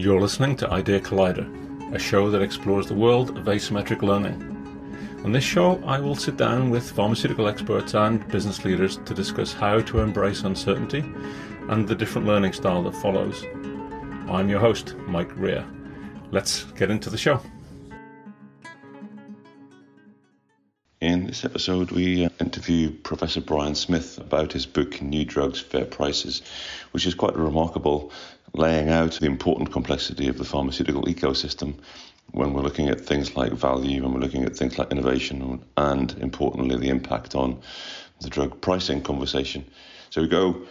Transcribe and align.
You're 0.00 0.22
listening 0.22 0.56
to 0.56 0.70
Idea 0.70 0.98
Collider, 0.98 1.94
a 1.94 1.98
show 1.98 2.30
that 2.30 2.40
explores 2.40 2.86
the 2.86 2.94
world 2.94 3.36
of 3.36 3.44
asymmetric 3.44 4.00
learning. 4.00 4.40
On 5.26 5.32
this 5.32 5.44
show, 5.44 5.78
I 5.84 6.00
will 6.00 6.14
sit 6.14 6.38
down 6.38 6.70
with 6.70 6.90
pharmaceutical 6.90 7.46
experts 7.46 7.94
and 7.94 8.26
business 8.28 8.64
leaders 8.64 8.96
to 8.96 9.12
discuss 9.12 9.52
how 9.52 9.80
to 9.80 10.00
embrace 10.00 10.40
uncertainty 10.40 11.04
and 11.68 11.86
the 11.86 11.94
different 11.94 12.26
learning 12.26 12.54
style 12.54 12.82
that 12.84 12.94
follows. 12.94 13.44
I'm 14.30 14.48
your 14.48 14.60
host, 14.60 14.96
Mike 15.06 15.36
Rea. 15.36 15.62
Let's 16.30 16.64
get 16.64 16.90
into 16.90 17.10
the 17.10 17.18
show. 17.18 17.42
In 21.00 21.26
this 21.26 21.46
episode, 21.46 21.90
we 21.92 22.26
uh, 22.26 22.28
interview 22.40 22.90
Professor 22.90 23.40
Brian 23.40 23.74
Smith 23.74 24.18
about 24.18 24.52
his 24.52 24.66
book 24.66 25.00
New 25.00 25.24
Drugs, 25.24 25.58
Fair 25.58 25.86
Prices, 25.86 26.42
which 26.90 27.06
is 27.06 27.14
quite 27.14 27.34
a 27.34 27.40
remarkable, 27.40 28.12
laying 28.54 28.88
out 28.88 29.12
the 29.12 29.26
important 29.26 29.72
complexity 29.72 30.28
of 30.28 30.38
the 30.38 30.44
pharmaceutical 30.44 31.02
ecosystem 31.04 31.74
when 32.32 32.52
we're 32.52 32.62
looking 32.62 32.88
at 32.88 33.00
things 33.00 33.36
like 33.36 33.52
value, 33.52 34.02
when 34.02 34.12
we're 34.12 34.20
looking 34.20 34.44
at 34.44 34.56
things 34.56 34.78
like 34.78 34.90
innovation, 34.92 35.64
and 35.76 36.12
importantly, 36.20 36.76
the 36.76 36.88
impact 36.88 37.34
on 37.34 37.60
the 38.20 38.30
drug 38.30 38.60
pricing 38.60 39.02
conversation. 39.02 39.64
So 40.10 40.22
we 40.22 40.28
go 40.28 40.62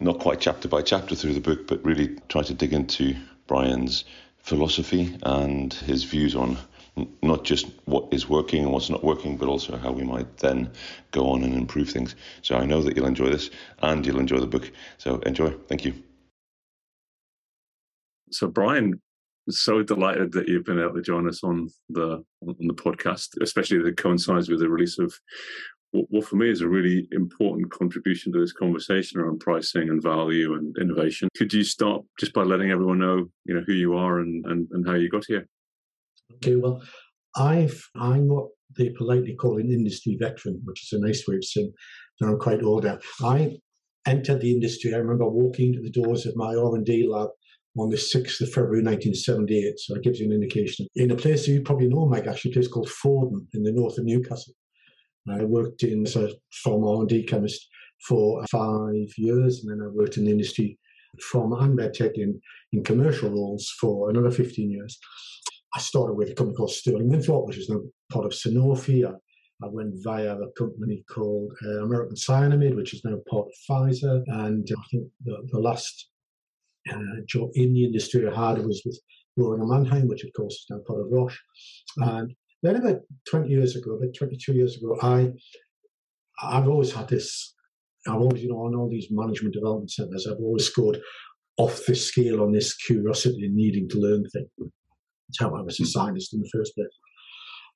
not 0.00 0.18
quite 0.18 0.40
chapter 0.40 0.68
by 0.68 0.82
chapter 0.82 1.14
through 1.14 1.34
the 1.34 1.40
book, 1.40 1.66
but 1.66 1.84
really 1.84 2.16
try 2.28 2.42
to 2.42 2.54
dig 2.54 2.72
into 2.72 3.16
Brian's 3.46 4.04
philosophy 4.38 5.16
and 5.22 5.72
his 5.72 6.04
views 6.04 6.34
on 6.34 6.58
not 7.22 7.44
just 7.44 7.66
what 7.84 8.08
is 8.10 8.28
working 8.28 8.64
and 8.64 8.72
what's 8.72 8.90
not 8.90 9.04
working, 9.04 9.36
but 9.36 9.48
also 9.48 9.76
how 9.76 9.92
we 9.92 10.02
might 10.02 10.38
then 10.38 10.70
go 11.10 11.30
on 11.30 11.44
and 11.44 11.54
improve 11.54 11.90
things. 11.90 12.14
So 12.42 12.56
I 12.56 12.64
know 12.64 12.82
that 12.82 12.96
you'll 12.96 13.06
enjoy 13.06 13.28
this 13.28 13.50
and 13.82 14.04
you'll 14.06 14.20
enjoy 14.20 14.38
the 14.38 14.46
book. 14.46 14.70
So 14.98 15.18
enjoy. 15.20 15.50
Thank 15.68 15.84
you. 15.84 15.94
So 18.30 18.48
Brian, 18.48 19.00
so 19.48 19.82
delighted 19.82 20.32
that 20.32 20.48
you've 20.48 20.64
been 20.64 20.80
able 20.80 20.94
to 20.94 21.02
join 21.02 21.28
us 21.28 21.44
on 21.44 21.68
the 21.88 22.24
on 22.42 22.66
the 22.66 22.74
podcast, 22.74 23.40
especially 23.40 23.82
that 23.82 23.96
coincides 23.96 24.48
with 24.48 24.60
the 24.60 24.68
release 24.68 24.98
of 24.98 25.14
what 25.92 26.24
for 26.24 26.36
me 26.36 26.50
is 26.50 26.60
a 26.60 26.68
really 26.68 27.08
important 27.12 27.70
contribution 27.70 28.32
to 28.32 28.40
this 28.40 28.52
conversation 28.52 29.20
around 29.20 29.40
pricing 29.40 29.88
and 29.88 30.02
value 30.02 30.54
and 30.54 30.76
innovation. 30.78 31.28
Could 31.36 31.52
you 31.52 31.64
start 31.64 32.02
just 32.18 32.32
by 32.32 32.42
letting 32.42 32.70
everyone 32.70 32.98
know, 32.98 33.26
you 33.44 33.54
know, 33.54 33.62
who 33.66 33.72
you 33.72 33.94
are 33.94 34.18
and, 34.18 34.44
and, 34.46 34.68
and 34.72 34.86
how 34.86 34.94
you 34.94 35.08
got 35.08 35.24
here? 35.26 35.46
Okay, 36.34 36.56
well, 36.56 36.82
I've 37.36 37.88
I'm 37.94 38.28
what 38.28 38.48
they 38.76 38.90
politely 38.90 39.34
call 39.34 39.58
an 39.58 39.70
industry 39.70 40.16
veteran, 40.20 40.60
which 40.64 40.82
is 40.82 40.98
a 40.98 41.06
nice 41.06 41.24
way 41.26 41.36
of 41.36 41.44
saying 41.44 41.72
that 42.20 42.26
I'm 42.26 42.38
quite 42.38 42.62
older. 42.62 42.98
I 43.22 43.58
entered 44.06 44.40
the 44.40 44.52
industry. 44.52 44.92
I 44.92 44.98
remember 44.98 45.28
walking 45.28 45.72
to 45.72 45.82
the 45.82 45.90
doors 45.90 46.26
of 46.26 46.36
my 46.36 46.54
R&D 46.54 47.08
lab 47.08 47.28
on 47.78 47.90
the 47.90 47.96
6th 47.96 48.40
of 48.40 48.48
February 48.52 48.82
1978. 48.82 49.78
So 49.78 49.94
that 49.94 50.02
gives 50.02 50.18
you 50.20 50.26
an 50.26 50.32
indication. 50.32 50.86
In 50.96 51.10
a 51.10 51.16
place 51.16 51.46
you 51.46 51.62
probably 51.62 51.88
know, 51.88 52.06
Mike, 52.06 52.26
actually, 52.26 52.52
a 52.52 52.54
place 52.54 52.68
called 52.68 52.88
Fawdon 52.88 53.46
in 53.54 53.62
the 53.62 53.72
north 53.72 53.98
of 53.98 54.04
Newcastle. 54.04 54.54
I 55.28 55.44
worked 55.44 55.82
in 55.82 56.06
as 56.06 56.16
a 56.16 56.30
former 56.62 57.00
R&D 57.00 57.24
chemist 57.24 57.66
for 58.06 58.44
five 58.46 59.08
years, 59.16 59.64
and 59.64 59.72
then 59.72 59.84
I 59.84 59.90
worked 59.90 60.16
in 60.16 60.24
the 60.24 60.30
industry 60.30 60.78
from 61.20 61.52
and 61.52 61.76
medtech 61.76 62.12
in, 62.14 62.40
in 62.72 62.84
commercial 62.84 63.30
roles 63.30 63.68
for 63.80 64.10
another 64.10 64.30
15 64.30 64.70
years. 64.70 64.98
I 65.74 65.80
started 65.80 66.14
with 66.14 66.30
a 66.30 66.34
company 66.34 66.56
called 66.56 66.70
Sterling 66.70 67.08
Winthrop, 67.08 67.46
which 67.46 67.58
is 67.58 67.68
now 67.68 67.80
part 68.10 68.24
of 68.24 68.32
Sanofi. 68.32 69.06
I, 69.06 69.12
I 69.64 69.68
went 69.68 69.94
via 70.02 70.36
a 70.36 70.52
company 70.52 71.04
called 71.10 71.52
uh, 71.64 71.84
American 71.84 72.16
Cyanamid, 72.16 72.76
which 72.76 72.94
is 72.94 73.04
now 73.04 73.16
part 73.28 73.46
of 73.46 73.52
Pfizer. 73.68 74.22
And 74.26 74.66
I 74.70 74.82
think 74.90 75.08
the, 75.24 75.36
the 75.50 75.58
last 75.58 76.10
uh, 76.90 77.20
job 77.26 77.50
in 77.54 77.72
the 77.72 77.84
industry 77.84 78.26
I 78.26 78.48
had 78.48 78.64
was 78.64 78.82
with 78.84 78.98
Boehringer 79.38 79.68
Mannheim, 79.68 80.08
which 80.08 80.24
of 80.24 80.30
course 80.36 80.54
is 80.54 80.66
now 80.70 80.78
part 80.86 81.00
of 81.00 81.06
Roche. 81.10 81.38
And 81.98 82.34
then 82.62 82.76
about 82.76 83.00
20 83.28 83.48
years 83.48 83.76
ago, 83.76 83.92
about 83.92 84.14
22 84.16 84.54
years 84.54 84.76
ago, 84.76 84.98
I, 85.02 85.32
I've 86.42 86.68
always 86.68 86.92
had 86.92 87.08
this, 87.08 87.54
I've 88.06 88.14
always, 88.20 88.42
you 88.42 88.48
know, 88.48 88.60
on 88.66 88.74
all 88.74 88.88
these 88.88 89.08
management 89.10 89.54
development 89.54 89.90
centers, 89.90 90.26
I've 90.26 90.40
always 90.40 90.66
scored 90.66 91.00
off 91.58 91.84
the 91.86 91.94
scale 91.94 92.42
on 92.42 92.52
this 92.52 92.74
curiosity 92.74 93.46
and 93.46 93.54
needing 93.54 93.88
to 93.88 93.98
learn 93.98 94.24
things. 94.28 94.48
That's 94.58 95.40
how 95.40 95.54
I 95.54 95.62
was 95.62 95.80
a 95.80 95.86
scientist 95.86 96.34
in 96.34 96.40
the 96.40 96.50
first 96.52 96.74
place. 96.74 96.88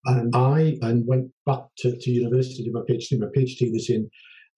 And 0.06 0.34
I 0.34 0.78
and 0.82 1.06
went 1.06 1.30
back 1.44 1.60
to, 1.78 1.96
to 1.96 2.10
university 2.10 2.62
to 2.62 2.70
do 2.70 2.72
my 2.72 2.80
PhD. 2.80 3.18
My 3.18 3.26
PhD 3.26 3.72
was 3.72 3.90
in 3.90 4.08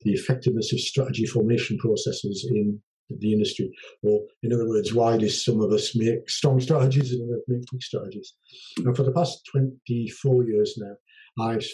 the 0.03 0.13
effectiveness 0.13 0.73
of 0.73 0.81
strategy 0.81 1.27
formation 1.27 1.79
processes 1.79 2.49
in 2.49 2.81
the 3.11 3.33
industry. 3.33 3.71
Or, 4.03 4.21
in 4.43 4.53
other 4.53 4.69
words, 4.69 4.93
why 4.95 5.17
do 5.17 5.29
some 5.29 5.61
of 5.61 5.73
us 5.73 5.97
make 5.97 6.29
strong 6.29 6.61
strategies 6.61 7.13
and 7.13 7.23
others 7.23 7.43
make 7.49 7.73
weak 7.73 7.83
strategies? 7.83 8.35
And 8.79 8.97
for 8.97 9.03
the 9.03 9.13
past 9.13 9.49
24 9.53 10.45
years 10.45 10.79
now, 10.79 11.45
I've 11.45 11.67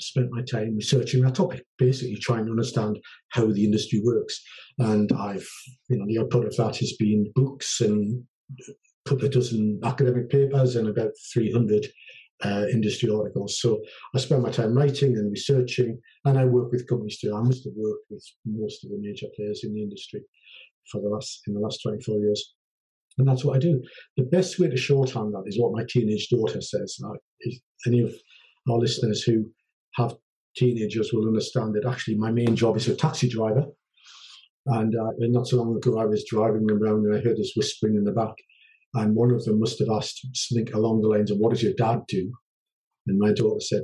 spent 0.00 0.30
my 0.30 0.42
time 0.42 0.76
researching 0.76 1.22
that 1.22 1.34
topic, 1.34 1.64
basically 1.78 2.16
trying 2.16 2.46
to 2.46 2.52
understand 2.52 2.98
how 3.30 3.46
the 3.46 3.64
industry 3.64 4.00
works. 4.02 4.42
And 4.78 5.12
I've, 5.12 5.48
you 5.88 5.98
know, 5.98 6.06
the 6.06 6.20
output 6.20 6.46
of 6.46 6.56
that 6.56 6.76
has 6.76 6.94
been 6.94 7.30
books 7.34 7.80
and 7.80 8.24
couple 9.06 9.24
of 9.24 9.32
dozen 9.32 9.80
academic 9.82 10.28
papers 10.28 10.76
and 10.76 10.88
about 10.88 11.10
300 11.32 11.86
uh, 12.44 12.66
industry 12.72 13.10
articles. 13.10 13.60
So 13.60 13.80
I 14.14 14.18
spend 14.18 14.42
my 14.42 14.50
time 14.50 14.76
writing 14.76 15.16
and 15.16 15.30
researching, 15.30 16.00
and 16.24 16.38
I 16.38 16.44
work 16.44 16.72
with 16.72 16.88
companies 16.88 17.18
too. 17.18 17.34
I 17.34 17.42
must 17.42 17.64
have 17.64 17.74
worked 17.76 18.04
with 18.10 18.24
most 18.44 18.84
of 18.84 18.90
the 18.90 18.98
major 19.00 19.26
players 19.36 19.64
in 19.64 19.74
the 19.74 19.82
industry 19.82 20.22
for 20.90 21.00
the 21.00 21.08
last 21.08 21.42
in 21.46 21.54
the 21.54 21.60
last 21.60 21.80
24 21.82 22.18
years. 22.18 22.54
And 23.18 23.28
that's 23.28 23.44
what 23.44 23.56
I 23.56 23.58
do. 23.58 23.82
The 24.16 24.24
best 24.24 24.58
way 24.58 24.68
to 24.68 24.76
shorthand 24.76 25.34
that 25.34 25.44
is 25.46 25.58
what 25.58 25.72
my 25.72 25.84
teenage 25.88 26.28
daughter 26.28 26.60
says. 26.60 26.98
Uh, 27.04 27.12
any 27.86 28.00
of 28.00 28.14
our 28.68 28.78
listeners 28.78 29.22
who 29.22 29.46
have 29.96 30.16
teenagers 30.56 31.12
will 31.12 31.26
understand 31.26 31.74
that 31.74 31.86
actually 31.86 32.16
my 32.16 32.30
main 32.30 32.56
job 32.56 32.76
is 32.76 32.88
a 32.88 32.96
taxi 32.96 33.28
driver. 33.28 33.66
And, 34.66 34.94
uh, 34.94 35.10
not 35.18 35.48
so 35.48 35.56
long 35.56 35.76
ago, 35.76 35.98
I 35.98 36.04
was 36.04 36.24
driving 36.24 36.70
around 36.70 37.06
and 37.06 37.16
I 37.16 37.20
heard 37.20 37.36
this 37.36 37.54
whispering 37.56 37.96
in 37.96 38.04
the 38.04 38.12
back. 38.12 38.34
And 38.94 39.14
one 39.14 39.30
of 39.30 39.44
them 39.44 39.60
must 39.60 39.78
have 39.78 39.90
asked 39.90 40.26
something 40.34 40.72
along 40.72 41.00
the 41.00 41.08
lines 41.08 41.30
of, 41.30 41.38
What 41.38 41.50
does 41.50 41.62
your 41.62 41.74
dad 41.74 42.02
do? 42.08 42.32
And 43.06 43.18
my 43.18 43.32
daughter 43.32 43.60
said, 43.60 43.82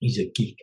He's 0.00 0.18
a 0.18 0.30
geek. 0.34 0.58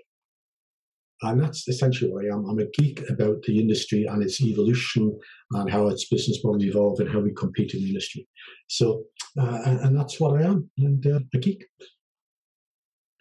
And 1.23 1.39
that's 1.39 1.67
essentially 1.67 2.11
what 2.11 2.25
I 2.25 2.29
am. 2.29 2.45
I'm 2.49 2.59
a 2.59 2.69
geek 2.73 3.07
about 3.09 3.43
the 3.43 3.59
industry 3.59 4.05
and 4.05 4.23
its 4.23 4.41
evolution 4.41 5.19
and 5.51 5.69
how 5.69 5.87
its 5.87 6.07
business 6.07 6.43
model 6.43 6.63
evolved 6.63 6.99
and 6.99 7.11
how 7.11 7.19
we 7.19 7.31
compete 7.31 7.75
in 7.75 7.81
the 7.81 7.89
industry. 7.89 8.27
So, 8.67 9.03
uh, 9.39 9.59
and, 9.65 9.79
and, 9.81 9.97
that's 9.97 10.19
what 10.19 10.41
I 10.41 10.45
am, 10.45 10.69
and 10.79 11.05
uh, 11.05 11.19
a 11.33 11.37
geek 11.37 11.63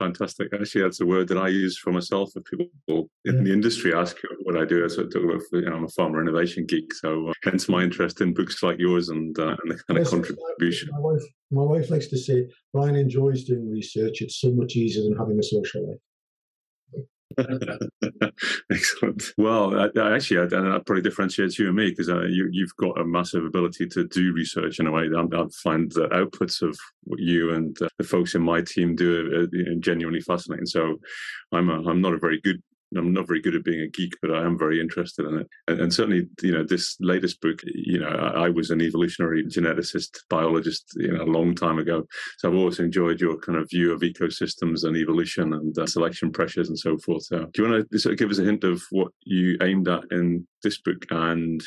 fantastic. 0.01 0.49
Actually, 0.53 0.83
that's 0.83 1.01
a 1.01 1.07
word 1.07 1.29
that 1.29 1.39
I 1.39 1.49
use 1.49 1.79
for 1.79 1.93
myself. 1.93 2.31
If 2.35 2.45
people 2.45 3.09
in 3.25 3.37
yeah. 3.37 3.43
the 3.43 3.53
industry 3.53 3.95
ask 3.95 4.17
what 4.43 4.57
I 4.57 4.65
do, 4.65 4.85
I 4.85 4.89
sort 4.89 5.07
of 5.07 5.13
talk 5.13 5.23
about, 5.23 5.43
you 5.53 5.61
know, 5.63 5.77
I'm 5.77 5.85
a 5.85 5.87
pharma 5.89 6.21
innovation 6.21 6.67
geek. 6.67 6.93
So 6.95 7.29
uh, 7.29 7.33
hence 7.45 7.69
my 7.69 7.83
interest 7.83 8.21
in 8.21 8.35
books 8.35 8.63
like 8.63 8.79
yours 8.79 9.11
and, 9.11 9.39
uh, 9.39 9.57
and 9.63 9.71
the 9.71 9.83
kind 9.87 9.99
yes, 9.99 10.13
of 10.13 10.27
contribution. 10.27 10.89
My, 10.93 10.99
wife, 10.99 11.23
my 11.53 11.63
wife 11.63 11.91
likes 11.91 12.09
to 12.09 12.19
say, 12.19 12.49
Brian 12.73 12.97
enjoys 12.97 13.45
doing 13.45 13.71
research. 13.71 14.23
It's 14.23 14.41
so 14.41 14.51
much 14.53 14.75
easier 14.75 15.05
than 15.05 15.17
having 15.17 15.39
a 15.39 15.43
social 15.43 15.89
life. 15.89 15.99
Excellent. 18.73 19.23
Well, 19.39 19.79
I, 19.79 20.01
I 20.01 20.15
actually, 20.15 20.41
I, 20.41 20.47
that 20.47 20.83
probably 20.87 21.03
differentiates 21.03 21.59
you 21.59 21.69
and 21.69 21.77
me 21.77 21.91
because 21.91 22.09
uh, 22.09 22.23
you, 22.23 22.51
have 22.65 22.77
got 22.77 23.01
a 23.01 23.05
massive 23.05 23.45
ability 23.45 23.87
to 23.89 24.07
do 24.07 24.33
research 24.33 24.81
in 24.81 24.87
a 24.87 24.91
way. 24.91 25.09
I, 25.15 25.21
I 25.21 25.45
find 25.63 25.91
the 25.93 26.09
outputs 26.09 26.63
of 26.63 26.77
what 27.05 27.21
you 27.21 27.55
and 27.55 27.81
uh, 27.81 27.89
the 27.99 28.05
folks 28.05 28.35
in 28.35 28.43
my 28.43 28.63
team 28.63 28.97
do 28.97 29.49
are, 29.53 29.77
genuinely 29.77 30.21
fascinating. 30.21 30.67
So, 30.67 30.97
I'm 31.53 31.71
a, 31.71 31.89
I'm 31.89 32.01
not 32.01 32.15
a 32.15 32.19
very 32.19 32.41
good 32.41 32.63
I'm 32.97 33.13
not 33.13 33.27
very 33.27 33.41
good 33.41 33.55
at 33.55 33.65
being 33.65 33.81
a 33.83 33.89
geek, 33.89 34.15
but 34.21 34.33
I 34.33 34.45
am 34.45 34.59
very 34.59 34.81
interested 34.81 35.27
in 35.27 35.39
it. 35.39 35.47
And, 35.69 35.81
and 35.81 35.95
certainly, 35.95 36.29
you 36.43 36.53
know, 36.53 36.65
this 36.65 36.97
latest 37.01 37.41
book, 37.41 37.61
you 37.65 38.01
know, 38.01 38.09
I, 38.09 38.47
I, 38.47 38.49
was 38.49 38.71
an 38.71 38.81
evolutionary 38.81 39.45
geneticist, 39.45 40.19
biologist, 40.29 40.93
you 40.97 41.13
know, 41.13 41.23
a 41.23 41.25
long 41.25 41.55
time 41.55 41.79
ago. 41.79 42.05
So 42.39 42.49
I've 42.49 42.57
always 42.57 42.81
enjoyed 42.81 43.21
your 43.21 43.39
kind 43.39 43.59
of 43.59 43.71
view 43.71 43.93
of 43.93 44.01
ecosystems 44.01 44.85
and 44.85 44.97
evolution 44.97 45.53
and 45.53 45.79
uh, 45.79 45.87
selection 45.87 46.33
pressures 46.33 46.69
and 46.69 46.79
so 46.79 46.99
forth. 46.99 47.25
So 47.25 47.47
do 47.53 47.63
you 47.63 47.71
want 47.71 47.91
to 47.91 47.99
sort 47.99 48.15
of 48.15 48.19
give 48.19 48.31
us 48.31 48.39
a 48.39 48.45
hint 48.45 48.65
of 48.65 48.83
what 48.91 49.13
you 49.23 49.57
aimed 49.63 49.89
at 49.89 50.05
in 50.11 50.47
this 50.63 50.81
book 50.81 51.07
and 51.11 51.63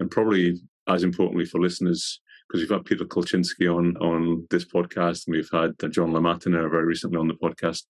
and 0.00 0.10
probably 0.10 0.56
as 0.88 1.02
importantly 1.02 1.44
for 1.44 1.60
listeners, 1.60 2.20
because 2.48 2.60
we've 2.60 2.76
had 2.76 2.84
Peter 2.84 3.04
Kolchinsky 3.04 3.74
on 3.74 3.96
on 3.98 4.46
this 4.50 4.64
podcast, 4.64 5.26
and 5.26 5.36
we've 5.36 5.48
had 5.52 5.72
John 5.92 6.12
LaMattina 6.12 6.70
very 6.70 6.84
recently 6.84 7.18
on 7.18 7.28
the 7.28 7.34
podcast 7.34 7.82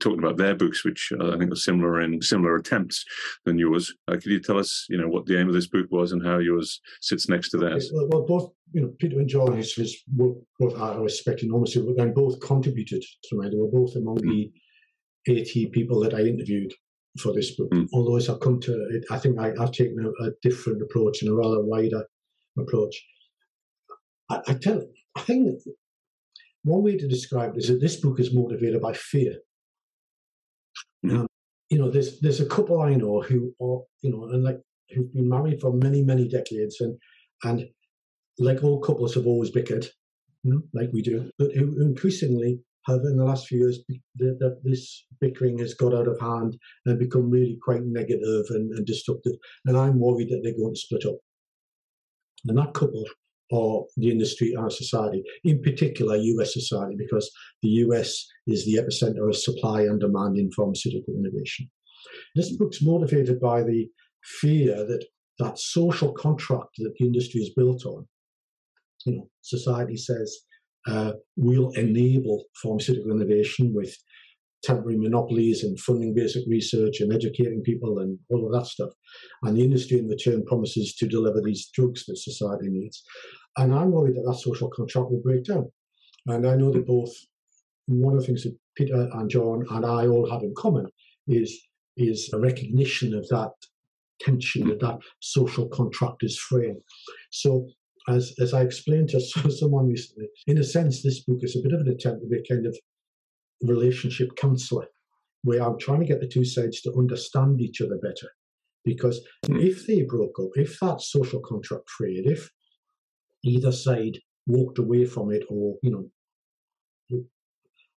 talking 0.00 0.18
about 0.18 0.36
their 0.36 0.54
books, 0.54 0.84
which 0.84 1.12
I 1.20 1.36
think 1.36 1.52
are 1.52 1.56
similar 1.56 2.00
in 2.00 2.20
similar 2.22 2.56
attempts 2.56 3.04
than 3.44 3.58
yours. 3.58 3.92
Uh, 4.08 4.12
could 4.12 4.26
you 4.26 4.40
tell 4.40 4.58
us, 4.58 4.86
you 4.88 4.98
know, 4.98 5.08
what 5.08 5.26
the 5.26 5.38
aim 5.38 5.48
of 5.48 5.54
this 5.54 5.66
book 5.66 5.86
was 5.90 6.12
and 6.12 6.24
how 6.24 6.38
yours 6.38 6.80
sits 7.00 7.28
next 7.28 7.50
to 7.50 7.58
theirs? 7.58 7.90
Well, 7.92 8.08
well 8.10 8.26
both, 8.26 8.52
you 8.72 8.82
know, 8.82 8.92
Peter 8.98 9.18
and 9.18 9.28
John, 9.28 9.56
his, 9.56 9.74
his 9.74 9.96
both 10.08 10.80
I 10.80 10.96
respect 10.96 11.42
enormously, 11.42 11.82
but 11.82 11.96
then 11.96 12.14
both 12.14 12.40
contributed 12.40 13.02
to 13.24 13.36
me. 13.36 13.48
They 13.50 13.56
were 13.56 13.68
both 13.68 13.94
among 13.96 14.18
mm. 14.18 14.30
the 14.30 14.52
80 15.26 15.66
people 15.66 16.00
that 16.00 16.14
I 16.14 16.20
interviewed 16.20 16.72
for 17.18 17.32
this 17.32 17.54
book. 17.54 17.70
Mm. 17.70 17.88
Although 17.92 18.16
as 18.16 18.28
I've 18.28 18.40
come 18.40 18.60
to 18.60 18.72
it, 18.90 19.04
I 19.10 19.18
think 19.18 19.38
I, 19.38 19.52
have 19.58 19.72
taken 19.72 20.04
a, 20.04 20.24
a 20.24 20.30
different 20.42 20.82
approach 20.82 21.22
and 21.22 21.30
a 21.30 21.34
rather 21.34 21.64
wider 21.64 22.04
approach. 22.58 23.02
I, 24.30 24.40
I 24.48 24.54
tell 24.54 24.82
I 25.16 25.20
think 25.20 25.60
one 26.64 26.82
way 26.82 26.96
to 26.96 27.06
describe 27.06 27.54
it 27.54 27.58
is 27.58 27.68
that 27.68 27.80
this 27.80 27.96
book 27.96 28.18
is 28.18 28.34
motivated 28.34 28.80
by 28.80 28.94
fear. 28.94 29.36
You 31.70 31.78
know, 31.78 31.90
there's 31.90 32.20
there's 32.20 32.40
a 32.40 32.46
couple 32.46 32.80
I 32.80 32.94
know 32.94 33.22
who 33.22 33.54
are, 33.60 33.82
you 34.02 34.10
know, 34.10 34.24
and 34.24 34.42
like 34.44 34.60
who've 34.90 35.12
been 35.12 35.28
married 35.28 35.60
for 35.60 35.72
many, 35.72 36.02
many 36.02 36.28
decades 36.28 36.80
and 36.80 36.98
and 37.42 37.68
like 38.38 38.62
all 38.62 38.80
couples 38.80 39.14
have 39.14 39.26
always 39.26 39.50
bickered, 39.50 39.86
you 40.42 40.52
know, 40.52 40.62
like 40.72 40.90
we 40.92 41.02
do, 41.02 41.30
but 41.38 41.52
who 41.52 41.80
increasingly 41.80 42.60
have 42.86 43.00
in 43.04 43.16
the 43.16 43.24
last 43.24 43.46
few 43.46 43.58
years 43.60 43.80
that 44.16 44.60
this 44.62 45.06
bickering 45.20 45.58
has 45.58 45.74
got 45.74 45.94
out 45.94 46.08
of 46.08 46.20
hand 46.20 46.56
and 46.84 46.98
become 46.98 47.30
really 47.30 47.58
quite 47.62 47.82
negative 47.82 48.44
and, 48.50 48.72
and 48.72 48.86
destructive. 48.86 49.32
And 49.64 49.76
I'm 49.76 49.98
worried 49.98 50.28
that 50.30 50.40
they're 50.42 50.56
going 50.56 50.74
to 50.74 50.80
split 50.80 51.06
up. 51.06 51.16
And 52.46 52.58
that 52.58 52.74
couple 52.74 53.04
or 53.50 53.86
the 53.96 54.10
industry 54.10 54.52
and 54.52 54.64
our 54.64 54.70
society, 54.70 55.22
in 55.44 55.62
particular 55.62 56.16
US 56.16 56.52
society, 56.54 56.96
because 56.96 57.30
the 57.62 57.68
US 57.68 58.26
is 58.46 58.64
the 58.64 58.76
epicenter 58.76 59.28
of 59.28 59.36
supply 59.36 59.82
and 59.82 60.00
demand 60.00 60.38
in 60.38 60.50
pharmaceutical 60.52 61.14
innovation. 61.14 61.70
This 62.34 62.56
book's 62.56 62.82
motivated 62.82 63.40
by 63.40 63.62
the 63.62 63.88
fear 64.40 64.84
that 64.86 65.04
that 65.38 65.58
social 65.58 66.12
contract 66.12 66.70
that 66.78 66.94
the 66.98 67.06
industry 67.06 67.40
is 67.40 67.50
built 67.50 67.84
on, 67.84 68.06
you 69.04 69.16
know, 69.16 69.28
society 69.42 69.96
says 69.96 70.36
uh, 70.86 71.12
will 71.36 71.70
enable 71.72 72.44
pharmaceutical 72.62 73.10
innovation 73.10 73.72
with 73.74 73.96
temporary 74.64 74.98
monopolies 74.98 75.62
and 75.62 75.78
funding 75.78 76.14
basic 76.14 76.42
research 76.48 77.00
and 77.00 77.12
educating 77.12 77.62
people 77.62 77.98
and 77.98 78.18
all 78.30 78.46
of 78.46 78.52
that 78.52 78.66
stuff. 78.66 78.90
And 79.42 79.56
the 79.56 79.64
industry 79.64 79.98
in 79.98 80.08
return 80.08 80.44
promises 80.44 80.94
to 80.96 81.06
deliver 81.06 81.40
these 81.40 81.68
drugs 81.72 82.06
that 82.06 82.16
society 82.16 82.68
needs. 82.68 83.02
And 83.56 83.74
I'm 83.74 83.92
worried 83.92 84.16
that 84.16 84.24
that 84.26 84.40
social 84.40 84.70
contract 84.70 85.10
will 85.10 85.22
break 85.22 85.44
down. 85.44 85.70
And 86.26 86.46
I 86.46 86.56
know 86.56 86.72
that 86.72 86.86
both, 86.86 87.12
one 87.86 88.14
of 88.14 88.20
the 88.20 88.26
things 88.26 88.44
that 88.44 88.56
Peter 88.74 89.08
and 89.12 89.30
John 89.30 89.64
and 89.70 89.84
I 89.84 90.06
all 90.06 90.28
have 90.30 90.42
in 90.42 90.54
common 90.56 90.86
is, 91.28 91.60
is 91.96 92.30
a 92.32 92.38
recognition 92.38 93.14
of 93.14 93.28
that 93.28 93.52
tension 94.20 94.68
that 94.68 94.80
that 94.80 94.98
social 95.20 95.68
contract 95.68 96.22
is 96.22 96.38
fraying. 96.38 96.80
So 97.30 97.68
as, 98.08 98.34
as 98.40 98.54
I 98.54 98.62
explained 98.62 99.10
to 99.10 99.20
someone 99.50 99.88
recently, 99.88 100.28
in 100.46 100.58
a 100.58 100.64
sense, 100.64 101.02
this 101.02 101.20
book 101.20 101.38
is 101.42 101.56
a 101.56 101.62
bit 101.62 101.72
of 101.72 101.80
an 101.80 101.88
attempt 101.88 102.22
to 102.22 102.28
be 102.28 102.42
kind 102.48 102.66
of 102.66 102.76
relationship 103.66 104.36
counselor, 104.36 104.86
where 105.42 105.62
I'm 105.62 105.78
trying 105.78 106.00
to 106.00 106.06
get 106.06 106.20
the 106.20 106.28
two 106.28 106.44
sides 106.44 106.80
to 106.82 106.94
understand 106.96 107.60
each 107.60 107.80
other 107.80 107.98
better. 108.02 108.30
Because 108.84 109.26
if 109.48 109.86
they 109.86 110.02
broke 110.02 110.38
up, 110.38 110.50
if 110.56 110.78
that 110.80 111.00
social 111.00 111.40
contract 111.40 111.88
frayed, 111.88 112.26
if 112.26 112.50
either 113.42 113.72
side 113.72 114.18
walked 114.46 114.78
away 114.78 115.06
from 115.06 115.32
it 115.32 115.42
or, 115.48 115.76
you 115.82 115.90
know, 115.90 116.10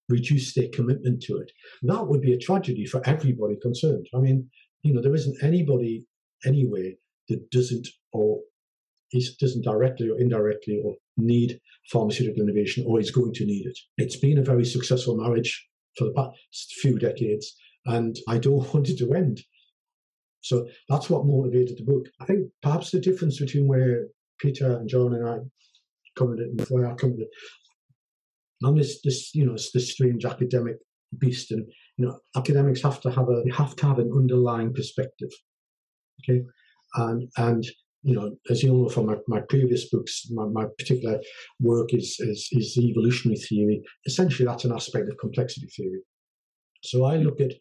reduced 0.10 0.56
their 0.56 0.70
commitment 0.70 1.22
to 1.24 1.38
it, 1.38 1.52
that 1.84 2.08
would 2.08 2.22
be 2.22 2.34
a 2.34 2.38
tragedy 2.38 2.86
for 2.86 3.02
everybody 3.06 3.58
concerned. 3.62 4.08
I 4.16 4.20
mean, 4.20 4.50
you 4.84 4.94
know, 4.94 5.02
there 5.02 5.16
isn't 5.16 5.44
anybody 5.44 6.06
anywhere 6.46 6.92
that 7.28 7.50
doesn't 7.52 7.90
or 8.14 8.40
is, 9.12 9.36
doesn't 9.36 9.66
directly 9.66 10.10
or 10.10 10.18
indirectly 10.18 10.82
or 10.84 10.96
need 11.18 11.60
pharmaceutical 11.92 12.44
innovation 12.44 12.86
or 12.88 13.00
is 13.00 13.12
going 13.12 13.34
to 13.34 13.46
need 13.46 13.66
it. 13.66 13.78
It's 13.98 14.18
been 14.18 14.38
a 14.38 14.44
very 14.44 14.66
successful 14.66 15.18
marriage 15.18 15.68
for 15.98 16.06
the 16.06 16.14
past 16.14 16.74
few 16.82 17.00
decades, 17.00 17.56
and 17.86 18.16
I 18.28 18.38
don't 18.38 18.74
want 18.74 18.90
it 18.90 18.98
to 19.00 19.14
end. 19.14 19.42
So 20.42 20.68
that's 20.88 21.10
what 21.10 21.26
motivated 21.26 21.78
the 21.78 21.84
book. 21.84 22.06
I 22.22 22.26
think 22.26 22.50
perhaps 22.62 22.92
the 22.92 23.00
difference 23.00 23.40
between 23.40 23.68
where 23.68 24.08
Peter 24.40 24.78
and 24.78 24.88
John 24.88 25.14
and 25.14 25.28
I 25.28 25.38
come 26.18 26.34
at 26.34 26.40
it 26.40 26.50
and 26.50 26.62
where 26.70 26.88
I 26.88 26.94
come 26.94 27.14
at 27.14 27.20
it, 27.20 27.30
I'm 28.64 28.78
this, 28.78 29.02
this, 29.04 29.34
you 29.36 29.46
know, 29.46 29.54
it's 29.54 29.72
this 29.72 29.92
strange 29.92 30.26
academic 30.26 30.78
beast, 31.18 31.52
and 31.52 31.66
you 31.98 32.06
know, 32.06 32.20
academics 32.36 32.82
have 32.82 33.02
to 33.02 33.12
have 33.12 33.30
a, 33.30 33.44
they 33.44 33.52
have 33.52 33.76
to 33.78 33.86
have 33.86 34.00
an 34.00 34.12
underlying 34.16 34.74
perspective. 34.74 35.30
Okay, 36.24 36.44
and 36.96 37.30
and 37.38 37.66
you 38.04 38.16
know, 38.16 38.32
as 38.50 38.64
you 38.64 38.72
know 38.72 38.90
from 38.90 39.08
my, 39.08 39.16
my 39.28 39.42
previous 39.50 39.90
books, 39.90 40.28
my, 40.32 40.46
my 40.46 40.66
particular 40.78 41.20
work 41.60 41.94
is, 41.94 42.16
is, 42.20 42.48
is 42.52 42.78
evolutionary 42.78 43.38
theory. 43.38 43.82
Essentially, 44.06 44.46
that's 44.46 44.66
an 44.66 44.74
aspect 44.74 45.10
of 45.10 45.18
complexity 45.18 45.68
theory. 45.68 46.02
So 46.84 47.06
I 47.06 47.18
look 47.18 47.42
at 47.42 47.54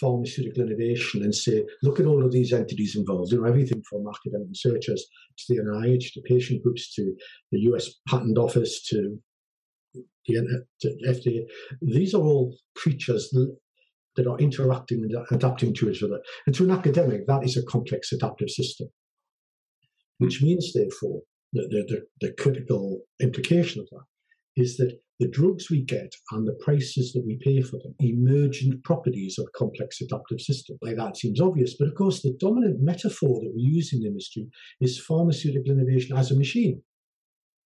pharmaceutical 0.00 0.62
innovation 0.62 1.22
and 1.22 1.34
say, 1.34 1.64
look 1.82 2.00
at 2.00 2.06
all 2.06 2.24
of 2.24 2.32
these 2.32 2.52
entities 2.52 2.96
involved, 2.96 3.32
you 3.32 3.40
know, 3.40 3.46
everything 3.46 3.82
from 3.88 4.06
academic 4.08 4.48
researchers 4.48 5.04
to 5.36 5.54
the 5.54 5.60
NIH, 5.60 6.12
to 6.14 6.22
patient 6.22 6.62
groups, 6.62 6.94
to 6.94 7.14
the 7.52 7.60
US 7.70 7.90
Patent 8.08 8.38
Office, 8.38 8.82
to 8.88 9.18
the 10.26 10.64
to 10.80 10.88
FDA. 11.06 11.42
These 11.82 12.14
are 12.14 12.22
all 12.22 12.56
creatures 12.76 13.36
that 14.16 14.26
are 14.26 14.38
interacting 14.38 15.02
and 15.02 15.26
adapting 15.30 15.74
to 15.74 15.90
each 15.90 16.02
other. 16.02 16.20
And 16.46 16.54
to 16.54 16.64
an 16.64 16.70
academic, 16.70 17.26
that 17.26 17.44
is 17.44 17.56
a 17.56 17.64
complex 17.64 18.12
adaptive 18.12 18.48
system 18.48 18.88
which 20.24 20.42
means, 20.42 20.72
therefore, 20.72 21.20
that 21.52 21.68
the, 21.70 21.84
the, 22.20 22.26
the 22.26 22.34
critical 22.34 23.00
implication 23.20 23.80
of 23.80 23.88
that 23.90 24.62
is 24.62 24.76
that 24.76 24.98
the 25.20 25.28
drugs 25.28 25.70
we 25.70 25.82
get 25.82 26.12
and 26.32 26.46
the 26.46 26.58
prices 26.64 27.12
that 27.12 27.24
we 27.24 27.38
pay 27.40 27.60
for 27.62 27.78
them, 27.78 27.94
emergent 28.00 28.82
properties 28.82 29.38
of 29.38 29.46
complex 29.56 30.00
adaptive 30.00 30.40
systems. 30.40 30.78
Like 30.82 30.96
that 30.96 31.16
seems 31.16 31.40
obvious, 31.40 31.76
but 31.78 31.88
of 31.88 31.94
course, 31.94 32.22
the 32.22 32.36
dominant 32.40 32.80
metaphor 32.80 33.40
that 33.40 33.52
we 33.54 33.62
use 33.62 33.92
in 33.92 34.00
the 34.00 34.08
industry 34.08 34.48
is 34.80 34.98
pharmaceutical 34.98 35.72
innovation 35.72 36.16
as 36.16 36.30
a 36.30 36.36
machine. 36.36 36.82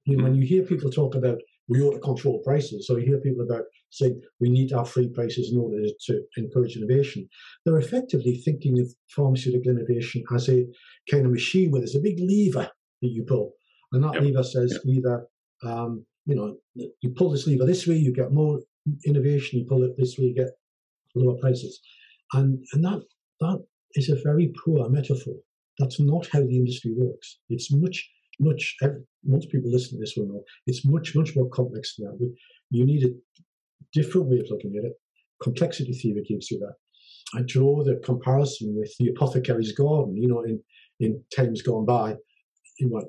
You 0.04 0.16
know, 0.16 0.24
when 0.24 0.34
hmm. 0.34 0.42
you 0.42 0.46
hear 0.46 0.62
people 0.62 0.90
talk 0.90 1.14
about 1.14 1.38
we 1.68 1.82
ought 1.82 1.92
to 1.92 2.00
control 2.00 2.42
prices, 2.44 2.86
so 2.86 2.96
you 2.96 3.06
hear 3.06 3.20
people 3.20 3.44
about 3.44 3.64
saying 3.90 4.20
we 4.40 4.48
need 4.48 4.68
to 4.68 4.78
have 4.78 4.90
free 4.90 5.08
prices 5.08 5.50
in 5.52 5.58
order 5.58 5.76
to 6.06 6.22
encourage 6.36 6.76
innovation, 6.76 7.28
they're 7.64 7.78
effectively 7.78 8.36
thinking 8.36 8.78
of 8.78 8.86
pharmaceutical 9.08 9.72
innovation 9.72 10.22
as 10.34 10.48
a 10.48 10.66
kind 11.10 11.26
of 11.26 11.32
machine 11.32 11.70
where 11.70 11.80
there's 11.80 11.94
a 11.94 12.00
big 12.00 12.18
lever 12.20 12.70
that 13.02 13.08
you 13.08 13.24
pull, 13.24 13.52
and 13.92 14.02
that 14.04 14.14
yep. 14.14 14.22
lever 14.22 14.42
says 14.42 14.72
yep. 14.72 14.96
either 14.96 15.26
um, 15.64 16.04
you 16.26 16.34
know 16.34 16.56
you 16.74 17.10
pull 17.16 17.30
this 17.30 17.46
lever 17.46 17.66
this 17.66 17.86
way, 17.86 17.96
you 17.96 18.12
get 18.12 18.32
more 18.32 18.60
innovation. 19.04 19.58
You 19.58 19.66
pull 19.66 19.82
it 19.84 19.96
this 19.96 20.16
way, 20.18 20.26
you 20.26 20.34
get 20.34 20.50
lower 21.14 21.38
prices, 21.38 21.80
and 22.32 22.64
and 22.72 22.84
that 22.84 23.02
that 23.40 23.64
is 23.94 24.08
a 24.08 24.20
very 24.22 24.52
poor 24.64 24.88
metaphor. 24.88 25.34
That's 25.78 26.00
not 26.00 26.26
how 26.32 26.40
the 26.40 26.56
industry 26.56 26.92
works. 26.96 27.38
It's 27.48 27.72
much 27.72 28.10
much. 28.40 28.76
Most 29.24 29.50
people 29.50 29.70
listening 29.70 30.00
to 30.00 30.04
this 30.04 30.14
will 30.16 30.28
know 30.28 30.42
it's 30.66 30.84
much 30.84 31.14
much 31.14 31.36
more 31.36 31.48
complex 31.50 31.96
than 31.96 32.06
that. 32.06 32.34
You 32.70 32.84
need 32.84 33.04
a 33.04 33.10
different 33.92 34.28
way 34.28 34.38
of 34.38 34.46
looking 34.50 34.74
at 34.78 34.84
it. 34.84 34.92
Complexity 35.42 35.92
theory 35.92 36.24
gives 36.28 36.50
you 36.50 36.58
that. 36.60 36.74
I 37.38 37.42
draw 37.46 37.84
the 37.84 37.96
comparison 38.04 38.74
with 38.76 38.92
the 38.98 39.08
apothecary's 39.08 39.72
garden. 39.72 40.16
You 40.16 40.28
know, 40.28 40.42
in 40.42 40.60
in 41.00 41.22
times 41.34 41.62
gone 41.62 41.86
by, 41.86 42.16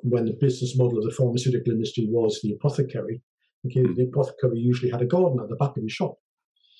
when 0.03 0.25
the 0.25 0.37
business 0.39 0.77
model 0.77 0.99
of 0.99 1.05
the 1.05 1.11
pharmaceutical 1.11 1.73
industry 1.73 2.07
was 2.09 2.39
the 2.41 2.53
apothecary, 2.53 3.21
okay, 3.65 3.81
mm. 3.81 3.95
the 3.95 4.03
apothecary 4.03 4.59
usually 4.59 4.91
had 4.91 5.01
a 5.01 5.05
garden 5.05 5.39
at 5.41 5.49
the 5.49 5.55
back 5.55 5.75
of 5.77 5.83
his 5.83 5.91
shop. 5.91 6.15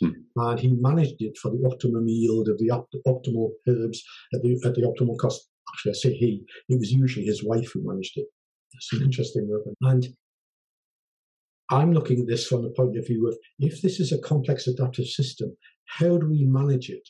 Mm. 0.04 0.14
And 0.38 0.60
he 0.60 0.72
managed 0.80 1.16
it 1.20 1.38
for 1.38 1.52
the 1.52 1.68
optimum 1.68 2.08
yield 2.08 2.48
of 2.48 2.58
the 2.58 2.70
op- 2.70 2.90
optimal 3.06 3.50
herbs 3.68 4.04
at 4.34 4.42
the, 4.42 4.60
at 4.66 4.76
the 4.76 4.82
optimal 4.82 5.18
cost. 5.18 5.50
Actually, 5.72 5.92
I 5.92 5.96
say 5.96 6.14
he, 6.14 6.44
it 6.70 6.80
was 6.80 6.92
usually 6.92 7.26
his 7.26 7.44
wife 7.44 7.72
who 7.74 7.82
managed 7.84 8.18
it. 8.18 8.28
It's 8.74 8.94
an 8.94 9.04
interesting 9.04 9.48
weapon. 9.50 9.76
And 9.82 10.08
I'm 11.72 11.94
looking 11.94 12.20
at 12.22 12.28
this 12.28 12.48
from 12.48 12.64
the 12.64 12.70
point 12.70 12.98
of 12.98 13.06
view 13.06 13.28
of 13.28 13.38
if 13.60 13.82
this 13.82 14.00
is 14.00 14.12
a 14.12 14.20
complex 14.20 14.68
adaptive 14.68 15.08
system, 15.08 15.56
how 15.86 16.18
do 16.18 16.28
we 16.30 16.46
manage 16.46 16.90
it 16.90 17.08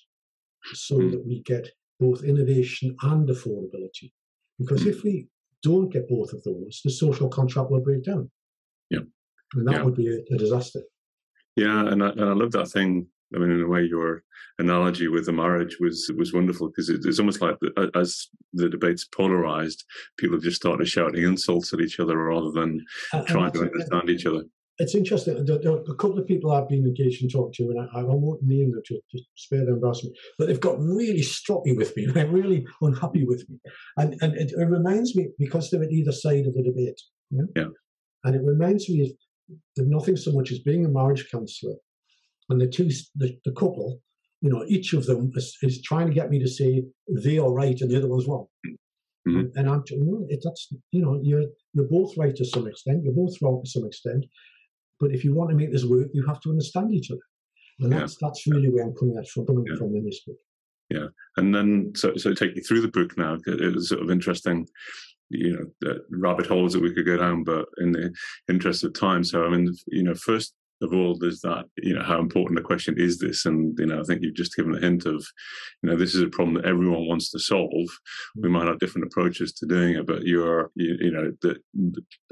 so 0.73 0.95
mm. 0.95 1.11
that 1.11 1.25
we 1.25 1.41
get 1.43 1.69
both 1.99 2.23
innovation 2.23 2.95
and 3.03 3.27
affordability. 3.27 4.11
Because 4.57 4.85
if 4.85 5.03
we 5.03 5.27
don't 5.61 5.91
get 5.91 6.07
both 6.07 6.33
of 6.33 6.43
those, 6.43 6.81
the 6.83 6.91
social 6.91 7.29
contract 7.29 7.69
will 7.69 7.81
break 7.81 8.03
down. 8.03 8.29
Yeah. 8.89 8.99
And 9.53 9.67
that 9.67 9.75
yeah. 9.75 9.83
would 9.83 9.95
be 9.95 10.07
a, 10.07 10.33
a, 10.33 10.37
disaster. 10.37 10.81
Yeah, 11.55 11.87
and 11.87 12.03
I, 12.03 12.09
and 12.09 12.23
I 12.23 12.33
love 12.33 12.51
that 12.51 12.69
thing. 12.69 13.07
I 13.35 13.39
mean, 13.39 13.51
in 13.51 13.61
a 13.61 13.67
way, 13.67 13.83
your 13.83 14.23
analogy 14.57 15.07
with 15.07 15.25
the 15.25 15.31
marriage 15.31 15.77
was 15.79 16.11
was 16.17 16.33
wonderful 16.33 16.67
because 16.69 16.89
it, 16.89 17.01
it's 17.05 17.19
almost 17.19 17.41
like 17.41 17.57
the, 17.61 17.91
as 17.95 18.27
the 18.53 18.69
debate's 18.69 19.05
polarized, 19.05 19.85
people 20.17 20.39
just 20.39 20.57
started 20.57 20.87
shouting 20.87 21.23
insults 21.23 21.73
at 21.73 21.81
each 21.81 21.99
other 21.99 22.17
rather 22.17 22.51
than 22.51 22.83
trying 23.27 23.51
to 23.53 23.61
understand 23.61 24.09
each 24.09 24.25
other 24.25 24.43
it's 24.79 24.95
interesting. 24.95 25.35
a 25.37 25.95
couple 25.95 26.17
of 26.17 26.25
people 26.25 26.51
I've 26.51 26.69
been 26.69 26.85
engaged 26.85 27.21
and 27.21 27.31
talked 27.31 27.55
to, 27.55 27.63
and 27.63 27.81
I, 27.93 27.99
I 27.99 28.03
won't 28.03 28.41
name 28.41 28.71
them 28.71 28.81
to, 28.85 28.95
to 28.95 29.23
spare 29.35 29.65
their 29.65 29.73
embarrassment, 29.73 30.17
but 30.37 30.47
they've 30.47 30.59
got 30.59 30.79
really 30.79 31.19
stroppy 31.19 31.75
with 31.75 31.95
me. 31.97 32.05
They're 32.13 32.27
really 32.27 32.65
unhappy 32.81 33.25
with 33.25 33.45
me, 33.49 33.59
and 33.97 34.15
and 34.21 34.35
it, 34.35 34.53
it, 34.57 34.65
reminds 34.65 35.15
me 35.15 35.29
because 35.37 35.69
they're 35.69 35.83
at 35.83 35.91
either 35.91 36.13
side 36.13 36.45
of 36.47 36.53
the 36.53 36.63
debate. 36.63 36.99
Yeah. 37.29 37.43
yeah. 37.55 37.67
And 38.23 38.35
it 38.35 38.41
reminds 38.43 38.89
me 38.89 39.01
of, 39.01 39.09
of 39.83 39.89
nothing 39.89 40.15
so 40.15 40.31
much 40.31 40.51
as 40.51 40.59
being 40.59 40.85
a 40.85 40.89
marriage 40.89 41.29
counsellor, 41.29 41.75
and 42.49 42.59
the 42.59 42.67
two 42.67 42.89
the, 43.15 43.37
the 43.45 43.51
couple, 43.51 43.99
you 44.41 44.49
know, 44.49 44.63
each 44.67 44.93
of 44.93 45.05
them 45.05 45.31
is, 45.35 45.57
is, 45.61 45.81
trying 45.81 46.07
to 46.07 46.13
get 46.13 46.29
me 46.29 46.39
to 46.39 46.47
say 46.47 46.83
they 47.07 47.37
are 47.37 47.51
right 47.51 47.79
and 47.79 47.91
the 47.91 47.97
other 47.97 48.07
one's 48.07 48.27
wrong. 48.27 48.47
Mm-hmm. 49.27 49.57
And, 49.57 49.69
I'm, 49.69 49.83
you 49.87 50.03
know, 50.03 50.25
it, 50.29 50.41
that's 50.43 50.69
you 50.91 51.01
know, 51.01 51.19
you're 51.21 51.45
you're 51.73 51.87
both 51.89 52.17
right 52.17 52.35
to 52.35 52.45
some 52.45 52.67
extent, 52.67 53.03
you're 53.03 53.13
both 53.13 53.35
wrong 53.41 53.61
to 53.63 53.69
some 53.69 53.85
extent. 53.85 54.25
But 54.99 55.11
if 55.11 55.23
you 55.23 55.33
want 55.33 55.49
to 55.51 55.55
make 55.55 55.71
this 55.71 55.85
work, 55.85 56.07
you 56.13 56.25
have 56.25 56.41
to 56.41 56.49
understand 56.49 56.93
each 56.93 57.11
other. 57.11 57.21
And 57.81 57.91
that's 57.91 58.17
yeah. 58.19 58.27
that's 58.27 58.47
really 58.47 58.69
where 58.69 58.83
I'm 58.83 58.95
coming 58.95 59.17
at 59.17 59.27
from 59.27 59.45
coming 59.45 59.65
yeah. 59.67 59.77
from 59.77 59.95
in 59.95 60.05
this 60.05 60.21
book. 60.25 60.37
Yeah. 60.89 61.07
And 61.37 61.53
then 61.53 61.91
so 61.95 62.15
so 62.15 62.33
take 62.33 62.55
you 62.55 62.63
through 62.63 62.81
the 62.81 62.87
book 62.87 63.17
now. 63.17 63.37
It 63.45 63.75
was 63.75 63.89
sort 63.89 64.01
of 64.01 64.09
interesting 64.09 64.67
you 65.29 65.71
know 65.83 65.99
rabbit 66.09 66.47
holes 66.47 66.73
that 66.73 66.81
we 66.81 66.93
could 66.93 67.05
go 67.05 67.17
down 67.17 67.43
but 67.43 67.65
in 67.77 67.91
the 67.91 68.11
interest 68.49 68.83
of 68.83 68.93
time 68.93 69.23
so 69.23 69.45
i 69.45 69.49
mean 69.49 69.73
you 69.87 70.03
know 70.03 70.15
first 70.15 70.55
of 70.81 70.93
all, 70.93 71.17
there's 71.17 71.41
that, 71.41 71.65
you 71.77 71.93
know, 71.93 72.03
how 72.03 72.19
important 72.19 72.57
the 72.57 72.63
question 72.63 72.95
is 72.97 73.19
this? 73.19 73.45
And, 73.45 73.77
you 73.77 73.85
know, 73.85 73.99
I 73.99 74.03
think 74.03 74.21
you've 74.21 74.35
just 74.35 74.55
given 74.55 74.75
a 74.75 74.79
hint 74.79 75.05
of, 75.05 75.25
you 75.81 75.89
know, 75.89 75.95
this 75.95 76.15
is 76.15 76.21
a 76.21 76.27
problem 76.27 76.55
that 76.55 76.65
everyone 76.65 77.07
wants 77.07 77.29
to 77.31 77.39
solve. 77.39 77.87
We 78.35 78.49
might 78.49 78.67
have 78.67 78.79
different 78.79 79.07
approaches 79.07 79.53
to 79.53 79.65
doing 79.65 79.95
it, 79.95 80.07
but 80.07 80.23
your, 80.23 80.71
you, 80.75 80.97
you 80.99 81.11
know, 81.11 81.31
the, 81.41 81.57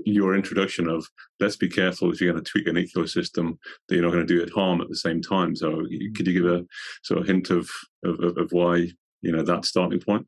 your 0.06 0.36
introduction 0.36 0.88
of 0.88 1.06
let's 1.40 1.58
be 1.58 1.70
careful 1.70 2.12
if 2.12 2.22
you're 2.22 2.32
going 2.32 2.44
to 2.44 2.50
tweak 2.50 2.68
an 2.68 2.76
ecosystem 2.76 3.58
that 3.88 3.96
you're 3.96 4.04
not 4.04 4.14
going 4.14 4.26
to 4.26 4.34
do 4.34 4.42
it 4.42 4.54
harm 4.54 4.82
at 4.82 4.90
the 4.90 4.96
same 4.96 5.22
time. 5.22 5.56
So 5.56 5.82
could 6.16 6.28
you 6.28 6.34
give 6.34 6.46
a 6.46 6.66
sort 7.04 7.22
of 7.22 7.28
hint 7.28 7.50
of, 7.50 7.70
of, 8.04 8.20
of 8.38 8.52
why, 8.52 8.88
you 9.22 9.32
know, 9.32 9.44
that 9.44 9.66
starting 9.66 10.00
point? 10.00 10.26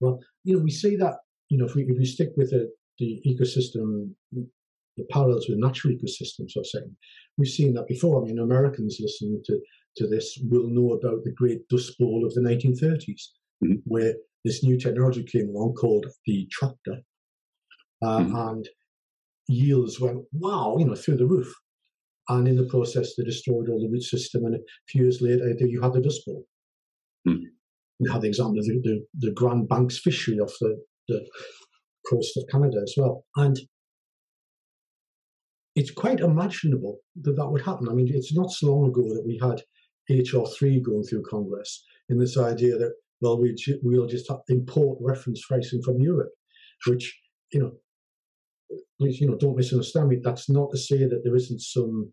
Well, 0.00 0.20
you 0.44 0.56
know, 0.56 0.62
we 0.62 0.70
see 0.70 0.96
that, 0.96 1.16
you 1.48 1.58
know, 1.58 1.66
if 1.66 1.74
we, 1.74 1.82
if 1.82 1.98
we 1.98 2.04
stick 2.04 2.30
with 2.36 2.50
the, 2.50 2.70
the 2.98 3.20
ecosystem 3.26 4.10
the 4.98 5.04
parallels 5.10 5.48
with 5.48 5.58
natural 5.58 5.94
ecosystems 5.94 6.56
are 6.56 6.64
saying. 6.64 6.94
We've 7.38 7.48
seen 7.48 7.74
that 7.74 7.86
before. 7.86 8.20
I 8.20 8.26
mean, 8.26 8.38
Americans 8.38 8.98
listening 9.00 9.40
to, 9.46 9.60
to 9.96 10.08
this 10.08 10.38
will 10.50 10.68
know 10.68 10.92
about 10.92 11.24
the 11.24 11.32
Great 11.32 11.68
Dust 11.68 11.96
Bowl 11.98 12.26
of 12.26 12.34
the 12.34 12.40
1930s, 12.40 13.22
mm-hmm. 13.64 13.74
where 13.84 14.14
this 14.44 14.64
new 14.64 14.78
technology 14.78 15.22
came 15.22 15.48
along 15.48 15.74
called 15.74 16.06
the 16.26 16.48
tractor, 16.50 16.98
uh, 18.02 18.18
mm-hmm. 18.18 18.36
and 18.36 18.68
yields 19.46 20.00
went 20.00 20.24
wow, 20.32 20.76
you 20.78 20.84
know, 20.84 20.94
through 20.94 21.16
the 21.16 21.26
roof. 21.26 21.52
And 22.28 22.46
in 22.46 22.56
the 22.56 22.64
process, 22.66 23.14
they 23.16 23.24
destroyed 23.24 23.70
all 23.70 23.80
the 23.80 23.88
root 23.88 24.02
system, 24.02 24.44
and 24.44 24.56
a 24.56 24.58
few 24.88 25.04
years 25.04 25.22
later, 25.22 25.54
you 25.60 25.80
had 25.80 25.94
the 25.94 26.00
Dust 26.00 26.26
Bowl. 26.26 26.44
Mm-hmm. 27.26 27.44
We 28.00 28.10
had 28.10 28.22
the 28.22 28.28
example 28.28 28.58
of 28.58 28.66
the, 28.66 28.80
the, 28.82 29.28
the 29.28 29.32
Grand 29.32 29.68
Banks 29.68 29.98
fishery 29.98 30.38
off 30.38 30.52
the, 30.60 30.76
the 31.08 31.26
coast 32.08 32.36
of 32.36 32.44
Canada 32.50 32.80
as 32.82 32.94
well. 32.96 33.24
And 33.36 33.58
it's 35.78 35.92
quite 35.92 36.18
imaginable 36.18 36.98
that 37.22 37.36
that 37.36 37.48
would 37.48 37.62
happen. 37.62 37.88
I 37.88 37.92
mean, 37.92 38.08
it's 38.12 38.34
not 38.34 38.50
so 38.50 38.74
long 38.74 38.88
ago 38.88 39.02
that 39.14 39.24
we 39.24 39.38
had 39.40 39.62
HR3 40.10 40.82
going 40.82 41.04
through 41.04 41.22
Congress 41.22 41.84
in 42.08 42.18
this 42.18 42.36
idea 42.36 42.76
that, 42.76 42.94
well, 43.20 43.40
we, 43.40 43.54
we'll 43.82 44.08
just 44.08 44.28
import 44.48 44.98
reference 45.00 45.44
pricing 45.46 45.80
from 45.82 46.00
Europe, 46.00 46.32
which, 46.88 47.16
you 47.52 47.60
know, 47.60 47.72
please, 48.98 49.20
you 49.20 49.28
know, 49.28 49.36
don't 49.36 49.56
misunderstand 49.56 50.08
me. 50.08 50.18
That's 50.20 50.50
not 50.50 50.72
to 50.72 50.78
say 50.78 50.98
that 51.06 51.20
there 51.22 51.36
isn't 51.36 51.60
some 51.60 52.12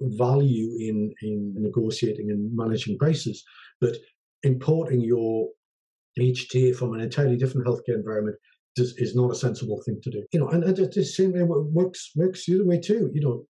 value 0.00 0.76
in, 0.78 1.12
in 1.22 1.54
negotiating 1.56 2.30
and 2.30 2.54
managing 2.54 2.98
prices, 2.98 3.42
but 3.80 3.96
importing 4.44 5.00
your 5.00 5.48
HTA 6.20 6.76
from 6.76 6.94
an 6.94 7.00
entirely 7.00 7.36
different 7.36 7.66
healthcare 7.66 7.96
environment 7.96 8.36
just 8.76 9.00
is 9.00 9.14
not 9.14 9.30
a 9.30 9.34
sensible 9.34 9.80
thing 9.84 10.00
to 10.02 10.10
do. 10.10 10.24
You 10.32 10.40
know, 10.40 10.48
and, 10.48 10.64
and 10.64 10.76
the 10.76 11.04
same 11.04 11.32
way 11.32 11.42
works 11.42 12.10
works 12.16 12.46
the 12.46 12.56
other 12.56 12.66
way 12.66 12.80
too. 12.80 13.10
You 13.14 13.20
know, 13.20 13.46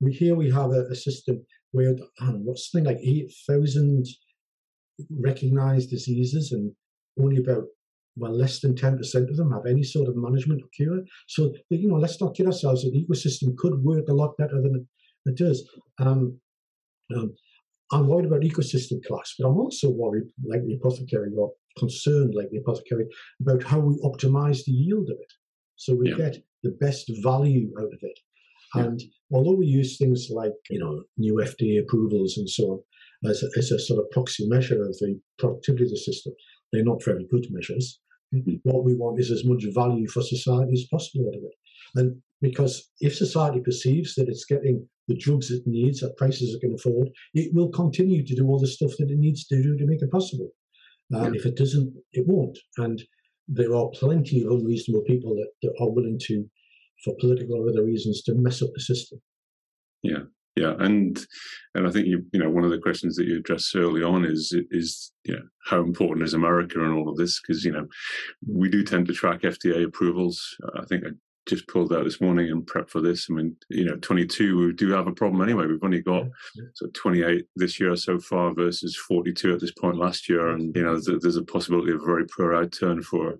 we 0.00 0.12
here 0.12 0.34
we 0.34 0.50
have 0.50 0.70
a, 0.72 0.82
a 0.90 0.94
system 0.94 1.44
where 1.72 1.94
know, 1.94 2.40
what's 2.44 2.70
something 2.70 2.86
like 2.86 3.02
eight 3.02 3.32
thousand 3.48 4.06
recognized 5.10 5.90
diseases, 5.90 6.52
and 6.52 6.72
only 7.20 7.38
about 7.38 7.64
well 8.16 8.36
less 8.36 8.60
than 8.60 8.76
ten 8.76 8.96
percent 8.96 9.30
of 9.30 9.36
them 9.36 9.52
have 9.52 9.66
any 9.66 9.82
sort 9.82 10.08
of 10.08 10.16
management 10.16 10.62
or 10.62 10.68
cure. 10.74 11.02
So 11.28 11.52
you 11.70 11.88
know, 11.88 11.96
let's 11.96 12.20
not 12.20 12.36
kid 12.36 12.46
ourselves 12.46 12.82
the 12.82 13.06
ecosystem 13.06 13.56
could 13.56 13.82
work 13.82 14.08
a 14.08 14.14
lot 14.14 14.36
better 14.36 14.60
than 14.60 14.74
it, 14.76 15.30
it 15.30 15.36
does. 15.36 15.68
Um, 15.98 16.38
um, 17.14 17.34
I'm 17.92 18.08
worried 18.08 18.26
about 18.26 18.40
ecosystem 18.40 19.04
class, 19.04 19.34
but 19.38 19.46
I'm 19.46 19.58
also 19.58 19.90
worried, 19.90 20.24
like 20.44 20.64
the 20.64 20.74
apothecary 20.74 21.30
or 21.38 21.52
concerned, 21.78 22.34
like 22.34 22.50
the 22.50 22.58
apothecary, 22.58 23.06
about 23.40 23.62
how 23.62 23.78
we 23.78 23.96
optimize 24.04 24.64
the 24.64 24.72
yield 24.72 25.08
of 25.10 25.16
it. 25.20 25.32
So 25.76 25.94
we 25.94 26.10
yeah. 26.10 26.16
get 26.16 26.36
the 26.62 26.70
best 26.80 27.10
value 27.22 27.70
out 27.78 27.92
of 27.92 27.98
it. 28.02 28.18
Yeah. 28.74 28.84
And 28.84 29.02
although 29.32 29.56
we 29.56 29.66
use 29.66 29.96
things 29.96 30.28
like, 30.30 30.52
you 30.70 30.78
know, 30.78 31.02
new 31.16 31.34
FDA 31.34 31.80
approvals 31.80 32.36
and 32.36 32.48
so 32.48 32.64
on 32.64 33.30
as 33.30 33.42
a, 33.42 33.48
as 33.58 33.70
a 33.70 33.78
sort 33.78 34.00
of 34.00 34.10
proxy 34.10 34.48
measure 34.48 34.82
of 34.82 34.96
the 34.98 35.20
productivity 35.38 35.84
of 35.84 35.90
the 35.90 35.96
system, 35.96 36.32
they're 36.72 36.84
not 36.84 37.04
very 37.04 37.26
good 37.30 37.46
measures. 37.50 38.00
Mm-hmm. 38.34 38.56
What 38.64 38.84
we 38.84 38.94
want 38.94 39.20
is 39.20 39.30
as 39.30 39.44
much 39.44 39.64
value 39.74 40.08
for 40.08 40.22
society 40.22 40.72
as 40.72 40.86
possible 40.90 41.28
out 41.28 41.36
of 41.36 41.44
it. 41.44 41.54
And 41.94 42.22
because 42.42 42.90
if 43.00 43.16
society 43.16 43.60
perceives 43.60 44.14
that 44.14 44.28
it's 44.28 44.44
getting 44.44 44.86
the 45.08 45.16
drugs 45.16 45.50
it 45.50 45.62
needs 45.66 46.02
at 46.02 46.16
prices 46.16 46.52
it 46.52 46.60
can 46.60 46.74
afford, 46.74 47.10
it 47.34 47.54
will 47.54 47.68
continue 47.68 48.26
to 48.26 48.34
do 48.34 48.46
all 48.46 48.58
the 48.58 48.66
stuff 48.66 48.92
that 48.98 49.10
it 49.10 49.18
needs 49.18 49.46
to 49.46 49.62
do 49.62 49.76
to 49.76 49.86
make 49.86 50.02
it 50.02 50.10
possible. 50.10 50.50
Um, 51.14 51.24
and 51.24 51.34
yeah. 51.34 51.40
if 51.40 51.46
it 51.46 51.56
doesn't, 51.56 51.94
it 52.12 52.26
won't. 52.26 52.58
And 52.78 53.02
there 53.48 53.74
are 53.74 53.88
plenty 53.94 54.42
of 54.42 54.50
unreasonable 54.50 55.04
people 55.04 55.34
that, 55.36 55.48
that 55.62 55.74
are 55.80 55.90
willing 55.90 56.18
to, 56.24 56.44
for 57.04 57.14
political 57.20 57.56
or 57.56 57.68
other 57.68 57.84
reasons, 57.84 58.22
to 58.22 58.34
mess 58.34 58.62
up 58.62 58.70
the 58.74 58.80
system. 58.80 59.20
Yeah, 60.02 60.24
yeah, 60.56 60.74
and 60.78 61.24
and 61.74 61.86
I 61.86 61.90
think 61.90 62.06
you 62.06 62.24
you 62.32 62.40
know 62.40 62.50
one 62.50 62.64
of 62.64 62.70
the 62.70 62.78
questions 62.78 63.16
that 63.16 63.26
you 63.26 63.38
addressed 63.38 63.74
early 63.76 64.02
on 64.02 64.24
is 64.24 64.54
is 64.70 65.12
you 65.24 65.34
know 65.34 65.42
how 65.64 65.80
important 65.80 66.26
is 66.26 66.34
America 66.34 66.82
in 66.82 66.92
all 66.92 67.08
of 67.08 67.16
this 67.16 67.40
because 67.40 67.64
you 67.64 67.72
know 67.72 67.86
we 68.46 68.68
do 68.68 68.82
tend 68.82 69.06
to 69.06 69.12
track 69.12 69.42
FDA 69.42 69.84
approvals. 69.84 70.42
I 70.76 70.84
think 70.86 71.04
just 71.46 71.68
pulled 71.68 71.92
out 71.92 72.04
this 72.04 72.20
morning 72.20 72.50
and 72.50 72.66
prep 72.66 72.90
for 72.90 73.00
this. 73.00 73.28
I 73.30 73.34
mean, 73.34 73.56
you 73.68 73.84
know, 73.84 73.96
22, 73.96 74.58
we 74.58 74.72
do 74.72 74.90
have 74.90 75.06
a 75.06 75.12
problem 75.12 75.42
anyway. 75.42 75.66
We've 75.66 75.82
only 75.82 76.02
got 76.02 76.24
yeah. 76.54 76.64
so 76.74 76.86
28 76.94 77.46
this 77.56 77.78
year 77.80 77.96
so 77.96 78.18
far 78.18 78.52
versus 78.52 78.96
42 78.96 79.54
at 79.54 79.60
this 79.60 79.72
point 79.72 79.96
last 79.96 80.28
year. 80.28 80.48
And, 80.50 80.74
you 80.74 80.82
know, 80.82 80.98
there's, 80.98 81.22
there's 81.22 81.36
a 81.36 81.44
possibility 81.44 81.92
of 81.92 82.02
a 82.02 82.06
very 82.06 82.26
poor 82.26 82.52
outturn 82.52 83.02
for 83.02 83.38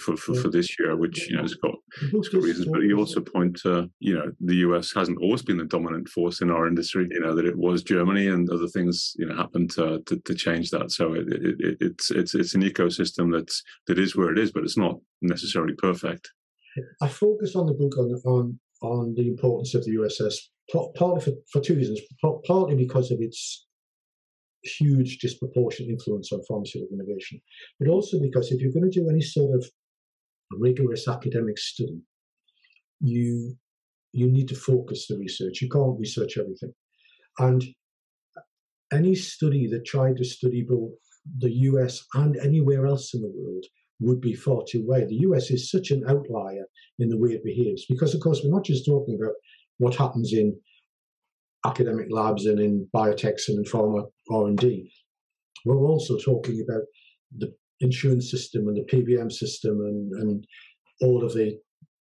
for, 0.00 0.16
for, 0.16 0.34
for 0.34 0.48
this 0.48 0.78
year, 0.78 0.96
which 0.96 1.28
you 1.30 1.36
know 1.36 1.42
has 1.42 1.54
got, 1.54 1.74
has 2.12 2.28
got 2.28 2.42
reasons. 2.42 2.66
But 2.66 2.82
you 2.82 2.98
also 2.98 3.20
point 3.20 3.56
to 3.62 3.88
you 4.00 4.14
know 4.14 4.32
the 4.40 4.56
US 4.56 4.92
hasn't 4.92 5.18
always 5.18 5.42
been 5.42 5.58
the 5.58 5.64
dominant 5.64 6.08
force 6.08 6.40
in 6.40 6.50
our 6.50 6.66
industry. 6.66 7.06
You 7.10 7.20
know 7.20 7.34
that 7.34 7.46
it 7.46 7.56
was 7.56 7.82
Germany 7.82 8.28
and 8.28 8.50
other 8.50 8.66
things 8.66 9.14
you 9.18 9.26
know 9.26 9.36
happened 9.36 9.70
to 9.72 10.02
to, 10.06 10.18
to 10.18 10.34
change 10.34 10.70
that. 10.70 10.90
So 10.90 11.14
it, 11.14 11.28
it, 11.28 11.76
it's 11.80 12.10
it's 12.10 12.34
it's 12.34 12.54
an 12.54 12.62
ecosystem 12.62 13.32
that's 13.32 13.62
that 13.86 13.98
is 13.98 14.16
where 14.16 14.32
it 14.32 14.38
is, 14.38 14.50
but 14.50 14.64
it's 14.64 14.78
not 14.78 14.96
necessarily 15.22 15.74
perfect. 15.74 16.30
I 17.00 17.08
focus 17.08 17.56
on 17.56 17.66
the 17.66 17.74
book 17.74 17.96
on 17.98 18.14
on 18.24 18.60
on 18.82 19.14
the 19.14 19.26
importance 19.26 19.74
of 19.74 19.84
the 19.84 19.96
USS, 19.96 20.34
partly 20.96 21.20
for, 21.20 21.32
for 21.52 21.60
two 21.60 21.74
reasons. 21.74 22.00
Partly 22.46 22.76
because 22.76 23.10
of 23.10 23.20
its 23.20 23.66
huge 24.62 25.18
disproportionate 25.18 25.90
influence 25.90 26.32
on 26.32 26.42
pharmaceutical 26.48 26.98
innovation, 26.98 27.40
but 27.78 27.88
also 27.88 28.20
because 28.20 28.50
if 28.50 28.60
you're 28.60 28.72
going 28.72 28.90
to 28.90 29.00
do 29.00 29.08
any 29.08 29.20
sort 29.20 29.54
of 29.54 29.68
rigorous 30.52 31.08
academic 31.08 31.58
study, 31.58 32.00
you 33.00 33.56
you 34.12 34.30
need 34.30 34.48
to 34.48 34.54
focus 34.54 35.06
the 35.06 35.18
research. 35.18 35.60
You 35.60 35.68
can't 35.68 35.98
research 35.98 36.38
everything, 36.38 36.72
and 37.38 37.64
any 38.92 39.14
study 39.14 39.66
that 39.68 39.84
tried 39.84 40.16
to 40.16 40.24
study 40.24 40.62
both 40.62 40.92
the 41.38 41.50
US 41.50 42.04
and 42.14 42.36
anywhere 42.38 42.86
else 42.86 43.14
in 43.14 43.20
the 43.20 43.32
world 43.34 43.64
would 44.00 44.20
be 44.20 44.34
far 44.34 44.62
too 44.68 44.86
wide. 44.86 45.08
The 45.08 45.26
US 45.28 45.50
is 45.50 45.70
such 45.70 45.90
an 45.90 46.04
outlier 46.08 46.64
in 46.98 47.08
the 47.08 47.18
way 47.18 47.30
it 47.30 47.44
behaves 47.44 47.86
because, 47.86 48.14
of 48.14 48.20
course, 48.20 48.40
we're 48.42 48.54
not 48.54 48.64
just 48.64 48.86
talking 48.86 49.16
about 49.20 49.34
what 49.78 49.94
happens 49.94 50.32
in 50.32 50.58
academic 51.66 52.06
labs 52.10 52.46
and 52.46 52.60
in 52.60 52.88
biotechs 52.94 53.48
and 53.48 53.58
in 53.58 53.64
pharma 53.64 54.06
R&D. 54.30 54.90
We're 55.64 55.86
also 55.86 56.18
talking 56.18 56.64
about 56.68 56.82
the 57.36 57.54
insurance 57.80 58.30
system 58.30 58.68
and 58.68 58.76
the 58.76 58.84
PBM 58.84 59.30
system 59.30 59.80
and, 59.80 60.12
and 60.12 60.46
all 61.00 61.24
of 61.24 61.34
the 61.34 61.58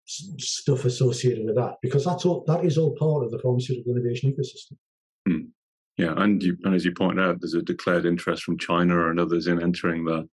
stuff 0.07 0.85
associated 0.85 1.45
with 1.45 1.55
that 1.55 1.75
because 1.81 2.05
that's 2.05 2.25
all 2.25 2.43
that 2.47 2.63
is 2.63 2.77
all 2.77 2.95
part 2.95 3.25
of 3.25 3.31
the 3.31 3.39
pharmaceutical 3.39 3.91
innovation 3.91 4.31
ecosystem. 4.31 4.77
Hmm. 5.27 5.47
Yeah, 5.97 6.13
and 6.15 6.41
you, 6.41 6.55
and 6.63 6.75
as 6.75 6.85
you 6.85 6.93
point 6.93 7.19
out, 7.19 7.41
there's 7.41 7.55
a 7.55 7.61
declared 7.61 8.05
interest 8.05 8.43
from 8.43 8.59
China 8.59 9.09
and 9.09 9.19
others 9.19 9.47
in 9.47 9.61
entering 9.61 10.05
the 10.05 10.29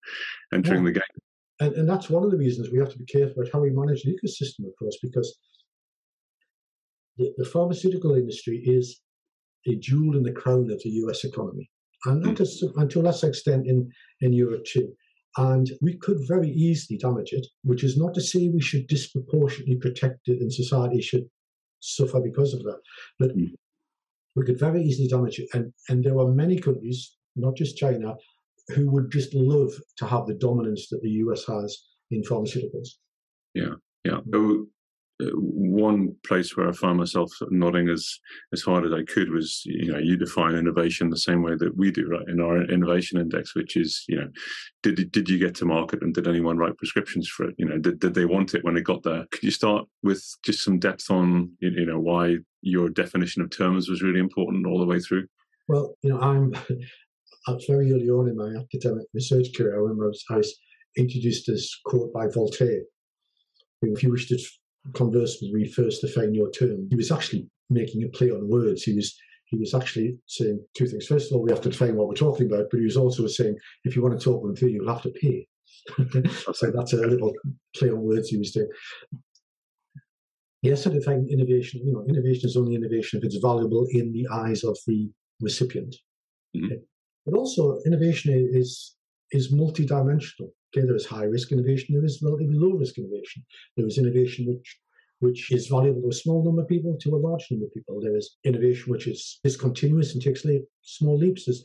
entering 0.52 0.84
yeah. 0.84 0.92
the 0.92 0.92
game. 0.92 1.23
And, 1.60 1.74
and 1.74 1.88
that's 1.88 2.10
one 2.10 2.24
of 2.24 2.30
the 2.30 2.36
reasons 2.36 2.70
we 2.70 2.78
have 2.78 2.90
to 2.90 2.98
be 2.98 3.04
careful 3.04 3.42
about 3.42 3.52
how 3.52 3.60
we 3.60 3.70
manage 3.70 4.02
the 4.02 4.10
ecosystem, 4.10 4.66
of 4.66 4.72
course, 4.78 4.98
because 5.02 5.38
the, 7.16 7.32
the 7.36 7.44
pharmaceutical 7.44 8.14
industry 8.14 8.62
is 8.64 9.00
a 9.66 9.76
jewel 9.76 10.16
in 10.16 10.24
the 10.24 10.32
crown 10.32 10.70
of 10.70 10.82
the 10.82 10.90
US 10.90 11.24
economy, 11.24 11.70
and 12.06 12.22
not 12.22 12.40
as, 12.40 12.62
and 12.76 12.90
to 12.90 13.00
a 13.00 13.02
lesser 13.02 13.28
extent 13.28 13.66
in, 13.66 13.88
in 14.20 14.32
Europe 14.32 14.64
too. 14.64 14.92
And 15.36 15.70
we 15.80 15.96
could 15.96 16.18
very 16.28 16.50
easily 16.50 16.98
damage 16.98 17.32
it, 17.32 17.46
which 17.62 17.82
is 17.82 17.96
not 17.96 18.14
to 18.14 18.20
say 18.20 18.48
we 18.48 18.60
should 18.60 18.86
disproportionately 18.86 19.76
protect 19.76 20.28
it 20.28 20.40
and 20.40 20.52
society 20.52 21.00
should 21.00 21.24
suffer 21.80 22.20
because 22.20 22.54
of 22.54 22.62
that. 22.62 22.78
But 23.18 23.36
mm. 23.36 23.48
we 24.36 24.44
could 24.44 24.60
very 24.60 24.82
easily 24.82 25.08
damage 25.08 25.40
it. 25.40 25.48
And, 25.52 25.72
and 25.88 26.04
there 26.04 26.18
are 26.18 26.28
many 26.28 26.58
countries, 26.58 27.16
not 27.34 27.56
just 27.56 27.76
China, 27.76 28.14
who 28.68 28.90
would 28.90 29.10
just 29.10 29.34
love 29.34 29.72
to 29.98 30.06
have 30.06 30.26
the 30.26 30.34
dominance 30.34 30.88
that 30.88 31.02
the 31.02 31.10
US 31.10 31.46
has 31.46 31.84
in 32.10 32.22
pharmaceuticals. 32.22 32.88
Yeah, 33.54 33.74
yeah. 34.04 34.20
So 34.32 34.66
uh, 35.22 35.26
one 35.36 36.16
place 36.26 36.56
where 36.56 36.68
I 36.68 36.72
found 36.72 36.98
myself 36.98 37.30
nodding 37.50 37.88
as 37.88 38.18
as 38.52 38.62
hard 38.62 38.84
as 38.84 38.92
I 38.92 39.04
could 39.04 39.30
was, 39.30 39.62
you 39.64 39.92
know, 39.92 39.98
you 39.98 40.16
define 40.16 40.56
innovation 40.56 41.08
the 41.08 41.16
same 41.16 41.42
way 41.42 41.54
that 41.56 41.76
we 41.76 41.92
do, 41.92 42.08
right? 42.08 42.28
In 42.28 42.40
our 42.40 42.62
innovation 42.64 43.20
index, 43.20 43.54
which 43.54 43.76
is, 43.76 44.04
you 44.08 44.16
know, 44.16 44.28
did 44.82 45.12
did 45.12 45.28
you 45.28 45.38
get 45.38 45.54
to 45.56 45.66
market 45.66 46.02
and 46.02 46.12
did 46.12 46.26
anyone 46.26 46.58
write 46.58 46.76
prescriptions 46.78 47.28
for 47.28 47.48
it? 47.48 47.54
You 47.58 47.66
know, 47.66 47.78
did 47.78 48.00
did 48.00 48.14
they 48.14 48.24
want 48.24 48.54
it 48.54 48.64
when 48.64 48.76
it 48.76 48.82
got 48.82 49.04
there? 49.04 49.24
Could 49.30 49.44
you 49.44 49.52
start 49.52 49.86
with 50.02 50.24
just 50.44 50.64
some 50.64 50.80
depth 50.80 51.08
on, 51.10 51.52
you 51.60 51.86
know, 51.86 52.00
why 52.00 52.38
your 52.62 52.88
definition 52.88 53.40
of 53.42 53.50
terms 53.50 53.88
was 53.88 54.02
really 54.02 54.20
important 54.20 54.66
all 54.66 54.80
the 54.80 54.86
way 54.86 54.98
through? 54.98 55.26
Well, 55.68 55.94
you 56.02 56.10
know, 56.10 56.20
I'm. 56.20 56.54
Very 57.66 57.92
early 57.92 58.08
on 58.08 58.28
in 58.28 58.36
my 58.36 58.58
academic 58.58 59.06
research 59.12 59.48
career. 59.56 59.74
I 59.74 59.78
remember 59.78 60.04
I 60.04 60.08
was, 60.08 60.24
I 60.30 60.36
was 60.36 60.58
introduced 60.96 61.46
this 61.46 61.78
quote 61.84 62.12
by 62.12 62.26
Voltaire. 62.28 62.82
If 63.82 64.02
you 64.02 64.10
wish 64.10 64.28
to 64.28 64.38
converse 64.92 65.38
with 65.40 65.52
me 65.52 65.66
first 65.66 66.02
define 66.02 66.34
your 66.34 66.50
term. 66.50 66.86
He 66.90 66.96
was 66.96 67.10
actually 67.10 67.48
making 67.70 68.02
a 68.02 68.08
play 68.08 68.30
on 68.30 68.48
words. 68.48 68.82
He 68.82 68.94
was 68.94 69.16
he 69.46 69.58
was 69.58 69.74
actually 69.74 70.18
saying 70.26 70.64
two 70.74 70.86
things. 70.86 71.06
First 71.06 71.30
of 71.30 71.36
all, 71.36 71.42
we 71.42 71.50
have 71.50 71.60
to 71.62 71.68
define 71.68 71.96
what 71.96 72.08
we're 72.08 72.14
talking 72.14 72.46
about, 72.46 72.66
but 72.70 72.78
he 72.78 72.84
was 72.84 72.96
also 72.96 73.26
saying 73.26 73.56
if 73.84 73.94
you 73.94 74.02
want 74.02 74.18
to 74.18 74.24
talk 74.24 74.42
with 74.42 74.60
me, 74.60 74.72
you'll 74.72 74.92
have 74.92 75.02
to 75.02 75.10
pay. 75.10 75.46
so 76.54 76.70
that's 76.70 76.92
a 76.92 76.96
little 76.96 77.32
play 77.76 77.90
on 77.90 78.00
words 78.00 78.28
he 78.28 78.38
was 78.38 78.52
doing. 78.52 78.68
Yes, 80.62 80.86
I 80.86 80.90
define 80.90 81.26
innovation. 81.30 81.82
You 81.84 81.92
know, 81.92 82.04
innovation 82.08 82.48
is 82.48 82.56
only 82.56 82.74
innovation 82.74 83.18
if 83.18 83.24
it's 83.24 83.36
valuable 83.36 83.86
in 83.90 84.12
the 84.12 84.26
eyes 84.32 84.64
of 84.64 84.78
the 84.86 85.10
recipient. 85.40 85.94
Mm-hmm. 86.56 86.76
But 87.26 87.36
also, 87.36 87.80
innovation 87.86 88.32
is 88.52 88.96
is 89.30 89.52
multidimensional. 89.52 90.50
Okay, 90.70 90.86
there 90.86 90.96
is 90.96 91.06
high 91.06 91.24
risk 91.24 91.52
innovation, 91.52 91.94
there 91.94 92.04
is 92.04 92.20
relatively 92.22 92.56
low 92.56 92.72
risk 92.72 92.98
innovation. 92.98 93.44
There 93.76 93.86
is 93.86 93.98
innovation 93.98 94.46
which 94.46 94.78
which 95.20 95.52
is 95.52 95.68
valuable 95.68 96.02
to 96.02 96.08
a 96.08 96.12
small 96.12 96.44
number 96.44 96.62
of 96.62 96.68
people 96.68 96.96
to 97.00 97.14
a 97.14 97.24
large 97.28 97.46
number 97.50 97.66
of 97.66 97.72
people. 97.72 98.00
There 98.00 98.16
is 98.16 98.36
innovation 98.44 98.92
which 98.92 99.06
is 99.06 99.40
discontinuous 99.42 100.12
and 100.12 100.22
takes 100.22 100.44
small 100.82 101.16
leaps. 101.16 101.46
There's 101.46 101.62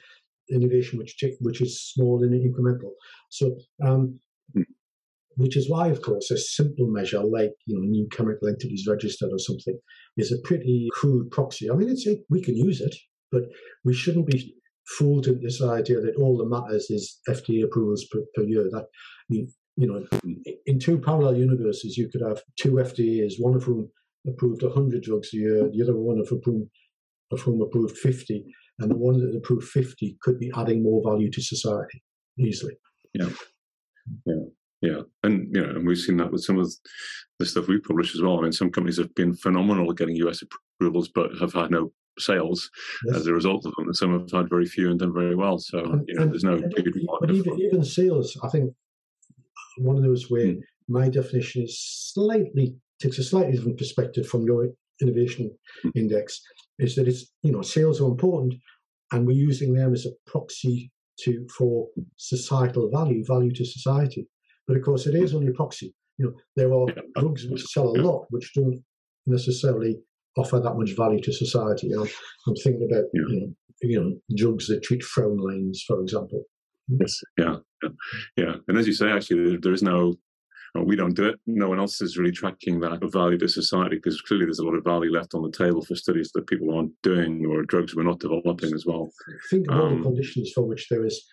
innovation 0.49 0.97
which 0.97 1.21
which 1.39 1.61
is 1.61 1.81
small 1.81 2.23
and 2.23 2.33
incremental. 2.33 2.91
So, 3.29 3.57
um, 3.83 4.19
which 5.35 5.55
is 5.55 5.69
why, 5.69 5.87
of 5.87 6.01
course, 6.01 6.31
a 6.31 6.37
simple 6.37 6.87
measure 6.87 7.23
like 7.23 7.53
you 7.65 7.75
know 7.75 7.81
new 7.81 8.07
chemical 8.09 8.47
entities 8.47 8.87
registered 8.87 9.31
or 9.31 9.39
something 9.39 9.77
is 10.17 10.31
a 10.31 10.39
pretty 10.47 10.89
crude 10.93 11.31
proxy. 11.31 11.69
I 11.69 11.75
mean, 11.75 11.89
it's 11.89 12.07
a, 12.07 12.17
we 12.29 12.41
can 12.41 12.55
use 12.55 12.79
it, 12.81 12.95
but 13.31 13.43
we 13.83 13.93
shouldn't 13.93 14.27
be 14.27 14.55
fooled 14.97 15.27
into 15.27 15.39
this 15.39 15.61
idea 15.61 16.01
that 16.01 16.15
all 16.15 16.37
that 16.37 16.49
matters 16.49 16.89
is 16.89 17.19
FDA 17.27 17.63
approvals 17.63 18.05
per, 18.11 18.21
per 18.35 18.43
year. 18.43 18.69
That 18.71 18.87
you, 19.27 19.47
you 19.75 19.87
know, 19.87 20.05
in 20.65 20.79
two 20.79 20.99
parallel 20.99 21.37
universes, 21.37 21.97
you 21.97 22.09
could 22.09 22.21
have 22.21 22.41
two 22.59 22.73
FDAs, 22.73 23.33
one 23.39 23.55
of 23.55 23.63
whom 23.63 23.89
approved 24.27 24.63
100 24.63 25.03
drugs 25.03 25.29
a 25.33 25.37
year, 25.37 25.69
the 25.71 25.83
other 25.83 25.95
one 25.95 26.19
of 26.19 26.27
whom, 26.29 26.69
of 27.31 27.41
whom 27.41 27.61
approved 27.61 27.97
50, 27.97 28.45
and 28.79 28.91
the 28.91 28.97
one 28.97 29.19
that 29.19 29.35
approved 29.37 29.67
50 29.67 30.17
could 30.21 30.39
be 30.39 30.51
adding 30.55 30.83
more 30.83 31.01
value 31.03 31.31
to 31.31 31.41
society 31.41 32.03
easily. 32.37 32.75
Yeah, 33.13 33.29
yeah. 34.25 34.43
Yeah, 34.81 35.01
and 35.23 35.53
you 35.53 35.61
know, 35.61 35.71
and 35.71 35.85
we've 35.85 35.97
seen 35.97 36.15
that 36.17 36.31
with 36.31 36.41
some 36.41 36.57
of 36.57 36.71
the 37.37 37.45
stuff 37.45 37.67
we 37.67 37.81
publish 37.81 38.15
as 38.15 38.21
well. 38.21 38.39
I 38.39 38.43
mean, 38.43 38.53
some 38.53 38.71
companies 38.71 38.97
have 38.97 39.13
been 39.13 39.35
phenomenal 39.35 39.91
at 39.91 39.97
getting 39.97 40.15
US 40.17 40.41
approvals, 40.41 41.09
but 41.09 41.31
have 41.41 41.51
had 41.51 41.71
no 41.71 41.91
sales 42.19 42.69
yes. 43.05 43.17
as 43.17 43.27
a 43.27 43.33
result 43.33 43.65
of 43.65 43.73
them. 43.75 43.87
And 43.87 43.95
some 43.95 44.19
have 44.19 44.31
had 44.31 44.49
very 44.49 44.65
few 44.65 44.89
and 44.89 44.99
done 44.99 45.13
very 45.13 45.35
well. 45.35 45.57
So 45.57 45.79
and, 45.79 46.05
you 46.07 46.15
know, 46.15 46.27
there's 46.27 46.43
no 46.43 46.57
good 46.57 46.93
But 47.19 47.31
even, 47.31 47.59
even 47.59 47.83
sales, 47.83 48.37
I 48.43 48.49
think 48.49 48.73
one 49.77 49.95
of 49.95 50.03
those 50.03 50.29
where 50.29 50.47
mm. 50.47 50.59
my 50.87 51.09
definition 51.09 51.63
is 51.63 51.79
slightly 51.79 52.75
takes 53.01 53.17
a 53.17 53.23
slightly 53.23 53.53
different 53.53 53.77
perspective 53.77 54.27
from 54.27 54.43
your 54.43 54.67
innovation 55.01 55.49
mm. 55.85 55.91
index 55.95 56.41
is 56.79 56.95
that 56.95 57.07
it's 57.07 57.31
you 57.43 57.51
know 57.51 57.61
sales 57.61 58.01
are 58.01 58.07
important 58.07 58.53
and 59.11 59.25
we're 59.25 59.33
using 59.33 59.73
them 59.73 59.93
as 59.93 60.05
a 60.05 60.29
proxy 60.29 60.91
to 61.19 61.45
for 61.55 61.87
societal 62.15 62.89
value, 62.89 63.23
value 63.25 63.51
to 63.53 63.65
society. 63.65 64.27
But 64.67 64.77
of 64.77 64.83
course, 64.83 65.07
it 65.07 65.15
is 65.15 65.33
only 65.33 65.47
a 65.47 65.53
proxy. 65.53 65.93
You 66.17 66.25
know, 66.25 66.33
there 66.55 66.73
are 66.73 66.87
yeah. 66.89 67.21
drugs 67.21 67.45
which 67.47 67.65
sell 67.65 67.89
a 67.89 67.99
lot, 68.01 68.25
which 68.29 68.53
don't 68.53 68.81
necessarily 69.25 69.97
offer 70.37 70.59
that 70.59 70.75
much 70.75 70.95
value 70.95 71.21
to 71.21 71.33
society. 71.33 71.87
You 71.87 71.97
know, 71.97 72.07
I'm 72.47 72.55
thinking 72.55 72.87
about 72.89 73.05
yeah. 73.13 73.21
you, 73.27 73.39
know, 73.39 73.53
you 73.81 74.01
know 74.01 74.35
drugs 74.35 74.67
that 74.67 74.83
treat 74.83 75.03
frown 75.03 75.37
lines, 75.37 75.83
for 75.85 76.01
example. 76.01 76.43
Yes, 76.87 77.19
yeah, 77.37 77.55
yeah, 77.83 77.89
yeah. 78.37 78.53
And 78.67 78.77
as 78.77 78.87
you 78.87 78.93
say, 78.93 79.11
actually, 79.11 79.49
there, 79.49 79.59
there 79.61 79.73
is 79.73 79.83
no. 79.83 80.15
Well, 80.75 80.85
we 80.85 80.95
don't 80.95 81.15
do 81.15 81.25
it. 81.25 81.39
No 81.47 81.67
one 81.67 81.79
else 81.79 81.99
is 81.99 82.15
really 82.15 82.31
tracking 82.31 82.79
that 82.81 82.99
value 83.11 83.39
to 83.39 83.47
society 83.47 83.95
because 83.95 84.21
clearly 84.21 84.45
there's 84.45 84.59
a 84.59 84.63
lot 84.63 84.75
of 84.75 84.83
value 84.83 85.11
left 85.11 85.33
on 85.33 85.41
the 85.41 85.51
table 85.51 85.83
for 85.83 85.95
studies 85.95 86.29
that 86.35 86.45
people 86.45 86.75
aren't 86.75 86.91
doing 87.01 87.43
or 87.47 87.63
drugs 87.63 87.95
we're 87.95 88.03
not 88.03 88.19
developing 88.19 88.71
as 88.75 88.85
well. 88.85 89.09
Think 89.49 89.67
of 89.67 89.73
um, 89.73 89.81
all 89.81 89.97
the 89.97 90.03
conditions 90.03 90.51
for 90.53 90.61
which 90.61 90.85
there 90.87 91.07
is 91.07 91.25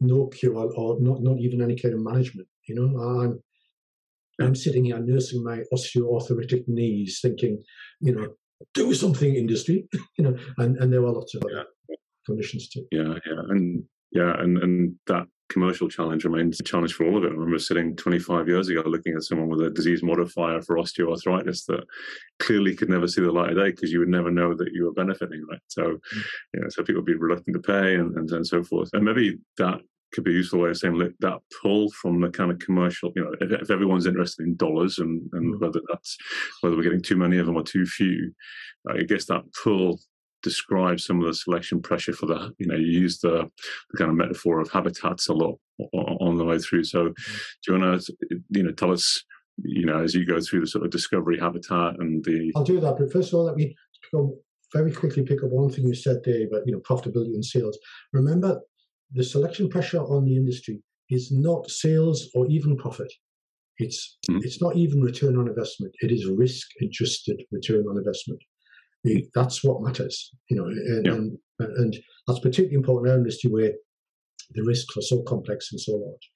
no 0.00 0.26
cure 0.26 0.54
or 0.54 1.00
not, 1.00 1.22
not 1.22 1.38
even 1.38 1.62
any 1.62 1.76
kind 1.76 1.94
of 1.94 2.00
management. 2.00 2.46
You 2.68 2.74
know, 2.74 3.00
I'm 3.00 3.42
I'm 4.40 4.54
sitting 4.54 4.84
here 4.84 4.98
nursing 4.98 5.42
my 5.42 5.62
osteoarthritic 5.72 6.68
knees, 6.68 7.18
thinking, 7.20 7.62
you 8.00 8.14
know, 8.14 8.28
do 8.74 8.94
something, 8.94 9.34
industry, 9.34 9.88
you 10.18 10.24
know, 10.24 10.36
and, 10.58 10.76
and 10.78 10.92
there 10.92 11.00
are 11.00 11.12
lots 11.12 11.34
of 11.34 11.42
other 11.42 11.66
yeah. 11.88 11.96
conditions 12.26 12.68
too. 12.68 12.84
Yeah, 12.90 13.14
yeah, 13.26 13.42
and 13.48 13.84
yeah, 14.12 14.34
and 14.40 14.58
and 14.58 14.94
that 15.06 15.26
commercial 15.48 15.88
challenge 15.88 16.24
remains 16.24 16.60
a 16.60 16.62
challenge 16.62 16.92
for 16.92 17.06
all 17.06 17.16
of 17.16 17.24
it. 17.24 17.28
I 17.28 17.30
remember 17.30 17.58
sitting 17.58 17.96
25 17.96 18.48
years 18.48 18.68
ago 18.68 18.82
looking 18.84 19.14
at 19.14 19.22
someone 19.22 19.48
with 19.48 19.62
a 19.62 19.70
disease 19.70 20.02
modifier 20.02 20.60
for 20.60 20.76
osteoarthritis 20.76 21.64
that 21.66 21.84
clearly 22.38 22.74
could 22.74 22.90
never 22.90 23.08
see 23.08 23.22
the 23.22 23.32
light 23.32 23.50
of 23.50 23.56
day 23.56 23.70
because 23.70 23.90
you 23.90 23.98
would 23.98 24.08
never 24.08 24.30
know 24.30 24.54
that 24.54 24.72
you 24.72 24.84
were 24.84 24.92
benefiting, 24.92 25.44
right? 25.50 25.60
So, 25.68 25.82
mm. 25.82 26.24
you 26.52 26.60
know, 26.60 26.68
so 26.68 26.82
people 26.82 27.00
would 27.00 27.06
be 27.06 27.14
reluctant 27.14 27.54
to 27.54 27.62
pay 27.62 27.94
and, 27.94 28.14
and, 28.16 28.30
and 28.30 28.46
so 28.46 28.62
forth. 28.62 28.90
And 28.92 29.04
maybe 29.04 29.38
that 29.56 29.80
could 30.12 30.24
be 30.24 30.30
a 30.30 30.34
useful 30.34 30.60
way 30.60 30.70
of 30.70 30.78
saying 30.78 30.94
look, 30.94 31.12
that 31.20 31.38
pull 31.62 31.90
from 31.90 32.20
the 32.20 32.30
kind 32.30 32.50
of 32.50 32.58
commercial, 32.58 33.12
you 33.14 33.22
know, 33.22 33.32
if, 33.40 33.62
if 33.62 33.70
everyone's 33.70 34.06
interested 34.06 34.46
in 34.46 34.56
dollars 34.56 34.98
and, 34.98 35.28
and 35.32 35.54
mm. 35.54 35.60
whether 35.60 35.80
that's 35.88 36.16
whether 36.60 36.76
we're 36.76 36.82
getting 36.82 37.02
too 37.02 37.16
many 37.16 37.38
of 37.38 37.46
them 37.46 37.56
or 37.56 37.62
too 37.62 37.84
few, 37.84 38.32
I 38.88 39.02
guess 39.02 39.26
that 39.26 39.42
pull 39.62 39.98
describes 40.42 41.04
some 41.04 41.20
of 41.20 41.26
the 41.26 41.34
selection 41.34 41.82
pressure 41.82 42.12
for 42.12 42.26
the, 42.26 42.54
you 42.58 42.66
know, 42.66 42.76
you 42.76 42.86
use 42.86 43.18
the, 43.18 43.50
the 43.90 43.98
kind 43.98 44.10
of 44.10 44.16
metaphor 44.16 44.60
of 44.60 44.70
habitats 44.70 45.28
a 45.28 45.34
lot 45.34 45.58
on 45.92 46.36
the 46.36 46.44
way 46.44 46.58
through. 46.58 46.84
So, 46.84 47.08
mm. 47.08 47.14
do 47.64 47.72
you 47.72 47.80
want 47.80 48.00
to, 48.02 48.16
you 48.50 48.62
know, 48.62 48.72
tell 48.72 48.92
us, 48.92 49.24
you 49.62 49.84
know, 49.84 50.02
as 50.02 50.14
you 50.14 50.24
go 50.24 50.40
through 50.40 50.60
the 50.60 50.66
sort 50.66 50.84
of 50.84 50.90
discovery 50.90 51.38
habitat 51.38 51.94
and 51.98 52.24
the. 52.24 52.52
I'll 52.54 52.64
do 52.64 52.80
that, 52.80 52.96
but 52.98 53.12
first 53.12 53.32
of 53.32 53.34
all, 53.34 53.44
let 53.44 53.56
me 53.56 53.74
very 54.72 54.92
quickly 54.92 55.22
pick 55.22 55.42
up 55.42 55.50
one 55.50 55.70
thing 55.70 55.86
you 55.86 55.94
said 55.94 56.18
there 56.24 56.46
about 56.46 56.66
you 56.66 56.72
know 56.72 56.80
profitability 56.80 57.34
and 57.34 57.44
sales. 57.44 57.78
Remember, 58.12 58.60
the 59.12 59.24
selection 59.24 59.68
pressure 59.68 60.00
on 60.00 60.24
the 60.24 60.36
industry 60.36 60.82
is 61.10 61.32
not 61.32 61.70
sales 61.70 62.28
or 62.34 62.46
even 62.48 62.76
profit. 62.76 63.12
It's 63.78 64.18
mm-hmm. 64.30 64.40
it's 64.42 64.60
not 64.60 64.76
even 64.76 65.00
return 65.00 65.36
on 65.36 65.48
investment. 65.48 65.94
It 66.00 66.10
is 66.10 66.26
risk 66.26 66.66
adjusted 66.82 67.42
return 67.50 67.86
on 67.88 67.96
investment. 67.96 68.40
That's 69.34 69.62
what 69.62 69.80
matters, 69.80 70.30
you 70.50 70.56
know, 70.56 70.66
and, 70.66 71.06
yeah. 71.06 71.12
and, 71.12 71.38
and 71.60 71.96
that's 72.26 72.40
particularly 72.40 72.74
important 72.74 73.06
in 73.06 73.12
our 73.12 73.18
industry 73.18 73.50
where 73.50 73.72
the 74.54 74.64
risks 74.64 74.96
are 74.96 75.02
so 75.02 75.22
complex 75.22 75.68
and 75.70 75.80
so 75.80 75.92
large. 75.92 76.30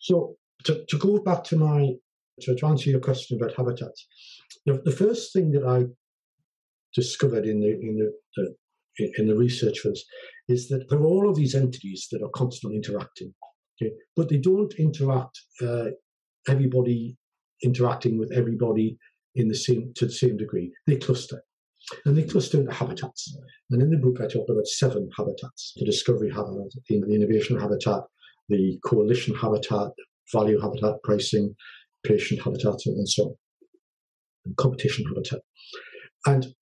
So 0.00 0.36
to, 0.64 0.84
to 0.88 0.98
go 0.98 1.18
back 1.18 1.44
to 1.44 1.56
my 1.56 1.90
to, 2.42 2.54
to 2.54 2.66
answer 2.66 2.90
your 2.90 3.00
question 3.00 3.36
about 3.36 3.56
habitats, 3.56 4.06
the, 4.64 4.80
the 4.84 4.92
first 4.92 5.32
thing 5.32 5.50
that 5.50 5.64
I 5.64 5.86
discovered 6.94 7.44
in 7.44 7.60
the 7.60 7.68
in 7.68 7.96
the, 7.98 8.12
the 8.36 8.54
in 9.16 9.26
the 9.26 9.36
research 9.36 9.80
for 9.80 9.90
this 9.90 10.04
is 10.48 10.68
that 10.68 10.88
there 10.88 10.98
are 10.98 11.06
all 11.06 11.28
of 11.28 11.36
these 11.36 11.54
entities 11.54 12.08
that 12.10 12.22
are 12.22 12.30
constantly 12.30 12.76
interacting, 12.76 13.32
okay, 13.80 13.92
but 14.16 14.28
they 14.28 14.38
don't 14.38 14.74
interact. 14.74 15.38
Uh, 15.62 15.90
everybody 16.48 17.16
interacting 17.62 18.18
with 18.18 18.32
everybody 18.32 18.96
in 19.34 19.48
the 19.48 19.54
same 19.54 19.92
to 19.96 20.06
the 20.06 20.12
same 20.12 20.36
degree. 20.36 20.72
They 20.86 20.96
cluster, 20.96 21.42
and 22.04 22.16
they 22.16 22.24
cluster 22.24 22.58
into 22.58 22.72
habitats. 22.72 23.36
And 23.70 23.82
in 23.82 23.90
the 23.90 23.98
book, 23.98 24.20
I 24.20 24.26
talk 24.26 24.48
about 24.48 24.66
seven 24.66 25.08
habitats: 25.16 25.74
the 25.76 25.84
discovery 25.84 26.30
habitat, 26.30 26.72
the 26.88 27.14
innovation 27.14 27.58
habitat, 27.58 28.02
the 28.48 28.78
coalition 28.84 29.34
habitat, 29.34 29.90
value 30.32 30.60
habitat, 30.60 30.94
pricing, 31.04 31.54
patient 32.04 32.42
habitat, 32.42 32.76
and 32.86 33.08
so 33.08 33.24
on, 33.24 33.34
and 34.46 34.56
competition 34.56 35.04
habitat. 35.06 35.40
And 36.26 36.54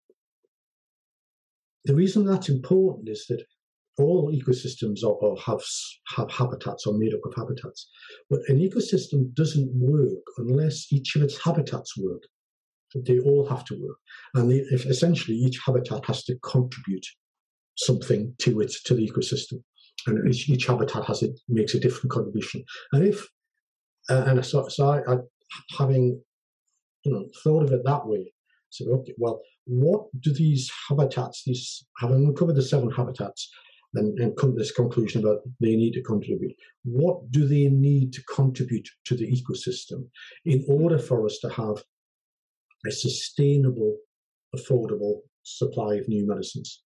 the 1.88 1.94
reason 1.94 2.24
that's 2.24 2.50
important 2.50 3.08
is 3.08 3.24
that 3.28 3.42
all 3.98 4.30
ecosystems 4.30 5.02
are, 5.02 5.18
are 5.24 5.36
have 5.38 5.62
have 6.16 6.30
habitats 6.30 6.86
or 6.86 6.94
made 6.96 7.14
up 7.14 7.24
of 7.24 7.34
habitats, 7.34 7.90
but 8.30 8.40
an 8.48 8.58
ecosystem 8.58 9.34
doesn't 9.34 9.70
work 9.74 10.24
unless 10.36 10.92
each 10.92 11.16
of 11.16 11.22
its 11.22 11.42
habitats 11.42 11.96
work. 11.98 12.22
They 12.94 13.18
all 13.18 13.44
have 13.48 13.64
to 13.64 13.74
work, 13.74 13.98
and 14.34 14.50
they, 14.50 14.58
essentially 14.94 15.36
each 15.36 15.58
habitat 15.64 16.04
has 16.04 16.22
to 16.24 16.38
contribute 16.44 17.06
something 17.76 18.34
to 18.42 18.60
it 18.60 18.72
to 18.84 18.94
the 18.94 19.08
ecosystem, 19.10 19.64
and 20.06 20.28
each, 20.32 20.48
each 20.48 20.66
habitat 20.66 21.06
has 21.06 21.22
it 21.22 21.40
makes 21.48 21.74
a 21.74 21.80
different 21.80 22.12
contribution. 22.12 22.64
And 22.92 23.02
if 23.04 23.26
uh, 24.10 24.24
and 24.26 24.44
so, 24.44 24.68
so 24.68 24.90
I, 24.90 25.12
I, 25.12 25.16
having 25.78 26.20
you 27.04 27.12
know, 27.12 27.24
thought 27.42 27.62
of 27.62 27.72
it 27.72 27.82
that 27.84 28.06
way. 28.06 28.32
So, 28.70 28.84
okay, 28.96 29.14
well, 29.16 29.40
what 29.68 30.06
do 30.20 30.32
these 30.32 30.70
habitats, 30.88 31.42
these 31.44 31.84
having 31.98 32.24
uncovered 32.24 32.56
the 32.56 32.62
seven 32.62 32.90
habitats, 32.90 33.50
and, 33.94 34.18
and 34.18 34.36
come 34.36 34.52
to 34.52 34.58
this 34.58 34.72
conclusion 34.72 35.22
about 35.22 35.40
they 35.60 35.76
need 35.76 35.92
to 35.92 36.02
contribute. 36.02 36.54
What 36.84 37.30
do 37.30 37.46
they 37.46 37.68
need 37.68 38.12
to 38.14 38.22
contribute 38.24 38.88
to 39.04 39.14
the 39.14 39.26
ecosystem 39.30 40.08
in 40.44 40.64
order 40.68 40.98
for 40.98 41.24
us 41.26 41.38
to 41.42 41.50
have 41.50 41.82
a 42.86 42.90
sustainable, 42.90 43.96
affordable 44.56 45.20
supply 45.42 45.96
of 45.96 46.08
new 46.08 46.26
medicines? 46.26 46.82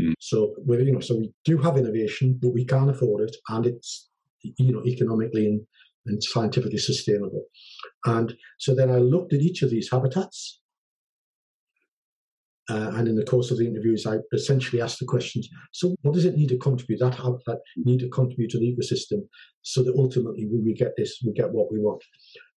Mm. 0.00 0.14
So 0.20 0.54
we 0.64 0.78
you 0.84 0.92
know, 0.92 1.00
so 1.00 1.16
we 1.16 1.32
do 1.44 1.58
have 1.58 1.76
innovation, 1.76 2.38
but 2.40 2.50
we 2.50 2.64
can't 2.64 2.90
afford 2.90 3.28
it, 3.28 3.36
and 3.48 3.66
it's 3.66 4.08
you 4.42 4.72
know 4.72 4.84
economically 4.86 5.46
and, 5.46 5.60
and 6.06 6.22
scientifically 6.22 6.78
sustainable. 6.78 7.44
And 8.04 8.36
so 8.58 8.72
then 8.74 8.90
I 8.90 8.98
looked 8.98 9.32
at 9.32 9.40
each 9.40 9.62
of 9.62 9.70
these 9.70 9.90
habitats 9.90 10.59
uh, 12.70 12.92
and 12.94 13.08
in 13.08 13.16
the 13.16 13.24
course 13.24 13.50
of 13.50 13.58
the 13.58 13.66
interviews, 13.66 14.06
I 14.06 14.18
essentially 14.32 14.80
asked 14.80 15.00
the 15.00 15.06
questions: 15.06 15.48
So, 15.72 15.96
what 16.02 16.14
does 16.14 16.24
it 16.24 16.36
need 16.36 16.50
to 16.50 16.58
contribute? 16.58 17.00
That 17.00 17.16
that 17.46 17.60
need 17.76 17.98
to 18.00 18.08
contribute 18.08 18.50
to 18.50 18.58
the 18.58 18.72
ecosystem, 18.72 19.26
so 19.62 19.82
that 19.82 19.96
ultimately 19.96 20.46
we 20.46 20.72
get 20.72 20.92
this, 20.96 21.20
we 21.26 21.32
get 21.32 21.50
what 21.50 21.72
we 21.72 21.80
want. 21.80 22.02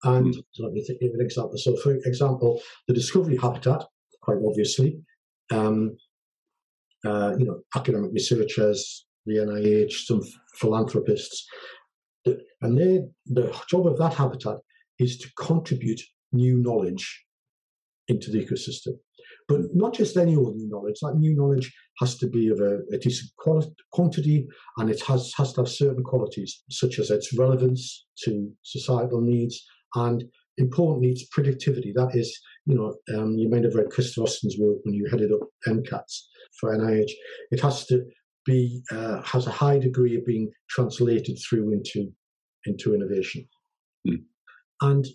And 0.04 0.34
mm. 0.34 0.42
let 0.58 0.72
me 0.72 0.84
think 0.84 1.00
of 1.02 1.14
an 1.14 1.24
example. 1.24 1.56
So, 1.56 1.76
for 1.76 1.94
example, 1.94 2.60
the 2.88 2.94
discovery 2.94 3.38
habitat, 3.38 3.84
quite 4.20 4.38
obviously, 4.46 5.00
um, 5.50 5.96
uh, 7.06 7.34
you 7.38 7.46
know, 7.46 7.60
academic 7.74 8.10
researchers, 8.12 9.06
the 9.24 9.36
NIH, 9.36 9.92
some 10.04 10.20
philanthropists, 10.56 11.46
and 12.26 12.78
they, 12.78 13.00
the 13.26 13.56
job 13.68 13.86
of 13.86 13.96
that 13.98 14.14
habitat 14.14 14.58
is 14.98 15.16
to 15.18 15.30
contribute 15.38 16.00
new 16.32 16.58
knowledge 16.58 17.24
into 18.08 18.30
the 18.30 18.44
ecosystem. 18.44 18.94
But 19.48 19.60
not 19.74 19.94
just 19.94 20.16
any 20.16 20.36
old 20.36 20.56
new 20.56 20.68
knowledge. 20.68 21.00
That 21.02 21.16
new 21.16 21.34
knowledge 21.34 21.72
has 21.98 22.16
to 22.18 22.28
be 22.28 22.48
of 22.48 22.60
a, 22.60 22.78
a 22.92 22.98
decent 22.98 23.30
quality, 23.38 23.72
quantity 23.92 24.46
and 24.78 24.90
it 24.90 25.02
has, 25.02 25.32
has 25.36 25.52
to 25.54 25.62
have 25.62 25.68
certain 25.68 26.04
qualities, 26.04 26.62
such 26.70 26.98
as 26.98 27.10
its 27.10 27.36
relevance 27.36 28.06
to 28.24 28.50
societal 28.62 29.20
needs 29.20 29.64
and 29.94 30.24
importantly, 30.58 31.10
its 31.10 31.28
predictivity. 31.28 31.92
That 31.94 32.14
is, 32.14 32.38
you 32.66 32.76
know, 32.76 32.94
um, 33.16 33.36
you 33.36 33.48
might 33.48 33.64
have 33.64 33.74
read 33.74 33.90
Christopher 33.90 34.22
Austin's 34.22 34.56
work 34.58 34.78
when 34.84 34.94
you 34.94 35.08
headed 35.10 35.32
up 35.32 35.48
NCATS 35.66 36.22
for 36.58 36.76
NIH. 36.76 37.10
It 37.50 37.60
has 37.60 37.86
to 37.86 38.04
be 38.44 38.82
uh, 38.90 39.22
has 39.22 39.46
a 39.46 39.50
high 39.52 39.78
degree 39.78 40.16
of 40.16 40.26
being 40.26 40.50
translated 40.68 41.38
through 41.38 41.72
into 41.72 42.12
into 42.66 42.94
innovation. 42.94 43.46
Mm. 44.06 44.24
And 44.80 45.06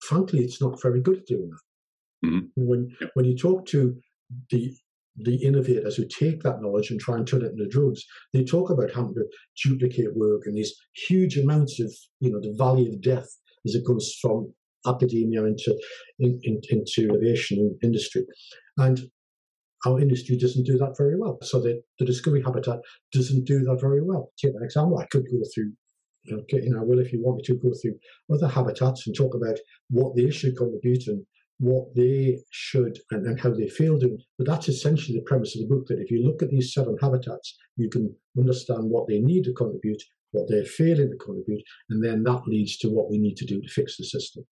frankly, 0.00 0.40
it's 0.40 0.60
not 0.60 0.80
very 0.82 1.00
good 1.00 1.18
at 1.18 1.26
doing 1.26 1.50
that. 1.50 1.60
Mm-hmm. 2.24 2.46
When 2.56 2.90
yeah. 3.00 3.08
when 3.14 3.26
you 3.26 3.36
talk 3.36 3.66
to 3.68 3.94
the 4.50 4.72
the 5.16 5.42
innovators 5.42 5.96
who 5.96 6.06
take 6.06 6.42
that 6.42 6.62
knowledge 6.62 6.90
and 6.90 6.98
try 6.98 7.16
and 7.16 7.26
turn 7.26 7.42
it 7.42 7.52
into 7.52 7.68
drugs, 7.68 8.02
they 8.32 8.44
talk 8.44 8.70
about 8.70 8.94
having 8.94 9.14
to 9.14 9.24
duplicate 9.62 10.14
work 10.14 10.42
and 10.46 10.56
these 10.56 10.74
huge 11.08 11.36
amounts 11.36 11.80
of 11.80 11.92
you 12.20 12.30
know 12.30 12.40
the 12.40 12.54
valley 12.56 12.88
of 12.88 13.00
death 13.02 13.28
as 13.66 13.74
it 13.74 13.86
comes 13.86 14.16
from 14.20 14.52
academia 14.86 15.44
into 15.44 15.78
in, 16.18 16.40
in, 16.42 16.60
into 16.70 17.08
innovation 17.08 17.78
industry, 17.82 18.24
and 18.78 19.00
our 19.84 20.00
industry 20.00 20.36
doesn't 20.38 20.64
do 20.64 20.78
that 20.78 20.94
very 20.96 21.18
well. 21.18 21.38
So 21.42 21.60
the, 21.60 21.82
the 21.98 22.04
discovery 22.04 22.42
habitat 22.42 22.78
doesn't 23.12 23.44
do 23.44 23.64
that 23.64 23.80
very 23.80 24.00
well. 24.00 24.30
Take 24.40 24.54
an 24.54 24.62
example. 24.62 24.98
I 24.98 25.06
could 25.06 25.24
go 25.24 25.40
through 25.52 25.72
you 26.24 26.36
know, 26.70 26.84
well, 26.84 27.00
if 27.00 27.12
you 27.12 27.20
want 27.20 27.38
me 27.38 27.42
to 27.44 27.54
go 27.54 27.72
through 27.80 27.98
other 28.32 28.46
habitats 28.46 29.06
and 29.06 29.16
talk 29.16 29.34
about 29.34 29.58
what 29.90 30.14
they 30.14 30.30
should 30.30 30.56
contribute 30.56 31.06
and 31.08 31.26
what 31.62 31.94
they 31.94 32.40
should 32.50 32.98
and, 33.12 33.24
and 33.24 33.40
how 33.40 33.50
they 33.50 33.68
feel 33.68 33.96
doing. 33.96 34.18
But 34.36 34.48
that's 34.48 34.68
essentially 34.68 35.16
the 35.16 35.24
premise 35.24 35.54
of 35.54 35.62
the 35.62 35.72
book 35.72 35.86
that 35.86 36.00
if 36.00 36.10
you 36.10 36.26
look 36.26 36.42
at 36.42 36.50
these 36.50 36.74
seven 36.74 36.96
habitats, 37.00 37.56
you 37.76 37.88
can 37.88 38.12
understand 38.36 38.90
what 38.90 39.06
they 39.06 39.20
need 39.20 39.44
to 39.44 39.52
contribute, 39.52 40.02
what 40.32 40.48
they're 40.48 40.64
failing 40.64 41.12
to 41.12 41.16
contribute, 41.24 41.62
and 41.88 42.04
then 42.04 42.24
that 42.24 42.48
leads 42.48 42.78
to 42.78 42.88
what 42.88 43.08
we 43.08 43.16
need 43.16 43.36
to 43.36 43.46
do 43.46 43.60
to 43.60 43.68
fix 43.68 43.96
the 43.96 44.04
system. 44.04 44.44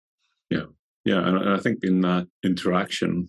Yeah. 0.51 0.67
Yeah. 1.05 1.27
And 1.27 1.51
I 1.51 1.59
think 1.59 1.81
in 1.83 2.01
that 2.03 2.29
interaction, 2.45 3.29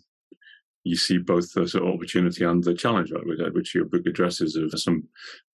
you 0.83 0.95
see 0.95 1.17
both 1.17 1.53
the 1.53 1.67
sort 1.67 1.83
of 1.83 1.93
opportunity 1.93 2.43
and 2.43 2.63
the 2.63 2.73
challenge, 2.73 3.11
right, 3.11 3.53
which 3.53 3.75
your 3.75 3.85
book 3.85 4.05
addresses 4.07 4.55
of 4.55 4.71
some 4.79 5.03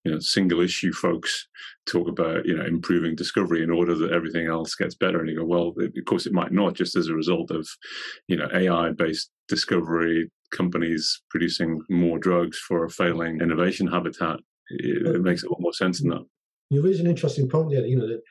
you 0.04 0.12
know, 0.12 0.18
single 0.20 0.60
issue 0.60 0.92
folks 0.92 1.48
talk 1.86 2.08
about 2.08 2.46
you 2.46 2.56
know 2.56 2.64
improving 2.64 3.16
discovery 3.16 3.62
in 3.62 3.70
order 3.70 3.94
that 3.94 4.12
everything 4.12 4.46
else 4.46 4.74
gets 4.74 4.94
better, 4.94 5.20
and 5.20 5.28
you 5.28 5.38
go, 5.38 5.44
well, 5.44 5.74
of 5.78 6.04
course 6.06 6.26
it 6.26 6.32
might 6.32 6.52
not, 6.52 6.74
just 6.74 6.96
as 6.96 7.08
a 7.08 7.14
result 7.14 7.50
of 7.50 7.68
you 8.28 8.36
know 8.36 8.48
AI 8.54 8.92
based 8.92 9.30
discovery 9.48 10.30
companies 10.52 11.22
producing 11.30 11.80
more 11.90 12.18
drugs 12.18 12.58
for 12.58 12.84
a 12.84 12.90
failing 12.90 13.40
innovation 13.40 13.88
habitat. 13.88 14.38
It, 14.70 15.06
it 15.06 15.22
makes 15.22 15.42
a 15.42 15.48
lot 15.48 15.60
more 15.60 15.72
sense 15.72 16.00
than 16.00 16.10
that. 16.10 16.24
You 16.70 16.82
raise 16.82 17.00
an 17.00 17.08
interesting 17.08 17.48
point 17.48 17.70
there. 17.70 17.84
You 17.84 17.98
know 17.98 18.08
that 18.08 18.22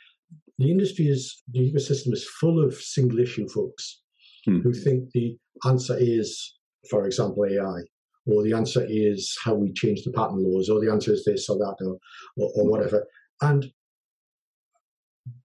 the 0.57 0.71
industry 0.71 1.07
is 1.07 1.43
the 1.51 1.71
ecosystem 1.71 2.13
is 2.13 2.25
full 2.39 2.63
of 2.63 2.73
single 2.75 3.19
issue 3.19 3.49
folks 3.49 4.01
hmm. 4.45 4.61
who 4.61 4.73
think 4.73 5.11
the 5.11 5.37
answer 5.65 5.97
is 5.99 6.54
for 6.89 7.05
example, 7.05 7.45
AI, 7.45 7.81
or 8.27 8.43
the 8.43 8.53
answer 8.53 8.85
is 8.87 9.37
how 9.43 9.53
we 9.53 9.71
change 9.73 10.03
the 10.03 10.11
patent 10.11 10.41
laws, 10.41 10.69
or 10.69 10.79
the 10.79 10.91
answer 10.91 11.13
is 11.13 11.23
this 11.25 11.49
or 11.49 11.57
that, 11.57 11.75
or, 11.85 11.97
or, 12.37 12.51
or 12.55 12.69
whatever. 12.69 13.05
And 13.41 13.65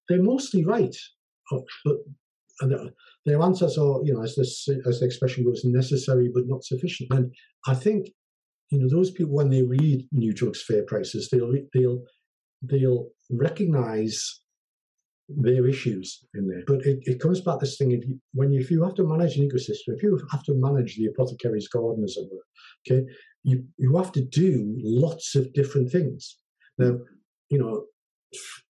they're 0.08 0.22
mostly 0.22 0.64
right, 0.64 0.96
uh, 1.52 1.60
but 1.84 1.96
their 3.26 3.42
answers 3.42 3.78
are, 3.78 4.00
you 4.04 4.14
know, 4.14 4.22
as 4.22 4.34
this 4.34 4.68
as 4.86 5.00
the 5.00 5.06
expression 5.06 5.44
goes, 5.44 5.64
necessary 5.64 6.30
but 6.32 6.46
not 6.46 6.64
sufficient. 6.64 7.12
And 7.12 7.34
I 7.66 7.74
think, 7.74 8.08
you 8.70 8.80
know, 8.80 8.88
those 8.88 9.10
people 9.10 9.34
when 9.34 9.50
they 9.50 9.62
read 9.62 10.06
New 10.12 10.32
Drugs 10.32 10.62
Fair 10.62 10.82
Prices, 10.84 11.28
they'll 11.30 11.52
they'll 11.74 12.02
they'll 12.62 13.08
recognize 13.30 14.40
their 15.36 15.66
issues 15.66 16.24
in 16.34 16.48
there. 16.48 16.62
But 16.66 16.86
it, 16.86 16.98
it 17.02 17.20
comes 17.20 17.40
back 17.40 17.60
this 17.60 17.76
thing: 17.76 17.92
if 17.92 18.06
you, 18.06 18.20
when 18.32 18.52
you, 18.52 18.60
if 18.60 18.70
you 18.70 18.82
have 18.84 18.94
to 18.94 19.04
manage 19.06 19.36
an 19.36 19.48
ecosystem, 19.48 19.94
if 19.94 20.02
you 20.02 20.20
have 20.30 20.42
to 20.44 20.54
manage 20.54 20.96
the 20.96 21.06
apothecary's 21.06 21.68
garden, 21.68 22.04
as 22.04 22.16
it 22.16 22.28
were, 22.30 22.44
okay, 22.86 23.06
you 23.42 23.64
you 23.76 23.96
have 23.96 24.12
to 24.12 24.22
do 24.22 24.74
lots 24.82 25.34
of 25.34 25.52
different 25.52 25.90
things. 25.90 26.36
Now, 26.78 26.98
you 27.48 27.58
know, 27.58 27.84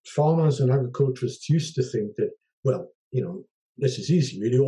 farmers 0.07 0.61
and 0.61 0.71
agriculturists 0.71 1.49
used 1.49 1.75
to 1.77 1.83
think 1.83 2.17
that, 2.17 2.31
well, 2.65 2.89
you 3.13 3.23
know, 3.23 3.45
this 3.79 3.99
is 3.99 4.11
easy. 4.11 4.41
Really, 4.41 4.59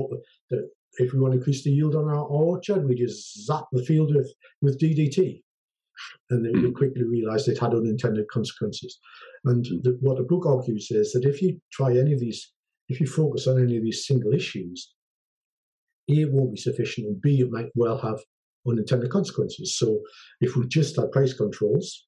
that 0.51 0.69
if 0.99 1.13
we 1.13 1.21
want 1.21 1.33
to 1.33 1.39
increase 1.39 1.65
the 1.65 1.71
yield 1.71 1.95
on 1.95 2.09
our 2.09 2.25
orchard, 2.25 2.89
we 2.89 2.95
just 2.95 3.47
zap 3.47 3.65
the 3.73 3.85
field 3.85 4.15
with 4.15 4.33
with 4.61 4.81
DDT 4.81 5.43
and 6.31 6.45
they, 6.45 6.53
they 6.53 6.69
hmm. 6.69 6.73
quickly 6.73 7.05
realized 7.05 7.49
it 7.49 7.59
had 7.59 7.75
unintended 7.75 8.27
consequences. 8.29 8.99
And 9.45 9.65
the, 9.83 9.97
what 10.01 10.19
the 10.19 10.25
book 10.25 10.47
argues 10.47 10.91
is 10.91 11.13
that 11.13 11.25
if 11.25 11.43
you 11.43 11.61
try 11.73 11.97
any 11.97 12.13
of 12.13 12.21
these, 12.21 12.53
if 12.89 13.01
you 13.01 13.07
focus 13.07 13.47
on 13.47 13.63
any 13.63 13.77
of 13.77 13.83
these 13.83 14.07
single 14.07 14.33
issues, 14.33 14.93
A, 16.11 16.23
it 16.23 16.33
won't 16.33 16.55
be 16.55 16.61
sufficient, 16.61 17.07
and 17.07 17.21
B, 17.21 17.41
it 17.41 17.51
might 17.51 17.71
well 17.75 17.99
have 17.99 18.21
unintended 18.67 19.11
consequences. 19.11 19.77
So 19.77 20.01
if 20.41 20.57
we 20.57 20.67
just 20.69 20.97
had 20.97 21.13
price 21.13 21.35
controls, 21.35 22.07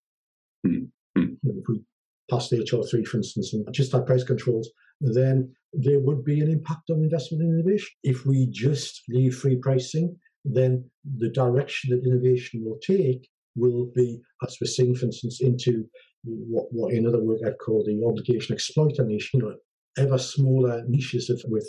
mm-hmm. 0.67 0.85
you 1.21 1.39
know, 1.43 1.55
if 1.61 1.65
we 1.69 1.83
passed 2.31 2.53
HR3, 2.53 3.07
for 3.07 3.17
instance, 3.19 3.53
and 3.53 3.67
just 3.73 3.93
had 3.93 4.07
price 4.07 4.25
controls, 4.25 4.71
then 5.01 5.53
there 5.73 6.01
would 6.01 6.25
be 6.25 6.41
an 6.41 6.51
impact 6.51 6.91
on 6.91 7.03
investment 7.03 7.43
in 7.43 7.59
innovation. 7.59 7.91
If 8.03 8.25
we 8.25 8.49
just 8.51 9.03
leave 9.09 9.37
free 9.37 9.57
pricing, 9.57 10.17
then 10.45 10.89
the 11.19 11.31
direction 11.31 11.91
that 11.91 12.07
innovation 12.07 12.65
will 12.65 12.79
take 12.79 13.29
will 13.57 13.91
be, 13.95 14.21
as 14.47 14.57
we're 14.61 14.67
seeing, 14.67 14.95
for 14.95 15.07
instance, 15.07 15.41
into 15.41 15.85
what, 16.25 16.67
what 16.71 16.93
in 16.93 17.07
other 17.07 17.23
work 17.23 17.41
I'd 17.47 17.59
call 17.59 17.85
the 17.85 18.03
obligation 18.07 18.55
exploiter 18.55 19.05
niche, 19.05 19.31
you 19.35 19.41
know, 19.41 19.55
ever 19.99 20.19
smaller 20.19 20.83
niches 20.89 21.31
of, 21.31 21.43
with 21.47 21.69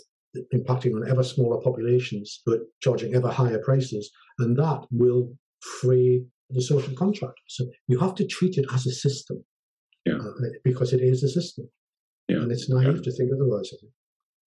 impacting 0.53 0.95
on 0.95 1.09
ever 1.09 1.23
smaller 1.23 1.61
populations, 1.61 2.41
but 2.45 2.59
charging 2.81 3.15
ever 3.15 3.29
higher 3.29 3.59
prices. 3.59 4.11
And 4.39 4.57
that 4.57 4.85
will 4.91 5.33
free 5.79 6.25
the 6.49 6.61
social 6.61 6.93
contract. 6.95 7.39
So 7.47 7.65
you 7.87 7.99
have 7.99 8.15
to 8.15 8.25
treat 8.25 8.57
it 8.57 8.65
as 8.73 8.85
a 8.85 8.91
system. 8.91 9.43
Yeah. 10.05 10.17
Uh, 10.17 10.49
because 10.63 10.93
it 10.93 11.01
is 11.01 11.23
a 11.23 11.29
system. 11.29 11.67
Yeah. 12.27 12.37
And 12.37 12.51
it's 12.51 12.69
naive 12.69 12.97
yeah. 12.97 13.01
to 13.01 13.11
think 13.11 13.31
otherwise, 13.33 13.71
I 13.73 13.77
think. 13.81 13.93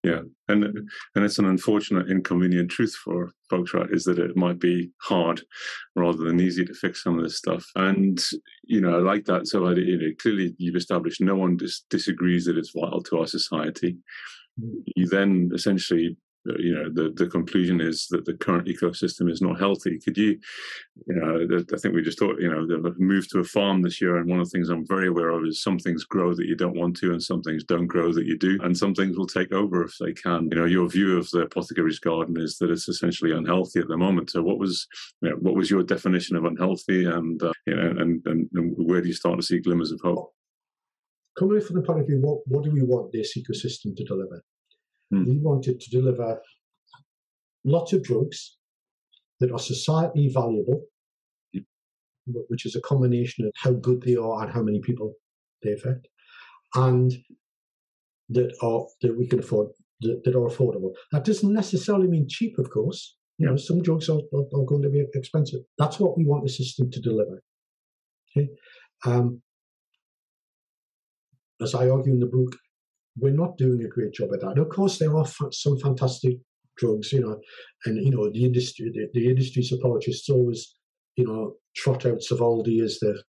Yeah, 0.09 0.21
and 0.49 0.65
and 0.65 1.25
it's 1.25 1.39
an 1.39 1.45
unfortunate, 1.45 2.11
inconvenient 2.11 2.71
truth 2.71 2.95
for 2.95 3.31
folks, 3.51 3.75
right? 3.75 3.91
Is 3.91 4.05
that 4.05 4.19
it 4.19 4.39
might 4.39 4.59
be 4.59 4.91
hard 5.03 5.43
rather 5.97 6.25
than 6.25 6.41
easy 6.41 6.65
to 6.65 6.73
fix 6.73 7.03
some 7.03 7.19
of 7.19 7.25
this 7.25 7.37
stuff. 7.37 7.63
And 7.77 8.19
you 8.65 8.81
know, 8.81 8.97
I 8.97 9.01
like 9.01 9.27
that. 9.27 9.49
So 9.49 9.67
I, 9.67 9.75
you 9.75 9.99
know, 9.99 10.09
clearly, 10.19 10.55
you've 10.57 10.77
established 10.77 11.21
no 11.21 11.37
one 11.37 11.59
dis- 11.59 11.85
disagrees 11.91 12.47
that 12.47 12.57
it's 12.57 12.73
vital 12.75 13.03
to 13.03 13.19
our 13.19 13.27
society. 13.27 13.99
Mm. 14.59 14.83
You 14.97 15.09
then 15.09 15.51
essentially 15.53 16.17
you 16.45 16.75
know 16.75 16.89
the 16.91 17.13
the 17.15 17.27
conclusion 17.31 17.81
is 17.81 18.07
that 18.11 18.25
the 18.25 18.35
current 18.35 18.69
ecosystem 18.69 19.31
is 19.31 19.43
not 19.43 19.59
healthy. 19.59 19.99
Could 19.99 20.17
you, 20.17 20.39
you 21.07 21.15
know, 21.15 21.65
I 21.73 21.79
think 21.79 21.95
we 21.95 22.03
just 22.03 22.19
thought, 22.19 22.41
you 22.41 22.51
know, 22.51 22.67
the 22.67 22.95
move 22.99 23.29
to 23.31 23.41
a 23.41 23.45
farm 23.45 23.83
this 23.83 24.01
year, 24.01 24.17
and 24.17 24.29
one 24.29 24.41
of 24.41 24.47
the 24.47 24.51
things 24.51 24.69
I'm 24.69 24.87
very 24.87 25.09
aware 25.09 25.31
of 25.31 25.45
is 25.45 25.63
some 25.63 25.79
things 25.79 26.05
grow 26.05 26.35
that 26.35 26.47
you 26.47 26.57
don't 26.57 26.77
want 26.77 26.97
to, 26.99 27.13
and 27.13 27.23
some 27.23 27.43
things 27.43 27.65
don't 27.65 27.87
grow 27.87 28.13
that 28.13 28.27
you 28.27 28.39
do, 28.39 28.59
and 28.63 28.77
some 28.77 28.95
things 28.95 29.17
will 29.17 29.27
take 29.27 29.53
over 29.53 29.85
if 29.85 29.97
they 29.99 30.13
can. 30.13 30.49
You 30.51 30.59
know, 30.59 30.65
your 30.65 30.89
view 30.89 31.19
of 31.19 31.29
the 31.31 31.41
apothecary's 31.41 31.99
garden 31.99 32.41
is 32.41 32.59
that 32.59 32.71
it's 32.71 32.89
essentially 32.89 33.33
unhealthy 33.33 33.81
at 33.81 33.89
the 33.89 33.97
moment. 33.97 34.31
So, 34.31 34.43
what 34.43 34.59
was, 34.59 34.87
you 35.21 35.31
know, 35.31 35.37
what 35.37 35.55
was 35.55 35.71
your 35.71 35.83
definition 35.83 36.37
of 36.37 36.45
unhealthy, 36.45 37.05
and 37.05 37.43
uh, 37.43 37.53
you 37.67 37.77
know, 37.77 37.91
and, 38.01 38.27
and, 38.27 38.49
and 38.55 38.75
where 38.77 39.01
do 39.01 39.09
you 39.09 39.15
start 39.15 39.39
to 39.39 39.47
see 39.47 39.61
glimmers 39.61 39.93
of 39.93 40.01
hope? 40.03 40.33
Coming 41.39 41.61
from 41.61 41.77
the 41.77 41.83
point 41.83 42.01
of 42.01 42.07
view, 42.07 42.19
what, 42.21 42.41
what 42.47 42.65
do 42.65 42.71
we 42.73 42.83
want 42.83 43.13
this 43.13 43.39
ecosystem 43.39 43.97
to 43.97 44.05
deliver? 44.05 44.43
Mm. 45.13 45.27
We 45.27 45.39
wanted 45.39 45.81
to 45.81 45.91
deliver 45.91 46.41
lots 47.65 47.93
of 47.93 48.03
drugs 48.03 48.59
that 49.41 49.51
are 49.51 49.59
societally 49.59 50.33
valuable, 50.33 50.85
mm. 51.57 51.65
which 52.49 52.67
is 52.67 52.77
a 52.77 52.81
combination 52.81 53.47
of 53.47 53.53
how 53.57 53.73
good 53.73 54.03
they 54.03 54.17
are 54.17 54.43
and 54.43 54.53
how 54.53 54.63
many 54.63 54.81
people 54.81 55.15
they 55.63 55.73
affect, 55.73 56.09
and 56.75 57.13
that 58.29 58.55
are 58.63 58.85
that 59.03 59.17
we 59.19 59.27
can 59.27 59.39
afford 59.39 59.69
that, 60.01 60.23
that 60.25 60.35
are 60.37 60.49
affordable. 60.49 60.93
That 61.13 61.25
doesn't 61.25 61.53
necessarily 61.53 62.09
mean 62.09 62.27
cheap, 62.29 62.59
of 62.59 62.71
course. 62.71 63.17
You 63.39 63.47
know, 63.47 63.57
some 63.57 63.83
drugs 63.83 64.09
are, 64.09 64.19
are, 64.35 64.47
are 64.53 64.65
going 64.65 64.83
to 64.83 64.91
be 64.91 65.05
expensive. 65.15 65.61
That's 65.79 66.01
what 66.01 66.19
we 66.19 66.25
want 66.25 66.45
the 66.45 66.51
system 66.51 66.91
to 66.91 67.01
deliver. 67.01 67.43
Okay. 68.37 68.49
Um, 69.07 69.43
as 71.61 71.75
I 71.75 71.89
argue 71.89 72.13
in 72.13 72.21
the 72.21 72.27
book, 72.27 72.57
we're 73.19 73.33
not 73.33 73.57
doing 73.57 73.83
a 73.85 73.89
great 73.89 74.13
job 74.13 74.31
at 74.33 74.41
that. 74.41 74.59
Of 74.59 74.69
course, 74.69 74.99
there 74.99 75.17
are 75.17 75.27
some 75.51 75.79
fantastic 75.79 76.39
drugs, 76.77 77.13
you 77.13 77.21
know, 77.21 77.39
and 77.85 78.05
you 78.05 78.11
know 78.11 78.31
the 78.31 78.45
industry, 78.45 78.91
the, 78.93 79.09
the 79.13 79.29
industry's 79.29 79.73
apologists 79.73 80.29
always, 80.29 80.75
you 81.17 81.27
know, 81.27 81.55
trot 81.77 82.07
out 82.07 82.21
Sovaldi 82.21 82.83
as 82.83 82.99
the 83.01 83.23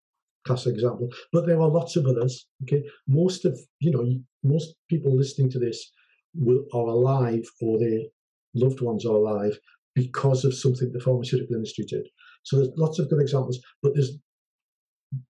classic 0.46 0.74
example. 0.74 1.10
But 1.32 1.46
there 1.46 1.60
are 1.60 1.70
lots 1.70 1.96
of 1.96 2.06
others. 2.06 2.48
Okay, 2.64 2.84
most 3.08 3.46
of 3.46 3.60
you 3.80 3.92
know, 3.92 4.20
most 4.44 4.76
people 4.90 5.16
listening 5.16 5.50
to 5.52 5.60
this 5.60 5.92
will 6.36 6.66
are 6.74 6.88
alive 6.88 7.44
or 7.62 7.80
their 7.80 8.02
loved 8.54 8.82
ones 8.82 9.06
are 9.06 9.16
alive 9.16 9.58
because 9.96 10.46
of 10.46 10.54
something 10.54 10.92
the 10.92 11.00
pharmaceutical 11.00 11.56
industry 11.56 11.86
did. 11.86 12.08
So 12.44 12.58
there's 12.58 12.72
lots 12.78 13.00
of 13.00 13.10
good 13.10 13.22
examples, 13.22 13.60
but 13.82 13.94
there's 13.94 14.12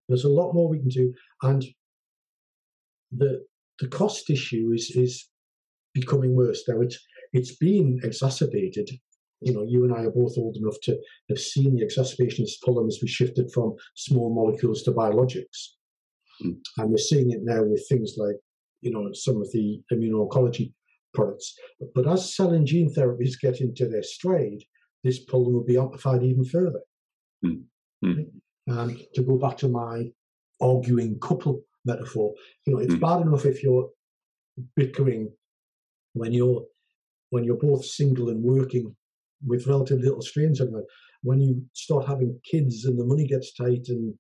there's 0.09 0.25
a 0.25 0.29
lot 0.29 0.53
more 0.53 0.67
we 0.67 0.79
can 0.79 0.89
do, 0.89 1.13
and 1.43 1.63
the 3.11 3.45
the 3.79 3.87
cost 3.87 4.29
issue 4.29 4.71
is 4.73 4.91
is 4.95 5.27
becoming 5.93 6.35
worse. 6.35 6.63
Now 6.67 6.81
it's 6.81 6.99
it's 7.33 7.55
been 7.55 7.99
exacerbated. 8.03 8.89
You 9.41 9.53
know, 9.53 9.63
you 9.67 9.83
and 9.83 9.93
I 9.93 10.03
are 10.05 10.11
both 10.11 10.37
old 10.37 10.57
enough 10.57 10.79
to 10.83 10.97
have 11.29 11.39
seen 11.39 11.75
the 11.75 11.83
exacerbation 11.83 12.41
of 12.41 12.47
this 12.47 12.57
pollen 12.57 12.87
as 12.87 12.99
we 13.01 13.07
shifted 13.07 13.51
from 13.51 13.75
small 13.95 14.33
molecules 14.33 14.81
to 14.83 14.91
biologics. 14.91 15.75
Mm. 16.43 16.57
And 16.77 16.89
we're 16.89 16.97
seeing 16.97 17.31
it 17.31 17.41
now 17.43 17.63
with 17.63 17.85
things 17.87 18.15
like, 18.17 18.37
you 18.81 18.91
know, 18.91 19.09
some 19.13 19.39
of 19.39 19.51
the 19.51 19.79
immuno-oncology 19.93 20.73
products. 21.13 21.53
But 21.93 22.07
as 22.07 22.35
cell 22.35 22.53
and 22.53 22.65
gene 22.65 22.91
therapies 22.91 23.39
get 23.39 23.61
into 23.61 23.87
their 23.87 24.01
stride, 24.01 24.63
this 25.03 25.23
problem 25.23 25.53
will 25.53 25.63
be 25.63 25.77
amplified 25.77 26.23
even 26.23 26.45
further. 26.45 26.81
Mm. 27.45 27.63
Mm. 28.03 28.25
And 28.67 29.01
to 29.13 29.21
go 29.21 29.37
back 29.37 29.57
to 29.57 29.67
my 29.67 30.11
arguing 30.59 31.19
couple 31.19 31.61
metaphor. 31.87 32.33
You 32.65 32.73
know, 32.73 32.79
it's 32.79 32.93
mm. 32.93 32.99
bad 32.99 33.21
enough 33.21 33.45
if 33.45 33.63
you're 33.63 33.89
bickering 34.75 35.31
when 36.13 36.33
you're 36.33 36.63
when 37.29 37.43
you're 37.43 37.57
both 37.57 37.85
single 37.85 38.29
and 38.29 38.43
working 38.43 38.95
with 39.45 39.67
relatively 39.67 40.03
little 40.03 40.21
strains 40.21 40.61
on 40.61 40.71
that. 40.71 40.85
When 41.23 41.41
you 41.41 41.63
start 41.73 42.07
having 42.07 42.39
kids 42.49 42.85
and 42.85 42.99
the 42.99 43.05
money 43.05 43.27
gets 43.27 43.53
tight 43.53 43.85
and 43.87 44.13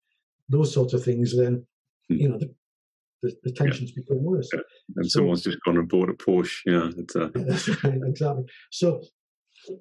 those 0.49 0.73
sorts 0.73 0.93
of 0.93 1.03
things, 1.03 1.35
then 1.37 1.65
mm. 2.11 2.19
you 2.19 2.29
know 2.29 2.37
the, 2.37 2.53
the, 3.21 3.35
the 3.43 3.51
tensions 3.51 3.91
yeah. 3.95 4.03
become 4.03 4.23
worse. 4.23 4.49
Yeah. 4.53 4.61
And 4.95 5.11
so, 5.11 5.19
someone's 5.19 5.43
just 5.43 5.59
gone 5.65 5.77
and 5.77 5.87
bought 5.87 6.09
a 6.09 6.13
Porsche. 6.13 6.61
Yeah, 6.65 7.21
uh... 7.21 7.29
that's 7.35 7.83
right, 7.83 7.99
exactly. 8.05 8.45
So 8.71 9.01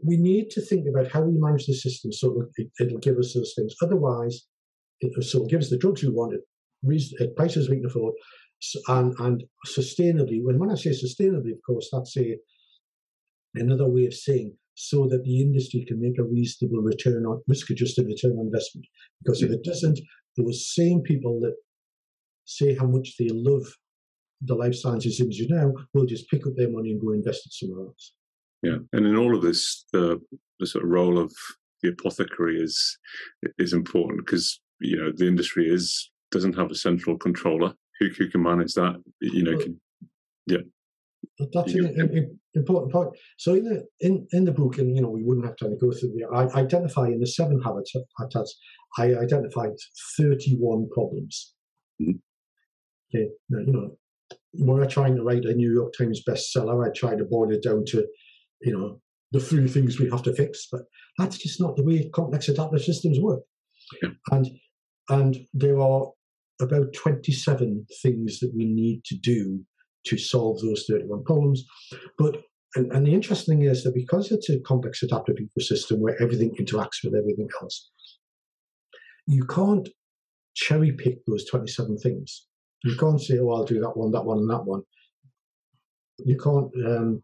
we 0.03 0.17
need 0.17 0.51
to 0.51 0.61
think 0.61 0.87
about 0.89 1.11
how 1.13 1.23
we 1.23 1.39
manage 1.39 1.67
the 1.67 1.75
system 1.75 2.13
so 2.13 2.47
it, 2.57 2.69
it'll 2.81 2.99
give 2.99 3.19
us 3.19 3.35
those 3.35 3.53
things. 3.57 3.75
Otherwise, 3.83 4.47
it, 5.01 5.23
so 5.23 5.45
it 5.45 5.51
gives 5.51 5.71
the 5.71 5.79
drugs 5.79 6.03
we 6.03 6.09
want, 6.09 6.35
it 6.35 6.41
at 6.85 7.29
uh, 7.29 7.31
prices 7.37 7.69
we 7.69 7.77
can 7.77 7.87
afford, 7.87 8.15
and 8.89 9.15
and 9.19 9.45
sustainably. 9.67 10.43
When 10.43 10.59
when 10.59 10.71
I 10.71 10.75
say 10.75 10.91
sustainably, 10.91 11.53
of 11.53 11.61
course, 11.67 11.89
that's 11.93 12.17
a 12.17 12.37
another 13.55 13.89
way 13.89 14.07
of 14.07 14.15
saying 14.15 14.55
so 14.75 15.07
that 15.07 15.25
the 15.25 15.41
industry 15.41 15.85
can 15.89 16.01
make 16.01 16.19
a 16.19 16.25
reasonable 16.25 16.83
return 16.83 17.25
on 17.25 17.43
risk-adjusted 17.49 18.07
return 18.07 18.33
on 18.33 18.47
investment. 18.47 18.87
Because 19.23 19.43
if 19.43 19.51
it 19.51 19.65
doesn't, 19.65 19.99
those 20.37 20.71
same 20.75 21.01
people 21.01 21.41
that 21.41 21.55
say 22.45 22.77
how 22.77 22.87
much 22.87 23.17
they 23.19 23.31
love 23.33 23.65
the 24.43 24.55
life 24.55 24.75
sciences 24.75 25.19
industry 25.19 25.47
now 25.49 25.73
will 25.95 26.05
just 26.05 26.29
pick 26.29 26.47
up 26.47 26.53
their 26.57 26.71
money 26.71 26.91
and 26.91 27.01
go 27.01 27.13
invest 27.13 27.47
it 27.47 27.53
somewhere 27.53 27.87
else. 27.87 28.13
Yeah, 28.63 28.79
and 28.93 29.07
in 29.07 29.17
all 29.17 29.35
of 29.35 29.43
this, 29.43 29.85
the 29.93 30.21
the 30.59 30.67
sort 30.67 30.85
of 30.85 30.91
role 30.91 31.19
of 31.19 31.33
the 31.83 31.91
apothecary 31.91 32.61
is 32.61 32.99
is 33.59 33.73
important 33.73 34.25
because 34.25 34.61
you 34.81 34.97
know 34.97 35.11
the 35.15 35.27
industry 35.27 35.69
is 35.69 36.11
doesn't 36.37 36.57
have 36.57 36.71
a 36.71 36.75
central 36.75 37.17
controller 37.17 37.73
who, 37.99 38.09
who 38.17 38.29
can 38.29 38.43
manage 38.43 38.75
that. 38.75 39.03
You 39.21 39.43
know, 39.43 39.57
can, 39.59 39.81
yeah. 40.47 40.65
That's 41.39 41.73
an, 41.75 41.87
an, 41.99 42.39
important 42.55 42.93
point. 42.93 43.11
So 43.39 43.55
in 43.55 43.65
the 43.65 43.87
in, 44.01 44.27
in 44.33 44.45
the 44.45 44.53
book, 44.53 44.79
and 44.79 44.95
you 44.95 45.03
know, 45.03 45.09
we 45.09 45.23
wouldn't 45.23 45.47
have 45.47 45.57
time 45.57 45.71
to 45.71 45.77
go 45.77 45.93
through 45.93 46.13
the. 46.15 46.27
I 46.33 46.45
identify 46.61 47.07
in 47.07 47.21
the 47.21 47.27
seven 47.27 47.61
habits 47.63 47.93
habitats. 48.19 48.59
I 48.99 49.15
identified 49.15 49.73
thirty-one 50.19 50.89
problems. 50.93 51.55
Mm-hmm. 52.01 52.19
Okay, 53.15 53.29
now, 53.49 53.61
you 53.67 53.73
know, 53.73 53.91
when 54.53 54.83
I'm 54.83 54.89
trying 54.89 55.17
to 55.17 55.23
write 55.23 55.45
a 55.45 55.55
New 55.55 55.73
York 55.73 55.95
Times 55.97 56.23
bestseller, 56.29 56.87
I 56.87 56.93
try 56.93 57.17
to 57.17 57.25
boil 57.25 57.51
it 57.51 57.63
down 57.63 57.85
to, 57.87 58.07
you 58.63 58.77
know, 58.77 59.01
the 59.33 59.41
three 59.41 59.69
things 59.69 59.99
we 59.99 60.11
have 60.11 60.23
to 60.25 60.35
fix. 60.35 60.69
But 60.71 60.83
that's 61.19 61.39
just 61.39 61.61
not 61.61 61.77
the 61.77 61.85
way 61.85 62.11
complex 62.15 62.49
adaptive 62.49 62.83
systems 62.83 63.19
work. 63.21 63.41
Yeah. 64.03 64.11
And 64.33 64.47
and 65.09 65.37
there 65.55 65.81
are 65.81 66.11
about 66.61 66.93
27 66.95 67.87
things 68.03 68.41
that 68.41 68.53
we 68.55 68.65
need 68.65 69.05
to 69.05 69.17
do 69.17 69.61
to 70.07 70.17
solve 70.17 70.61
those 70.61 70.87
31 70.89 71.25
problems. 71.25 71.65
But 72.19 72.43
and, 72.75 72.93
and 72.93 73.07
the 73.07 73.15
interesting 73.15 73.59
thing 73.59 73.69
is 73.69 73.83
that 73.85 73.95
because 73.95 74.31
it's 74.31 74.51
a 74.51 74.61
complex 74.61 75.03
adaptive 75.03 75.37
ecosystem 75.37 75.99
where 75.99 76.21
everything 76.23 76.55
interacts 76.61 77.03
with 77.03 77.15
everything 77.15 77.49
else, 77.63 77.91
you 79.27 79.45
can't 79.47 79.89
cherry 80.55 80.93
pick 80.93 81.25
those 81.27 81.47
27 81.47 81.99
things. 81.99 82.47
You 82.85 82.97
can't 82.97 83.21
say, 83.21 83.39
oh, 83.39 83.51
I'll 83.51 83.65
do 83.65 83.81
that 83.81 83.97
one, 83.97 84.13
that 84.13 84.25
one, 84.25 84.39
and 84.39 84.51
that 84.51 84.65
one. 84.65 84.83
You 86.19 86.37
can't, 86.37 86.71
um, 86.87 87.23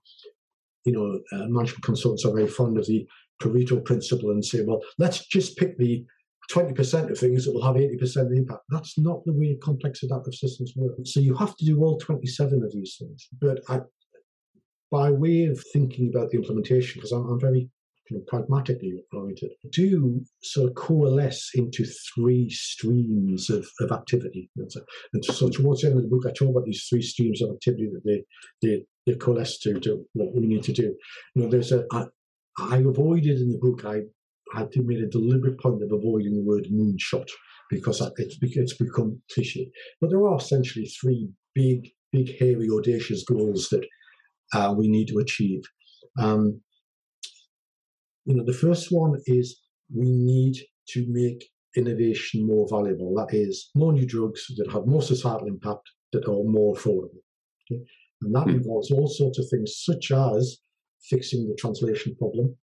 you 0.85 0.92
know, 0.92 1.21
uh, 1.33 1.49
management 1.49 1.85
consultants 1.85 2.25
are 2.25 2.35
very 2.35 2.49
fond 2.49 2.79
of 2.79 2.87
the 2.87 3.07
Pareto 3.40 3.85
principle 3.85 4.31
and 4.31 4.45
say, 4.45 4.62
well, 4.66 4.81
let's 4.99 5.27
just 5.27 5.57
pick 5.57 5.79
the 5.79 6.05
20% 6.53 7.11
of 7.11 7.19
things 7.19 7.45
that 7.45 7.53
will 7.53 7.65
have 7.65 7.77
80% 7.77 8.17
of 8.17 8.31
the 8.31 8.37
impact. 8.37 8.61
That's 8.69 8.99
not 8.99 9.25
the 9.25 9.33
way 9.33 9.57
complex 9.62 10.03
adaptive 10.03 10.35
systems 10.35 10.73
work. 10.77 10.95
So 11.05 11.21
you 11.21 11.35
have 11.37 11.57
to 11.57 11.65
do 11.65 11.83
all 11.83 11.99
27 11.99 12.62
of 12.62 12.73
these 12.73 12.97
things. 12.99 13.29
But 13.41 13.61
I, 13.69 13.81
by 14.91 15.11
way 15.11 15.47
of 15.47 15.62
thinking 15.73 16.12
about 16.15 16.31
the 16.31 16.37
implementation, 16.37 17.01
because 17.01 17.12
I'm, 17.12 17.27
I'm 17.27 17.41
very 17.41 17.71
you 18.11 18.19
know, 18.19 18.25
pragmatically 18.27 19.03
oriented, 19.12 19.53
do 19.71 20.21
sort 20.43 20.69
of 20.69 20.75
coalesce 20.75 21.51
into 21.55 21.87
three 22.15 22.51
streams 22.51 23.49
of, 23.49 23.67
of 23.81 23.93
activity. 23.93 24.51
And 24.57 24.71
so, 24.71 24.81
and 25.15 25.25
so 25.25 25.49
towards 25.49 25.81
the 25.81 25.88
end 25.88 25.97
of 25.97 26.03
the 26.03 26.09
book, 26.09 26.25
I 26.27 26.33
talk 26.33 26.51
about 26.51 26.67
these 26.67 26.87
three 26.88 27.03
streams 27.03 27.41
of 27.41 27.51
activity 27.51 27.91
that 27.93 28.03
they, 28.05 28.25
they, 28.61 28.85
they 29.07 29.17
coalesce 29.17 29.59
to, 29.61 29.81
to 29.81 30.05
what 30.12 30.35
we 30.35 30.47
need 30.47 30.65
to 30.65 30.73
do. 30.73 30.95
You 31.35 31.43
know, 31.43 31.49
there's 31.49 31.73
a, 31.73 31.85
I, 31.93 32.07
I 32.59 32.79
avoided 32.79 33.38
in 33.38 33.51
the 33.51 33.59
book, 33.59 33.85
I 33.87 34.03
I 34.55 34.67
made 34.77 35.03
a 35.03 35.09
deliberate 35.09 35.59
point 35.61 35.83
of 35.83 35.93
avoiding 35.93 36.35
the 36.35 36.45
word 36.45 36.67
moonshot 36.71 37.29
because 37.71 38.03
it's, 38.19 38.37
it's 38.41 38.77
become 38.77 39.21
cliche. 39.33 39.71
But 40.01 40.11
there 40.11 40.27
are 40.27 40.37
essentially 40.37 40.87
three 40.87 41.31
big, 41.55 41.88
big, 42.12 42.38
hairy, 42.38 42.69
audacious 42.71 43.25
goals 43.25 43.69
that 43.71 43.87
uh, 44.53 44.75
we 44.77 44.88
need 44.88 45.09
to 45.09 45.19
achieve. 45.19 45.62
Um, 46.19 46.61
you 48.25 48.37
know, 48.37 48.45
the 48.45 48.53
first 48.53 48.88
one 48.91 49.19
is 49.27 49.61
we 49.95 50.11
need 50.11 50.57
to 50.88 51.07
make 51.09 51.49
innovation 51.77 52.47
more 52.47 52.67
valuable. 52.69 53.15
That 53.15 53.35
is, 53.35 53.71
more 53.75 53.93
new 53.93 54.07
drugs 54.07 54.47
that 54.57 54.71
have 54.73 54.87
more 54.87 55.03
societal 55.03 55.49
impact 55.49 55.91
that 56.12 56.29
are 56.29 56.45
more 56.45 56.75
affordable. 56.75 57.23
Okay? 57.71 57.83
And 58.21 58.35
that 58.35 58.45
hmm. 58.45 58.51
involves 58.51 58.91
all 58.91 59.09
sorts 59.09 59.38
of 59.38 59.47
things, 59.51 59.83
such 59.83 60.11
as 60.11 60.59
fixing 61.09 61.49
the 61.49 61.57
translation 61.57 62.15
problem, 62.17 62.57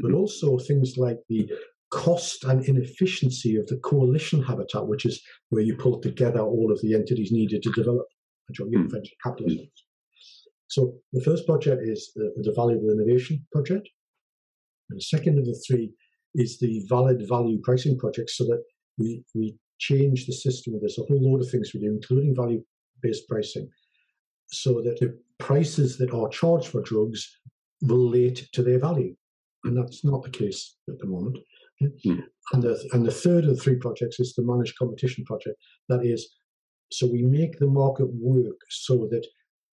but 0.00 0.12
also 0.12 0.58
things 0.58 0.94
like 0.96 1.18
the 1.28 1.50
cost 1.90 2.44
and 2.44 2.64
inefficiency 2.64 3.56
of 3.56 3.66
the 3.66 3.76
coalition 3.78 4.42
habitat, 4.42 4.86
which 4.86 5.04
is 5.04 5.20
where 5.48 5.62
you 5.62 5.76
pull 5.76 6.00
together 6.00 6.40
all 6.40 6.70
of 6.72 6.80
the 6.82 6.94
entities 6.94 7.32
needed 7.32 7.62
to 7.62 7.70
develop 7.72 8.06
a 8.48 8.52
joint 8.52 8.72
mm. 8.72 8.90
venture 8.90 9.14
capitalism. 9.22 9.66
So 10.68 10.94
the 11.12 11.22
first 11.22 11.46
project 11.46 11.82
is 11.84 12.12
the, 12.14 12.32
the 12.36 12.52
valuable 12.54 12.90
innovation 12.90 13.44
project. 13.52 13.88
And 14.88 14.98
the 14.98 15.02
second 15.02 15.38
of 15.38 15.44
the 15.44 15.60
three 15.66 15.92
is 16.34 16.58
the 16.58 16.84
valid 16.88 17.28
value 17.28 17.60
pricing 17.62 17.98
project 17.98 18.30
so 18.30 18.44
that 18.44 18.62
we, 18.96 19.24
we 19.34 19.56
change 19.78 20.26
the 20.26 20.32
system. 20.32 20.74
There's 20.78 20.98
a 20.98 21.02
whole 21.02 21.20
load 21.20 21.42
of 21.42 21.50
things 21.50 21.72
we 21.74 21.80
do, 21.80 21.88
including 21.88 22.36
value 22.36 22.62
based 23.02 23.28
pricing, 23.28 23.68
so 24.52 24.80
that 24.82 25.00
the 25.00 25.18
prices 25.38 25.98
that 25.98 26.12
are 26.12 26.28
charged 26.28 26.68
for 26.68 26.82
drugs 26.82 27.28
relate 27.82 28.48
to 28.52 28.62
their 28.62 28.78
value. 28.78 29.16
And 29.64 29.76
that's 29.76 30.04
not 30.04 30.22
the 30.22 30.30
case 30.30 30.76
at 30.88 30.98
the 30.98 31.06
moment. 31.06 31.38
Mm. 31.82 32.24
And, 32.52 32.62
the, 32.62 32.88
and 32.92 33.06
the 33.06 33.10
third 33.10 33.44
of 33.44 33.56
the 33.56 33.62
three 33.62 33.76
projects 33.76 34.20
is 34.20 34.34
the 34.34 34.44
managed 34.44 34.76
competition 34.78 35.24
project. 35.24 35.56
That 35.88 36.04
is, 36.04 36.30
so 36.90 37.06
we 37.06 37.22
make 37.22 37.58
the 37.58 37.66
market 37.66 38.08
work 38.12 38.58
so 38.68 39.08
that 39.10 39.26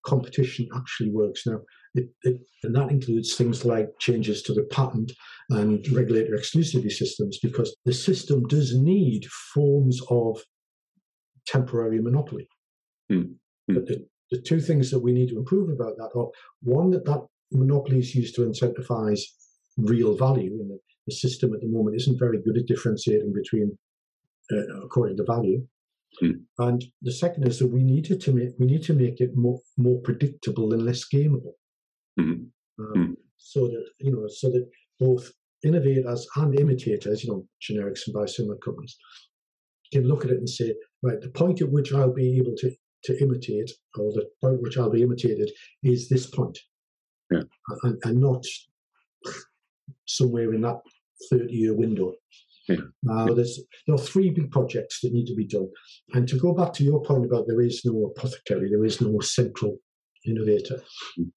competition 0.05 0.67
actually 0.75 1.11
works. 1.11 1.45
Now, 1.45 1.61
it, 1.95 2.09
it, 2.23 2.41
and 2.63 2.75
that 2.75 2.91
includes 2.91 3.35
things 3.35 3.65
like 3.65 3.89
changes 3.99 4.41
to 4.43 4.53
the 4.53 4.63
patent 4.63 5.11
and 5.49 5.85
regulator 5.89 6.37
exclusivity 6.37 6.91
systems, 6.91 7.39
because 7.41 7.75
the 7.85 7.93
system 7.93 8.45
does 8.47 8.77
need 8.77 9.25
forms 9.53 10.01
of 10.09 10.41
temporary 11.45 12.01
monopoly. 12.01 12.47
Mm. 13.11 13.35
But 13.67 13.85
the, 13.87 14.05
the 14.31 14.41
two 14.41 14.59
things 14.59 14.91
that 14.91 14.99
we 14.99 15.13
need 15.13 15.29
to 15.29 15.37
improve 15.37 15.69
about 15.69 15.97
that 15.97 16.11
are 16.15 16.27
one, 16.61 16.91
that 16.91 17.05
that 17.05 17.25
monopoly 17.51 17.99
is 17.99 18.13
used 18.13 18.35
to 18.35 18.41
incentivize 18.41 19.21
real 19.77 20.15
value. 20.15 20.59
in 20.59 20.67
the, 20.67 20.79
the 21.05 21.13
system 21.13 21.53
at 21.53 21.61
the 21.61 21.67
moment 21.67 21.95
isn't 21.95 22.19
very 22.19 22.41
good 22.41 22.57
at 22.57 22.65
differentiating 22.65 23.33
between, 23.33 23.77
uh, 24.51 24.81
according 24.83 25.17
to 25.17 25.23
value. 25.23 25.65
Mm. 26.21 26.41
And 26.59 26.83
the 27.01 27.11
second 27.11 27.47
is 27.47 27.59
that 27.59 27.67
we 27.67 27.83
need 27.83 28.05
to 28.05 28.31
make 28.31 28.49
we 28.57 28.65
need 28.65 28.83
to 28.83 28.93
make 28.93 29.19
it 29.19 29.31
more 29.35 29.59
more 29.77 29.99
predictable 30.01 30.73
and 30.73 30.83
less 30.83 31.05
gameable. 31.13 31.53
Mm. 32.19 32.47
Um, 32.79 32.93
mm. 32.95 33.13
So 33.37 33.67
that 33.67 33.85
you 33.99 34.11
know, 34.11 34.27
so 34.27 34.49
that 34.49 34.67
both 34.99 35.31
innovators 35.63 36.27
and 36.35 36.59
imitators, 36.59 37.23
you 37.23 37.31
know, 37.31 37.47
generics 37.61 38.07
and 38.07 38.15
biosimilar 38.15 38.59
companies, 38.63 38.97
can 39.91 40.07
look 40.07 40.25
at 40.25 40.31
it 40.31 40.37
and 40.37 40.49
say, 40.49 40.73
right, 41.03 41.21
the 41.21 41.29
point 41.29 41.61
at 41.61 41.71
which 41.71 41.93
I'll 41.93 42.13
be 42.13 42.37
able 42.37 42.55
to 42.57 42.71
to 43.03 43.21
imitate, 43.21 43.71
or 43.97 44.11
the 44.11 44.27
point 44.41 44.55
at 44.55 44.61
which 44.61 44.77
I'll 44.77 44.89
be 44.89 45.03
imitated, 45.03 45.51
is 45.83 46.09
this 46.09 46.25
point, 46.25 46.57
yeah. 47.31 47.43
and, 47.83 47.97
and 48.03 48.19
not 48.19 48.43
somewhere 50.05 50.53
in 50.53 50.61
that 50.61 50.79
30 51.29 51.53
year 51.53 51.73
window. 51.73 52.13
Yeah. 52.67 52.77
Uh, 53.09 53.33
there's 53.33 53.61
there 53.85 53.95
are 53.95 53.99
three 53.99 54.29
big 54.29 54.51
projects 54.51 54.99
that 55.01 55.13
need 55.13 55.25
to 55.27 55.35
be 55.35 55.47
done. 55.47 55.69
And 56.13 56.27
to 56.27 56.37
go 56.37 56.53
back 56.53 56.73
to 56.73 56.83
your 56.83 57.01
point 57.01 57.25
about 57.25 57.45
there 57.47 57.61
is 57.61 57.83
no 57.85 58.07
apothecary, 58.07 58.69
there 58.69 58.83
is 58.83 58.99
no 58.99 59.19
central 59.19 59.77
innovator. 60.25 60.81
Mm. 61.17 61.31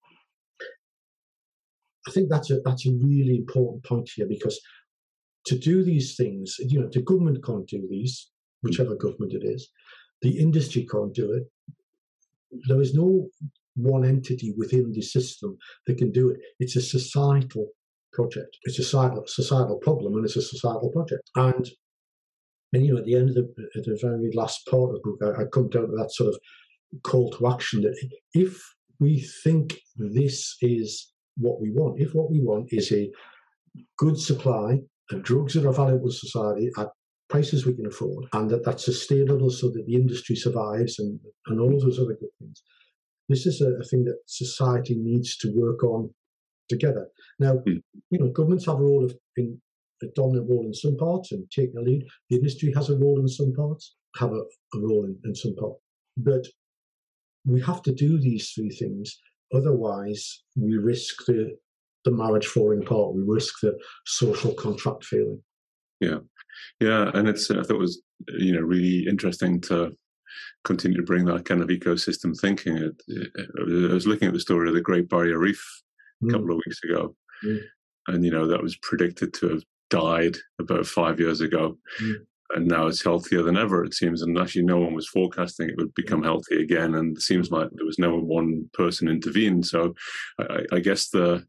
I 2.08 2.10
think 2.10 2.30
that's 2.30 2.50
a 2.50 2.60
that's 2.64 2.86
a 2.86 2.90
really 2.90 3.36
important 3.36 3.84
point 3.84 4.10
here 4.14 4.26
because 4.26 4.60
to 5.46 5.58
do 5.58 5.84
these 5.84 6.16
things, 6.16 6.56
you 6.58 6.80
know, 6.80 6.88
the 6.90 7.02
government 7.02 7.44
can't 7.44 7.66
do 7.66 7.86
these, 7.88 8.30
whichever 8.62 8.94
government 8.94 9.32
it 9.32 9.44
is. 9.44 9.68
The 10.22 10.38
industry 10.38 10.86
can't 10.90 11.14
do 11.14 11.32
it. 11.32 11.44
There 12.68 12.80
is 12.80 12.94
no 12.94 13.28
one 13.76 14.04
entity 14.04 14.52
within 14.56 14.92
the 14.92 15.02
system 15.02 15.56
that 15.86 15.98
can 15.98 16.12
do 16.12 16.30
it. 16.30 16.38
It's 16.58 16.76
a 16.76 16.82
societal 16.82 17.68
project. 18.12 18.56
It's 18.62 18.78
a 18.78 18.82
societal, 18.82 19.24
societal 19.26 19.78
problem 19.78 20.14
and 20.14 20.24
it's 20.24 20.36
a 20.36 20.42
societal 20.42 20.90
project. 20.90 21.30
And 21.36 21.68
and 22.72 22.86
you 22.86 22.92
know, 22.92 23.00
at 23.00 23.04
the 23.04 23.16
end 23.16 23.30
of 23.30 23.34
the, 23.34 23.46
the 23.74 23.98
very 24.00 24.30
last 24.32 24.64
part 24.66 24.90
of 24.90 24.94
the 24.94 25.00
book, 25.02 25.18
I, 25.22 25.42
I 25.42 25.44
come 25.52 25.68
down 25.68 25.88
to 25.88 25.96
that 25.96 26.12
sort 26.12 26.28
of 26.28 26.38
call 27.02 27.30
to 27.32 27.48
action 27.48 27.82
that 27.82 27.96
if 28.32 28.62
we 29.00 29.26
think 29.42 29.80
this 29.96 30.56
is 30.60 31.12
what 31.36 31.60
we 31.60 31.72
want, 31.72 32.00
if 32.00 32.14
what 32.14 32.30
we 32.30 32.40
want 32.40 32.68
is 32.70 32.92
a 32.92 33.10
good 33.98 34.18
supply 34.18 34.78
of 35.10 35.22
drugs 35.22 35.54
that 35.54 35.66
are 35.66 35.72
valuable 35.72 36.08
to 36.08 36.14
society 36.14 36.70
at 36.78 36.88
prices 37.28 37.66
we 37.66 37.74
can 37.74 37.86
afford, 37.86 38.26
and 38.34 38.50
that 38.50 38.64
that's 38.64 38.84
sustainable 38.84 39.50
so 39.50 39.68
that 39.70 39.84
the 39.86 39.94
industry 39.94 40.36
survives 40.36 40.98
and, 40.98 41.18
and 41.46 41.60
all 41.60 41.74
of 41.74 41.80
those 41.80 41.98
other 41.98 42.16
good 42.20 42.30
things, 42.38 42.62
this 43.28 43.46
is 43.46 43.60
a, 43.60 43.70
a 43.80 43.84
thing 43.84 44.04
that 44.04 44.18
society 44.26 44.96
needs 44.96 45.36
to 45.38 45.52
work 45.56 45.82
on 45.82 46.10
together. 46.70 47.06
Now, 47.38 47.56
mm. 47.66 47.82
you 48.10 48.18
know, 48.18 48.28
governments 48.28 48.66
have 48.66 48.76
a 48.76 48.82
role 48.82 49.04
of 49.04 49.14
in 49.36 49.60
a 50.02 50.06
dominant 50.14 50.48
role 50.48 50.64
in 50.64 50.72
some 50.72 50.96
parts 50.96 51.32
and 51.32 51.50
taking 51.50 51.76
a 51.76 51.82
lead. 51.82 52.06
The 52.30 52.36
industry 52.36 52.72
has 52.74 52.88
a 52.88 52.96
role 52.96 53.20
in 53.20 53.28
some 53.28 53.52
parts, 53.52 53.96
have 54.16 54.32
a, 54.32 54.42
a 54.74 54.78
role 54.78 55.04
in, 55.04 55.18
in 55.24 55.34
some 55.34 55.54
parts. 55.56 55.80
But 56.16 56.46
we 57.44 57.60
have 57.60 57.82
to 57.82 57.92
do 57.92 58.18
these 58.18 58.50
three 58.50 58.70
things. 58.70 59.18
Otherwise, 59.54 60.42
we 60.56 60.76
risk 60.76 61.26
the 61.26 61.56
the 62.04 62.10
marriage 62.10 62.46
falling 62.46 62.82
apart. 62.82 63.14
We 63.14 63.22
risk 63.26 63.60
the 63.60 63.78
social 64.06 64.54
contract 64.54 65.04
failing. 65.04 65.42
Yeah, 66.00 66.20
yeah, 66.80 67.10
and 67.12 67.28
it's 67.28 67.50
I 67.50 67.56
thought 67.56 67.70
it 67.70 67.78
was 67.78 68.02
you 68.38 68.54
know 68.54 68.60
really 68.60 69.06
interesting 69.06 69.60
to 69.62 69.92
continue 70.64 70.96
to 70.96 71.02
bring 71.02 71.24
that 71.26 71.44
kind 71.44 71.62
of 71.62 71.68
ecosystem 71.68 72.38
thinking. 72.38 72.76
It, 72.76 73.02
it, 73.08 73.50
I 73.90 73.94
was 73.94 74.06
looking 74.06 74.28
at 74.28 74.34
the 74.34 74.40
story 74.40 74.68
of 74.68 74.74
the 74.74 74.80
Great 74.80 75.08
Barrier 75.08 75.38
Reef 75.38 75.62
a 76.22 76.24
mm. 76.24 76.32
couple 76.32 76.50
of 76.50 76.60
weeks 76.66 76.82
ago, 76.84 77.14
mm. 77.44 77.60
and 78.08 78.24
you 78.24 78.30
know 78.30 78.46
that 78.46 78.62
was 78.62 78.76
predicted 78.76 79.32
to 79.34 79.48
have 79.50 79.62
died 79.90 80.36
about 80.60 80.86
five 80.86 81.18
years 81.18 81.40
ago, 81.40 81.76
mm. 82.02 82.14
and 82.54 82.66
now 82.66 82.86
it's 82.86 83.02
healthier 83.02 83.42
than 83.42 83.56
ever. 83.56 83.84
It 83.84 83.94
seems, 83.94 84.22
and 84.22 84.38
actually 84.38 84.64
no 84.64 84.78
one 84.78 84.94
was 84.94 85.08
forecasting 85.08 85.68
it 85.68 85.76
would 85.76 85.94
become 85.94 86.22
healthy 86.22 86.62
again, 86.62 86.94
and 86.94 87.16
it 87.16 87.22
seems 87.22 87.50
like 87.50 87.68
there 87.72 87.86
was 87.86 87.98
no 87.98 88.16
one 88.18 88.68
person 88.72 89.08
intervened. 89.08 89.66
So, 89.66 89.94
I, 90.38 90.64
I 90.72 90.80
guess 90.80 91.08
the 91.08 91.44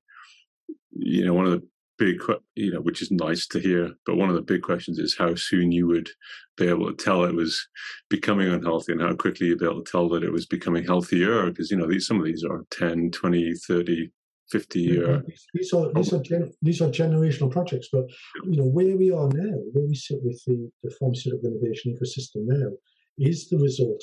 you 0.91 1.25
know 1.25 1.33
one 1.33 1.45
of 1.45 1.51
the 1.51 1.67
big, 2.01 2.19
you 2.55 2.73
know, 2.73 2.81
which 2.81 3.03
is 3.03 3.11
nice 3.11 3.45
to 3.45 3.59
hear. 3.59 3.91
But 4.07 4.17
one 4.17 4.29
of 4.29 4.35
the 4.35 4.41
big 4.41 4.63
questions 4.63 4.97
is 4.97 5.15
how 5.15 5.35
soon 5.35 5.71
you 5.71 5.85
would 5.85 6.09
be 6.57 6.67
able 6.67 6.91
to 6.91 7.03
tell 7.03 7.23
it 7.23 7.35
was 7.35 7.67
becoming 8.09 8.51
unhealthy 8.51 8.93
and 8.93 9.01
how 9.01 9.13
quickly 9.13 9.47
you'd 9.47 9.59
be 9.59 9.65
able 9.65 9.83
to 9.83 9.91
tell 9.91 10.09
that 10.09 10.23
it 10.23 10.31
was 10.31 10.47
becoming 10.47 10.83
healthier. 10.83 11.45
Because, 11.45 11.69
you 11.69 11.77
know, 11.77 11.87
these, 11.87 12.07
some 12.07 12.19
of 12.19 12.25
these 12.25 12.43
are 12.43 12.65
10, 12.71 13.11
20, 13.11 13.53
30, 13.53 14.11
50 14.51 14.79
year. 14.79 15.23
These 15.53 15.73
are, 15.73 15.91
these 15.93 16.13
are, 16.13 16.21
gen, 16.21 16.51
these 16.61 16.81
are 16.81 16.89
generational 16.89 17.51
projects, 17.51 17.87
but 17.91 18.05
you 18.45 18.57
know 18.57 18.67
where 18.67 18.97
we 18.97 19.11
are 19.11 19.29
now, 19.29 19.57
where 19.71 19.85
we 19.87 19.95
sit 19.95 20.19
with 20.23 20.41
the, 20.45 20.69
the 20.83 20.93
pharmaceutical 20.99 21.49
innovation 21.49 21.95
ecosystem 21.95 22.43
now, 22.45 22.71
is 23.17 23.49
the 23.49 23.57
result 23.57 24.01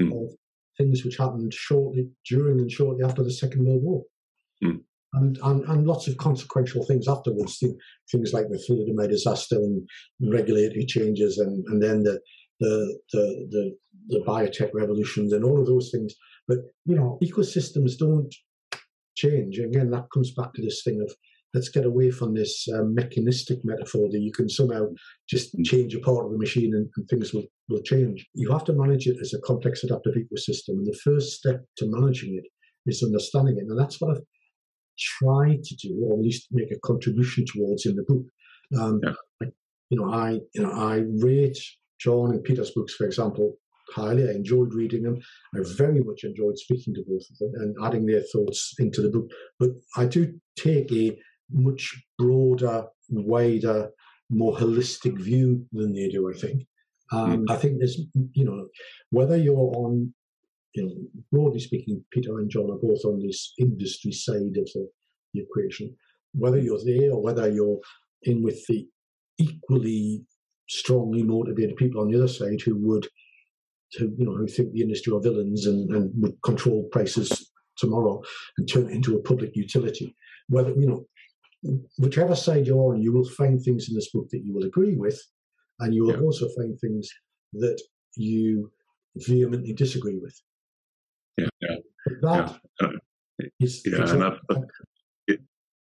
mm. 0.00 0.10
of 0.12 0.34
things 0.78 1.04
which 1.04 1.18
happened 1.18 1.52
shortly 1.52 2.08
during 2.28 2.58
and 2.58 2.70
shortly 2.70 3.04
after 3.04 3.22
the 3.22 3.32
Second 3.32 3.66
World 3.66 3.82
War. 3.82 4.02
Mm. 4.62 4.80
And, 5.14 5.38
and, 5.44 5.64
and 5.68 5.86
lots 5.86 6.08
of 6.08 6.16
consequential 6.16 6.84
things 6.86 7.06
afterwards, 7.06 7.62
things 8.10 8.32
like 8.32 8.48
the 8.48 8.58
thalidomide 8.68 9.10
disaster 9.10 9.56
and 9.56 9.88
regulatory 10.20 10.86
changes, 10.86 11.38
and, 11.38 11.64
and 11.68 11.80
then 11.80 12.02
the, 12.02 12.18
the, 12.58 12.98
the, 13.12 13.46
the, 13.50 13.76
the 14.08 14.24
biotech 14.26 14.70
revolutions 14.74 15.32
and 15.32 15.44
all 15.44 15.60
of 15.60 15.66
those 15.66 15.90
things. 15.92 16.14
But, 16.48 16.58
you 16.84 16.96
know, 16.96 17.18
ecosystems 17.22 17.96
don't 17.96 18.34
change. 19.14 19.58
Again, 19.58 19.90
that 19.90 20.06
comes 20.12 20.32
back 20.32 20.52
to 20.54 20.62
this 20.62 20.82
thing 20.82 21.00
of 21.00 21.14
let's 21.54 21.68
get 21.68 21.86
away 21.86 22.10
from 22.10 22.34
this 22.34 22.66
um, 22.74 22.94
mechanistic 22.94 23.58
metaphor 23.64 24.08
that 24.10 24.20
you 24.20 24.32
can 24.32 24.48
somehow 24.48 24.86
just 25.28 25.56
mm. 25.56 25.64
change 25.64 25.94
a 25.94 26.00
part 26.00 26.26
of 26.26 26.32
the 26.32 26.38
machine 26.38 26.74
and, 26.74 26.88
and, 26.96 27.08
things 27.08 27.32
will, 27.32 27.44
will 27.68 27.82
change. 27.82 28.26
You 28.34 28.50
have 28.50 28.64
to 28.64 28.72
manage 28.72 29.06
it 29.06 29.16
as 29.20 29.32
a 29.32 29.40
complex 29.40 29.84
adaptive 29.84 30.14
ecosystem. 30.14 30.70
And 30.70 30.86
the 30.86 30.98
first 31.04 31.32
step 31.38 31.64
to 31.78 31.86
managing 31.86 32.34
it 32.34 32.50
is 32.86 33.02
understanding 33.02 33.56
it. 33.56 33.66
And 33.68 33.78
that's 33.78 34.00
what 34.00 34.16
I've 34.16 34.22
tried 34.98 35.62
to 35.62 35.76
do, 35.76 36.04
or 36.04 36.14
at 36.14 36.24
least 36.24 36.48
make 36.50 36.70
a 36.72 36.78
contribution 36.84 37.44
towards 37.46 37.86
in 37.86 37.96
the 37.96 38.02
book. 38.02 38.24
Um, 38.78 39.00
yeah. 39.02 39.12
I, 39.42 39.46
you 39.90 40.00
know, 40.00 40.12
I 40.12 40.40
you 40.54 40.62
know 40.62 40.72
I 40.72 41.02
rate 41.18 41.58
John 42.00 42.32
and 42.32 42.42
Peter's 42.42 42.72
books, 42.72 42.94
for 42.94 43.06
example, 43.06 43.56
highly. 43.94 44.28
I 44.28 44.32
enjoyed 44.32 44.74
reading 44.74 45.02
them. 45.02 45.18
I 45.54 45.60
very 45.76 46.02
much 46.02 46.24
enjoyed 46.24 46.58
speaking 46.58 46.94
to 46.94 47.04
both 47.06 47.22
of 47.30 47.38
them 47.38 47.52
and 47.60 47.76
adding 47.84 48.06
their 48.06 48.22
thoughts 48.32 48.74
into 48.78 49.02
the 49.02 49.10
book. 49.10 49.30
But 49.58 49.70
I 49.96 50.06
do 50.06 50.32
take 50.58 50.90
a 50.92 51.18
much 51.50 51.94
broader, 52.18 52.86
wider, 53.10 53.90
more 54.30 54.56
holistic 54.56 55.18
view 55.18 55.66
than 55.72 55.92
they 55.92 56.08
do, 56.08 56.30
I 56.30 56.38
think. 56.38 56.66
Um, 57.12 57.46
mm. 57.46 57.50
I 57.50 57.56
think 57.56 57.78
there's, 57.78 58.00
you 58.32 58.44
know, 58.44 58.66
whether 59.10 59.36
you're 59.36 59.56
on, 59.76 60.14
you 60.74 60.84
know, 60.84 60.94
broadly 61.30 61.60
speaking, 61.60 62.04
Peter 62.10 62.38
and 62.38 62.50
John 62.50 62.70
are 62.70 62.78
both 62.82 63.04
on 63.04 63.20
this 63.20 63.52
industry 63.58 64.12
side 64.12 64.56
of 64.56 64.68
the, 64.74 64.88
the 65.34 65.42
equation. 65.42 65.94
Whether 66.32 66.58
you're 66.58 66.84
there 66.84 67.12
or 67.12 67.22
whether 67.22 67.48
you're 67.48 67.78
in 68.22 68.42
with 68.42 68.66
the 68.66 68.88
equally 69.38 70.24
strongly 70.68 71.22
motivated 71.22 71.76
people 71.76 72.00
on 72.00 72.10
the 72.10 72.16
other 72.16 72.28
side 72.28 72.60
who 72.64 72.76
would 72.76 73.06
who 73.98 74.12
you 74.16 74.24
know 74.24 74.34
who 74.34 74.46
think 74.46 74.72
the 74.72 74.82
industry 74.82 75.12
are 75.12 75.20
villains 75.20 75.66
and, 75.66 75.90
and 75.90 76.10
would 76.16 76.40
control 76.42 76.88
prices 76.92 77.50
tomorrow 77.76 78.22
and 78.58 78.68
turn 78.68 78.88
it 78.88 78.92
into 78.92 79.16
a 79.16 79.22
public 79.22 79.56
utility. 79.56 80.14
Whether 80.48 80.70
you 80.70 80.86
know 80.86 81.06
whichever 81.98 82.34
side 82.34 82.66
you're 82.66 82.92
on, 82.92 83.02
you 83.02 83.12
will 83.12 83.28
find 83.28 83.60
things 83.60 83.88
in 83.88 83.94
this 83.94 84.10
book 84.10 84.28
that 84.30 84.42
you 84.44 84.54
will 84.54 84.64
agree 84.64 84.96
with, 84.96 85.20
and 85.80 85.94
you 85.94 86.04
will 86.04 86.14
yeah. 86.14 86.20
also 86.20 86.48
find 86.56 86.78
things 86.78 87.08
that 87.54 87.80
you 88.16 88.70
vehemently 89.16 89.72
disagree 89.72 90.18
with. 90.18 90.38
Yeah, 91.36 91.48
yeah. 91.60 91.76
That 92.22 92.58
yeah. 92.80 92.88
Is, 93.60 93.82
yeah, 93.84 94.04
that, 94.04 94.68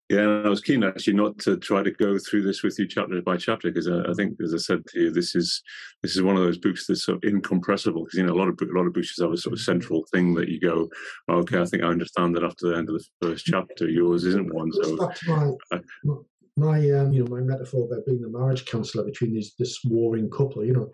yeah, 0.09 0.19
and 0.19 0.47
I 0.47 0.49
was 0.49 0.61
keen 0.61 0.85
actually 0.85 1.15
not 1.15 1.37
to 1.39 1.57
try 1.57 1.83
to 1.83 1.91
go 1.91 2.17
through 2.17 2.43
this 2.43 2.63
with 2.63 2.79
you 2.79 2.87
chapter 2.87 3.21
by 3.21 3.35
chapter 3.35 3.69
because 3.69 3.89
I, 3.89 4.09
I, 4.09 4.13
think, 4.13 4.37
as 4.41 4.53
I 4.53 4.57
said 4.57 4.85
to 4.87 4.99
you, 5.01 5.11
this 5.11 5.35
is 5.35 5.61
this 6.01 6.15
is 6.15 6.21
one 6.21 6.37
of 6.37 6.43
those 6.43 6.57
books 6.57 6.87
that's 6.87 7.03
sort 7.03 7.17
of 7.17 7.29
incompressible 7.29 8.05
because 8.05 8.17
you 8.17 8.25
know 8.25 8.33
a 8.33 8.39
lot 8.39 8.47
of 8.47 8.57
a 8.61 8.77
lot 8.77 8.87
of 8.87 8.93
books 8.93 9.19
have 9.19 9.31
a 9.31 9.37
sort 9.37 9.51
of 9.51 9.59
central 9.59 10.05
thing 10.13 10.33
that 10.35 10.47
you 10.47 10.61
go, 10.61 10.89
okay, 11.29 11.59
I 11.59 11.65
think 11.65 11.83
I 11.83 11.87
understand 11.87 12.35
that 12.35 12.43
after 12.45 12.69
the 12.69 12.77
end 12.77 12.89
of 12.89 12.95
the 12.95 13.05
first 13.21 13.45
chapter. 13.45 13.89
Yours 13.89 14.23
isn't 14.23 14.53
one, 14.53 14.71
so 14.71 14.95
my, 15.27 15.51
uh, 15.73 16.15
my 16.55 16.91
um, 16.91 17.11
you 17.11 17.25
know 17.25 17.35
my 17.35 17.41
metaphor 17.41 17.85
about 17.85 18.05
being 18.05 18.21
the 18.21 18.29
marriage 18.29 18.65
counselor 18.65 19.03
between 19.03 19.33
these 19.33 19.55
this 19.59 19.81
warring 19.83 20.29
couple. 20.29 20.63
You 20.63 20.73
know, 20.73 20.91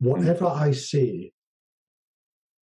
whatever. 0.00 0.46
I 0.46 0.72
say, 0.72 1.32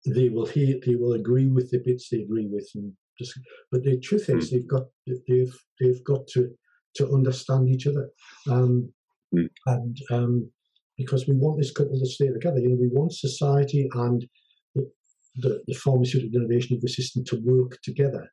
they 0.07 0.29
will 0.29 0.47
hear, 0.47 0.79
they 0.83 0.95
will 0.95 1.13
agree 1.13 1.49
with 1.49 1.69
the 1.69 1.83
bits 1.85 2.09
they 2.09 2.21
agree 2.21 2.47
with, 2.47 2.67
and 2.73 2.93
just, 3.19 3.39
but 3.71 3.83
the 3.83 3.99
truth 3.99 4.29
is, 4.29 4.47
mm. 4.47 4.51
they've 4.51 4.67
got 4.67 4.83
they've 5.27 5.55
they've 5.79 6.03
got 6.03 6.27
to 6.29 6.49
to 6.95 7.11
understand 7.13 7.69
each 7.69 7.87
other, 7.87 8.09
um, 8.49 8.91
mm. 9.33 9.47
and 9.67 9.97
um, 10.11 10.51
because 10.97 11.27
we 11.27 11.35
want 11.35 11.57
this 11.57 11.71
couple 11.71 11.99
to 11.99 12.05
stay 12.05 12.27
together. 12.27 12.59
You 12.59 12.69
know, 12.69 12.77
we 12.79 12.89
want 12.91 13.13
society 13.13 13.89
and 13.93 14.25
the, 14.75 14.89
the, 15.37 15.63
the 15.67 15.73
pharmaceutical 15.73 16.41
innovation 16.41 16.77
ecosystem 16.77 17.25
to 17.25 17.41
work 17.43 17.79
together 17.83 18.29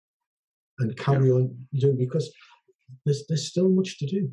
and 0.78 0.96
carry 0.96 1.28
yeah. 1.28 1.34
on 1.34 1.56
doing 1.78 1.98
because 1.98 2.32
there's 3.04 3.24
there's 3.28 3.48
still 3.48 3.68
much 3.68 3.98
to 3.98 4.06
do. 4.06 4.30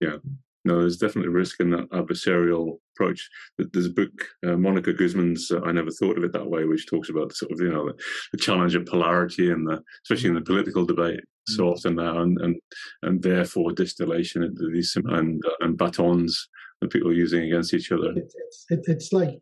Yeah, 0.00 0.16
no, 0.64 0.80
there's 0.80 0.96
definitely 0.96 1.30
risk 1.30 1.60
in 1.60 1.70
that 1.70 1.88
adversarial 1.90 2.78
approach. 2.94 3.28
There's 3.58 3.86
a 3.86 3.90
book, 3.90 4.10
uh, 4.46 4.56
Monica 4.56 4.92
Guzman's 4.92 5.50
uh, 5.50 5.60
"I 5.64 5.72
Never 5.72 5.90
Thought 5.90 6.18
of 6.18 6.24
It 6.24 6.32
That 6.32 6.50
Way," 6.50 6.64
which 6.64 6.86
talks 6.86 7.08
about 7.08 7.32
sort 7.32 7.52
of 7.52 7.60
you 7.60 7.72
know 7.72 7.86
the, 7.86 7.94
the 8.32 8.38
challenge 8.38 8.74
of 8.74 8.86
polarity 8.86 9.50
and 9.50 9.66
the, 9.66 9.82
especially 10.04 10.30
in 10.30 10.34
the 10.34 10.40
political 10.40 10.84
debate 10.84 11.20
so 11.46 11.64
mm. 11.64 11.72
often 11.72 11.94
now, 11.96 12.20
and 12.20 12.38
and 12.40 12.56
and 13.02 13.22
therefore 13.22 13.72
distillation 13.72 14.42
into 14.42 14.70
these 14.72 14.96
and 14.96 15.42
uh, 15.44 15.50
and 15.60 15.78
batons 15.78 16.48
that 16.80 16.90
people 16.90 17.10
are 17.10 17.14
using 17.14 17.42
against 17.44 17.74
each 17.74 17.90
other. 17.92 18.12
It, 18.12 18.32
it, 18.70 18.80
it's 18.86 19.12
like 19.12 19.38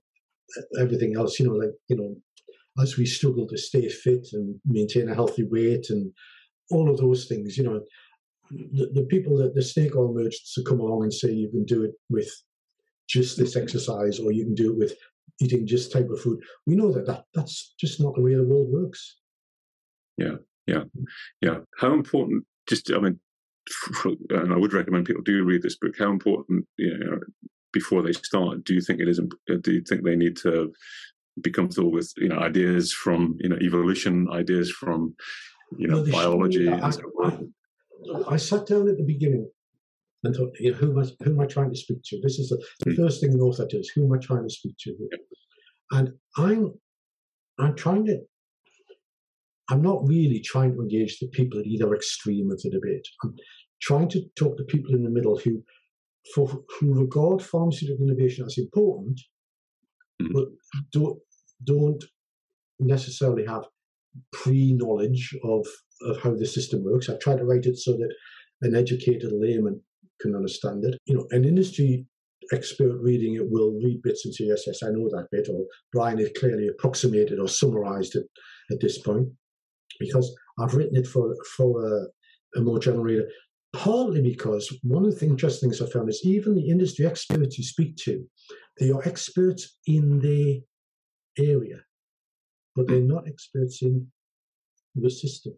everything 0.81 1.17
else, 1.17 1.39
you 1.41 1.47
know, 1.47 1.55
like 1.55 1.75
you 1.89 1.97
know, 1.97 2.15
as 2.83 2.97
we 2.97 3.07
struggle 3.07 3.47
to 3.49 3.59
stay 3.59 3.89
fit 3.89 4.29
and 4.33 4.61
maintain 4.65 5.09
a 5.09 5.15
healthy 5.15 5.45
weight 5.45 5.87
and 5.91 6.13
all 6.71 6.91
of 6.91 6.99
those 6.99 7.27
things, 7.27 7.57
you 7.57 7.65
know 7.65 7.81
the, 8.51 8.91
the 8.93 9.03
people 9.03 9.37
that 9.39 9.55
the 9.55 9.63
snake 9.63 9.97
oil 9.97 10.13
merchants 10.13 10.55
to 10.55 10.63
come 10.63 10.81
along 10.81 11.03
and 11.03 11.13
say 11.13 11.31
you 11.31 11.49
can 11.49 11.65
do 11.65 11.83
it 11.83 11.93
with 12.09 12.31
just 13.09 13.39
this 13.39 13.57
exercise 13.57 14.19
or 14.19 14.33
you 14.33 14.45
can 14.45 14.55
do 14.55 14.73
it 14.73 14.79
with 14.79 14.95
eating 15.41 15.67
just 15.67 15.93
type 15.93 16.09
of 16.11 16.21
food. 16.21 16.43
We 16.67 16.77
know 16.77 16.93
that, 16.93 17.07
that 17.07 17.25
that's 17.35 17.75
just 17.79 18.01
not 18.01 18.15
the 18.15 18.23
way 18.23 18.35
the 18.35 18.45
world 18.45 18.69
works. 18.71 19.19
Yeah, 20.17 20.37
yeah, 20.67 20.85
yeah. 21.41 21.59
How 21.79 21.93
important? 21.93 22.45
Just 22.69 22.91
I 22.91 22.99
mean, 22.99 23.21
and 24.31 24.53
I 24.53 24.57
would 24.57 24.73
recommend 24.73 25.07
people 25.07 25.23
do 25.23 25.45
read 25.45 25.63
this 25.63 25.77
book. 25.77 25.95
How 25.99 26.11
important, 26.11 26.67
you 26.79 26.99
know, 26.99 27.21
before 27.73 28.03
they 28.03 28.13
start, 28.13 28.65
do 28.65 28.75
you 28.75 28.81
think 28.81 29.01
it 29.01 29.09
is? 29.09 29.21
Uh, 29.21 29.55
do 29.61 29.73
you 29.73 29.83
think 29.83 30.05
they 30.05 30.17
need 30.17 30.37
to 30.39 30.73
be 31.43 31.51
comfortable 31.51 31.93
with 31.93 32.13
you 32.17 32.29
know 32.29 32.39
ideas 32.39 32.93
from 32.93 33.37
you 33.41 33.49
know 33.49 33.59
evolution, 33.61 34.29
ideas 34.31 34.71
from 34.71 35.15
you 35.77 35.87
know 35.87 36.05
biology? 36.11 36.69
I, 36.69 36.89
I, 36.89 37.39
I 38.29 38.37
sat 38.37 38.67
down 38.67 38.89
at 38.89 38.97
the 38.97 39.05
beginning 39.05 39.49
and 40.25 40.35
thought, 40.35 40.53
you 40.59 40.73
know, 40.73 40.77
who 40.77 40.91
am 40.93 40.99
I, 40.99 41.25
who 41.25 41.33
am 41.33 41.41
I 41.41 41.47
trying 41.47 41.71
to 41.71 41.77
speak 41.77 41.99
to? 42.07 42.21
This 42.23 42.39
is 42.39 42.49
the, 42.49 42.65
the 42.85 42.95
hmm. 42.95 43.03
first 43.03 43.21
thing 43.21 43.33
an 43.33 43.41
author 43.41 43.67
does. 43.69 43.91
Who 43.95 44.05
am 44.07 44.13
I 44.13 44.19
trying 44.25 44.47
to 44.47 44.55
speak 44.55 44.77
to? 44.81 44.97
And 45.93 46.13
I'm, 46.37 46.75
I'm 47.59 47.75
trying 47.77 48.07
to, 48.07 48.19
I'm 49.69 49.83
not 49.83 50.07
really 50.07 50.41
trying 50.41 50.75
to 50.75 50.81
engage 50.81 51.19
the 51.19 51.29
people 51.29 51.59
at 51.59 51.67
either 51.67 51.95
extreme 51.95 52.51
of 52.51 52.61
the 52.63 52.71
debate. 52.71 53.07
I'm 53.23 53.35
trying 53.81 54.09
to 54.11 54.23
talk 54.37 54.57
to 54.57 54.65
people 54.65 54.95
in 54.95 55.03
the 55.03 55.11
middle 55.11 55.39
who, 55.39 55.63
for, 56.35 56.49
who 56.79 56.95
regard 56.95 57.43
pharmaceutical 57.43 58.07
innovation 58.07 58.45
as 58.47 58.59
important, 58.59 59.21
mm. 60.23 60.33
but 60.33 60.47
don't, 60.93 61.19
don't 61.65 62.05
necessarily 62.79 63.45
have 63.47 63.65
pre-knowledge 64.33 65.37
of 65.45 65.67
of 66.03 66.21
how 66.21 66.35
the 66.35 66.47
system 66.47 66.85
works. 66.85 67.09
I've 67.09 67.21
tried 67.21 67.39
to 67.39 67.45
write 67.45 67.67
it 67.67 67.77
so 67.79 67.93
that 67.93 68.15
an 68.63 68.75
educated 68.75 69.33
layman 69.33 69.81
can 70.21 70.35
understand 70.35 70.85
it. 70.85 70.99
You 71.07 71.17
know, 71.17 71.27
an 71.31 71.45
industry 71.45 72.07
expert 72.53 72.97
reading 73.01 73.35
it 73.35 73.51
will 73.51 73.73
read 73.83 74.03
bits 74.03 74.25
and 74.25 74.35
say, 74.35 74.45
yes, 74.45 74.65
yes, 74.67 74.83
I 74.83 74.89
know 74.91 75.09
that 75.11 75.29
bit, 75.33 75.49
or 75.49 75.65
Brian 75.93 76.19
has 76.19 76.31
clearly 76.39 76.69
approximated 76.69 77.39
or 77.39 77.49
summarized 77.49 78.15
it 78.15 78.27
at 78.71 78.81
this 78.81 78.99
point, 78.99 79.29
because 79.99 80.35
I've 80.59 80.75
written 80.75 80.97
it 80.97 81.07
for, 81.07 81.35
for 81.57 81.85
a, 81.85 82.59
a 82.59 82.63
more 82.63 82.79
general 82.79 83.05
reader. 83.05 83.29
Partly 83.73 84.23
because 84.23 84.73
one 84.83 85.05
of 85.05 85.19
the 85.19 85.27
interesting 85.27 85.71
things 85.71 85.83
I 85.83 85.91
found 85.93 86.09
is 86.09 86.23
even 86.25 86.55
the 86.55 86.71
industry 86.71 87.05
experts 87.05 87.59
you 87.59 87.65
speak 87.65 87.97
to, 88.05 88.25
they 88.79 88.91
are 88.91 89.07
experts 89.07 89.77
in 89.87 90.21
their 90.21 91.47
area, 91.47 91.79
but 92.75 92.87
they're 92.87 93.01
not 93.01 93.29
experts 93.29 93.83
in 93.83 94.07
the 94.95 95.11
system. 95.11 95.55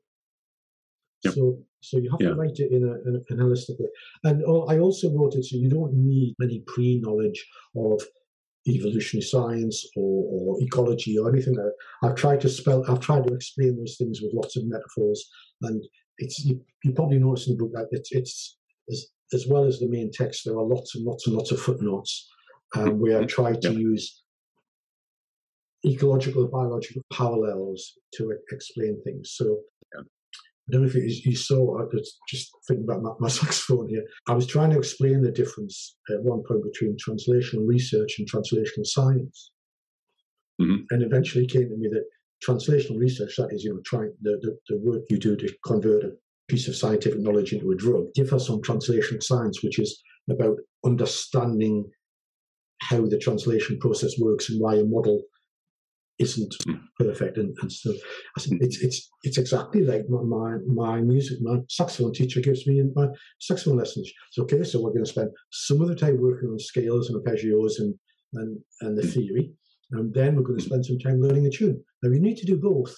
Yep. 1.24 1.34
So, 1.34 1.58
so 1.80 1.98
you 1.98 2.10
have 2.10 2.20
yeah. 2.20 2.28
to 2.30 2.34
write 2.34 2.58
it 2.58 2.72
in 2.72 2.84
a, 2.84 3.32
in 3.32 3.40
a, 3.40 3.44
holistic 3.44 3.78
way. 3.78 3.88
And 4.24 4.42
I 4.42 4.78
also 4.78 5.12
wrote 5.12 5.34
it 5.34 5.44
so 5.44 5.56
you 5.56 5.70
don't 5.70 5.94
need 5.94 6.34
any 6.42 6.62
pre-knowledge 6.66 7.44
of 7.76 8.00
evolutionary 8.66 9.22
science 9.22 9.86
or, 9.96 10.24
or 10.30 10.62
ecology 10.62 11.18
or 11.18 11.28
anything 11.28 11.54
like 11.54 11.66
that. 11.66 12.08
I've 12.08 12.16
tried 12.16 12.40
to 12.42 12.48
spell, 12.48 12.84
I've 12.88 13.00
tried 13.00 13.26
to 13.26 13.34
explain 13.34 13.76
those 13.76 13.96
things 13.96 14.20
with 14.20 14.34
lots 14.34 14.56
of 14.56 14.66
metaphors, 14.66 15.28
and 15.62 15.82
it's 16.18 16.44
you, 16.44 16.60
you 16.84 16.92
probably 16.92 17.18
notice 17.18 17.48
in 17.48 17.56
the 17.56 17.64
book 17.64 17.72
that 17.72 17.88
it's 17.92 18.12
it's 18.12 18.58
as, 18.90 19.06
as 19.32 19.46
well 19.46 19.64
as 19.64 19.78
the 19.78 19.88
main 19.88 20.10
text, 20.12 20.44
there 20.44 20.56
are 20.56 20.64
lots 20.64 20.94
and 20.94 21.04
lots 21.04 21.26
and 21.26 21.36
lots 21.36 21.52
of 21.52 21.60
footnotes 21.60 22.28
um, 22.74 22.98
where 22.98 23.20
I 23.20 23.24
try 23.24 23.54
to 23.54 23.72
use 23.72 24.22
ecological 25.86 26.42
and 26.42 26.50
biological 26.50 27.02
parallels 27.12 27.92
to 28.14 28.34
explain 28.50 29.00
things. 29.04 29.32
So 29.34 29.60
I 30.68 30.72
don't 30.72 30.82
know 30.82 30.88
if 30.92 31.26
you 31.26 31.36
saw, 31.36 31.80
I 31.80 31.84
was 31.84 32.18
just 32.28 32.50
thinking 32.66 32.84
about 32.84 33.02
my, 33.02 33.12
my, 33.20 33.28
saxophone 33.40 33.88
here. 33.88 34.04
I 34.28 34.34
was 34.34 34.46
trying 34.46 34.70
to 34.70 34.78
explain 34.78 35.22
the 35.22 35.30
difference 35.30 35.96
at 36.10 36.22
one 36.22 36.42
point 36.46 36.62
between 36.62 36.96
translational 36.96 37.66
research 37.66 38.16
and 38.18 38.30
translational 38.30 38.84
science. 38.84 39.50
Mm-hmm. 40.60 40.82
And 40.90 41.02
eventually 41.02 41.46
came 41.46 41.68
to 41.68 41.76
me 41.76 41.88
that 41.88 42.04
translational 42.46 42.98
research, 42.98 43.34
that 43.38 43.52
is, 43.52 43.64
you 43.64 43.72
know, 43.72 43.80
trying 43.86 44.12
the, 44.20 44.38
the, 44.42 44.58
the 44.68 44.78
work 44.78 45.02
you 45.08 45.18
do 45.18 45.36
to 45.36 45.54
convert 45.64 46.04
a 46.04 46.12
piece 46.48 46.68
of 46.68 46.76
scientific 46.76 47.20
knowledge 47.20 47.52
into 47.52 47.70
a 47.70 47.76
drug, 47.76 48.12
differs 48.14 48.46
from 48.46 48.60
translational 48.62 49.22
science, 49.22 49.62
which 49.62 49.78
is 49.78 50.02
about 50.30 50.56
understanding 50.84 51.84
how 52.82 53.06
the 53.06 53.18
translation 53.18 53.78
process 53.78 54.18
works 54.18 54.50
and 54.50 54.60
why 54.60 54.76
a 54.76 54.84
model 54.84 55.22
isn't 56.18 56.54
hmm. 56.64 56.74
perfect 56.98 57.38
and, 57.38 57.56
and 57.60 57.72
so 57.72 57.92
it's 58.36 58.82
it's 58.82 59.10
it's 59.22 59.38
exactly 59.38 59.84
like 59.84 60.08
my 60.08 60.56
my 60.66 61.00
music. 61.00 61.38
My 61.40 61.58
saxophone 61.68 62.12
teacher 62.12 62.40
gives 62.40 62.66
me 62.66 62.78
in 62.80 62.92
my 62.94 63.08
saxophone 63.40 63.78
lessons. 63.78 64.10
It's 64.28 64.38
okay 64.38 64.64
so 64.64 64.80
we're 64.80 64.90
going 64.90 65.04
to 65.04 65.10
spend 65.10 65.30
some 65.50 65.80
of 65.80 65.88
the 65.88 65.94
time 65.94 66.20
working 66.20 66.48
on 66.48 66.58
scales 66.58 67.08
and 67.08 67.22
arpeggios 67.22 67.78
and 67.78 67.94
and 68.34 68.58
and 68.80 68.98
the 68.98 69.02
hmm. 69.02 69.08
theory 69.08 69.52
and 69.92 70.12
then 70.12 70.36
we're 70.36 70.42
going 70.42 70.58
to 70.58 70.64
spend 70.64 70.84
some 70.84 70.98
time 70.98 71.20
learning 71.20 71.46
a 71.46 71.50
tune. 71.50 71.82
Now 72.02 72.10
you 72.10 72.20
need 72.20 72.36
to 72.38 72.46
do 72.46 72.56
both 72.56 72.94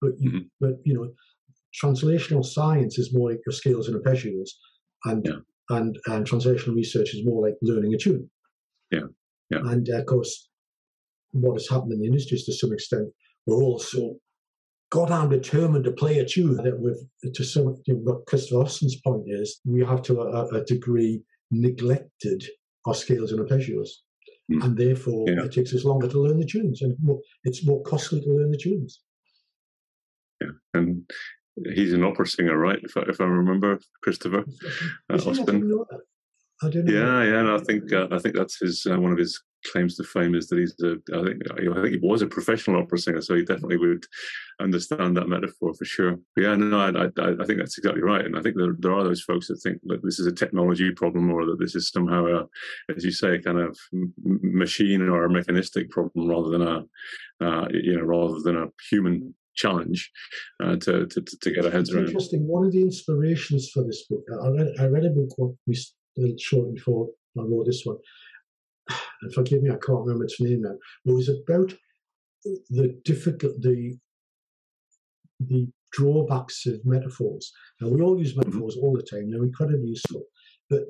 but 0.00 0.12
you 0.18 0.44
but 0.60 0.74
you 0.84 0.94
know 0.94 1.10
translational 1.82 2.44
science 2.44 2.98
is 2.98 3.14
more 3.14 3.30
like 3.30 3.40
your 3.46 3.52
scales 3.52 3.88
and 3.88 4.02
arpeggios 4.02 4.50
and 5.04 5.26
yeah. 5.26 5.76
and 5.76 5.98
and 6.06 6.26
translational 6.26 6.74
research 6.74 7.14
is 7.14 7.24
more 7.24 7.42
like 7.46 7.54
learning 7.62 7.94
a 7.94 7.98
tune. 7.98 8.30
Yeah 8.90 9.08
yeah. 9.50 9.60
And 9.64 9.88
uh, 9.88 9.98
of 9.98 10.06
course 10.06 10.48
what 11.40 11.54
has 11.54 11.68
happened 11.68 11.92
in 11.92 12.00
the 12.00 12.06
industry 12.06 12.36
is 12.36 12.44
to 12.44 12.52
some 12.52 12.72
extent 12.72 13.08
we're 13.46 13.62
all 13.62 13.78
so 13.78 14.16
goddamn 14.90 15.28
determined 15.28 15.84
to 15.84 15.92
play 15.92 16.18
a 16.18 16.24
tune 16.24 16.56
that 16.56 16.78
we've 16.80 17.32
to 17.34 17.44
some 17.44 17.76
you 17.86 17.94
know, 17.94 18.00
what 18.00 18.26
Christopher 18.26 18.62
Austin's 18.62 19.00
point 19.00 19.24
is 19.26 19.60
we 19.64 19.84
have 19.84 20.02
to 20.02 20.20
a, 20.20 20.46
a 20.48 20.64
degree 20.64 21.22
neglected 21.50 22.44
our 22.86 22.94
scales 22.94 23.32
and 23.32 23.40
arpeggios. 23.40 23.88
Mm. 24.52 24.64
And 24.64 24.76
therefore, 24.76 25.28
yeah. 25.28 25.44
it 25.44 25.52
takes 25.52 25.74
us 25.74 25.84
longer 25.84 26.06
to 26.06 26.20
learn 26.20 26.38
the 26.38 26.46
tunes, 26.46 26.80
and 26.80 26.96
more, 27.02 27.18
it's 27.42 27.66
more 27.66 27.82
costly 27.82 28.20
to 28.20 28.30
learn 28.30 28.52
the 28.52 28.56
tunes. 28.56 29.00
Yeah, 30.40 30.50
and 30.72 31.02
he's 31.74 31.92
an 31.92 32.04
opera 32.04 32.28
singer, 32.28 32.56
right? 32.56 32.78
If 32.80 32.96
I, 32.96 33.02
if 33.08 33.20
I 33.20 33.24
remember, 33.24 33.80
Christopher 34.04 34.44
uh, 35.10 35.14
Austin. 35.14 35.84
I 36.62 36.70
don't 36.70 36.84
know. 36.84 36.92
Yeah, 36.92 37.24
yeah. 37.24 37.40
And 37.40 37.50
I 37.50 37.58
think 37.58 37.92
uh, 37.92 38.06
I 38.12 38.20
think 38.20 38.36
that's 38.36 38.60
his 38.60 38.86
uh, 38.88 39.00
one 39.00 39.10
of 39.10 39.18
his 39.18 39.42
claims 39.64 39.96
to 39.96 40.04
fame 40.04 40.34
is 40.34 40.48
that 40.48 40.58
he's 40.58 40.74
a, 40.82 40.96
I 41.14 41.24
think, 41.24 41.42
I 41.50 41.82
think 41.82 41.94
he 41.94 42.00
was 42.02 42.22
a 42.22 42.26
professional 42.26 42.80
opera 42.80 42.98
singer, 42.98 43.20
so 43.20 43.34
he 43.34 43.44
definitely 43.44 43.78
would 43.78 44.04
understand 44.60 45.16
that 45.16 45.28
metaphor 45.28 45.74
for 45.74 45.84
sure. 45.84 46.16
But 46.34 46.42
yeah, 46.42 46.54
no, 46.56 46.78
I, 46.78 46.88
I, 46.88 47.32
I, 47.40 47.44
think 47.44 47.58
that's 47.58 47.78
exactly 47.78 48.02
right, 48.02 48.24
and 48.24 48.36
I 48.36 48.42
think 48.42 48.56
there, 48.56 48.74
there 48.78 48.92
are 48.92 49.04
those 49.04 49.22
folks 49.22 49.48
that 49.48 49.56
think 49.56 49.80
that 49.84 50.02
this 50.02 50.18
is 50.18 50.26
a 50.26 50.32
technology 50.32 50.90
problem 50.92 51.30
or 51.30 51.44
that 51.46 51.58
this 51.58 51.74
is 51.74 51.90
somehow, 51.90 52.26
a, 52.26 52.92
as 52.94 53.04
you 53.04 53.10
say, 53.10 53.34
a 53.34 53.42
kind 53.42 53.58
of 53.58 53.78
machine 54.22 55.02
or 55.02 55.24
a 55.24 55.30
mechanistic 55.30 55.90
problem 55.90 56.28
rather 56.28 56.50
than 56.50 56.62
a, 56.62 56.84
uh, 57.40 57.68
you 57.70 57.96
know, 57.96 58.04
rather 58.04 58.40
than 58.40 58.56
a 58.56 58.66
human 58.90 59.34
challenge 59.56 60.10
uh, 60.62 60.76
to, 60.76 61.06
to, 61.06 61.22
to 61.22 61.50
get 61.50 61.64
our 61.64 61.70
heads 61.70 61.92
around. 61.92 62.06
Interesting. 62.06 62.46
One 62.46 62.66
of 62.66 62.72
the 62.72 62.82
inspirations 62.82 63.70
for 63.70 63.82
this 63.84 64.04
book, 64.08 64.24
I 64.42 64.48
read, 64.48 64.68
I 64.78 64.84
read 64.84 65.06
a 65.06 65.10
book 65.10 65.30
what 65.36 65.52
we 65.66 65.74
shortly 66.38 66.74
before 66.74 67.08
I 67.38 67.42
wrote 67.42 67.66
this 67.66 67.84
one, 67.84 67.98
and 69.22 69.32
forgive 69.32 69.62
me, 69.62 69.70
I 69.70 69.78
can't 69.84 70.00
remember 70.00 70.24
its 70.24 70.40
name 70.40 70.62
now. 70.62 70.76
But 71.04 71.12
it 71.12 71.14
was 71.14 71.28
about 71.28 71.74
the 72.70 72.98
difficult, 73.04 73.60
the 73.60 73.98
the 75.40 75.68
drawbacks 75.92 76.66
of 76.66 76.84
metaphors. 76.84 77.52
Now 77.80 77.88
we 77.88 78.00
all 78.00 78.18
use 78.18 78.32
mm-hmm. 78.32 78.50
metaphors 78.50 78.76
all 78.76 78.96
the 78.96 79.02
time; 79.02 79.30
they're 79.30 79.44
incredibly 79.44 79.88
useful. 79.88 80.24
But 80.70 80.82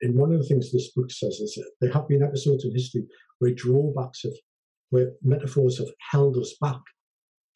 in 0.00 0.16
one 0.16 0.32
of 0.32 0.38
the 0.38 0.46
things 0.46 0.72
this 0.72 0.92
book 0.92 1.10
says 1.10 1.34
is 1.34 1.54
that 1.54 1.70
there 1.80 1.92
have 1.92 2.08
been 2.08 2.22
episodes 2.22 2.64
in 2.64 2.72
history 2.72 3.04
where 3.38 3.52
drawbacks 3.52 4.24
of 4.24 4.32
where 4.90 5.12
metaphors 5.22 5.78
have 5.78 5.88
held 6.10 6.36
us 6.36 6.54
back. 6.60 6.80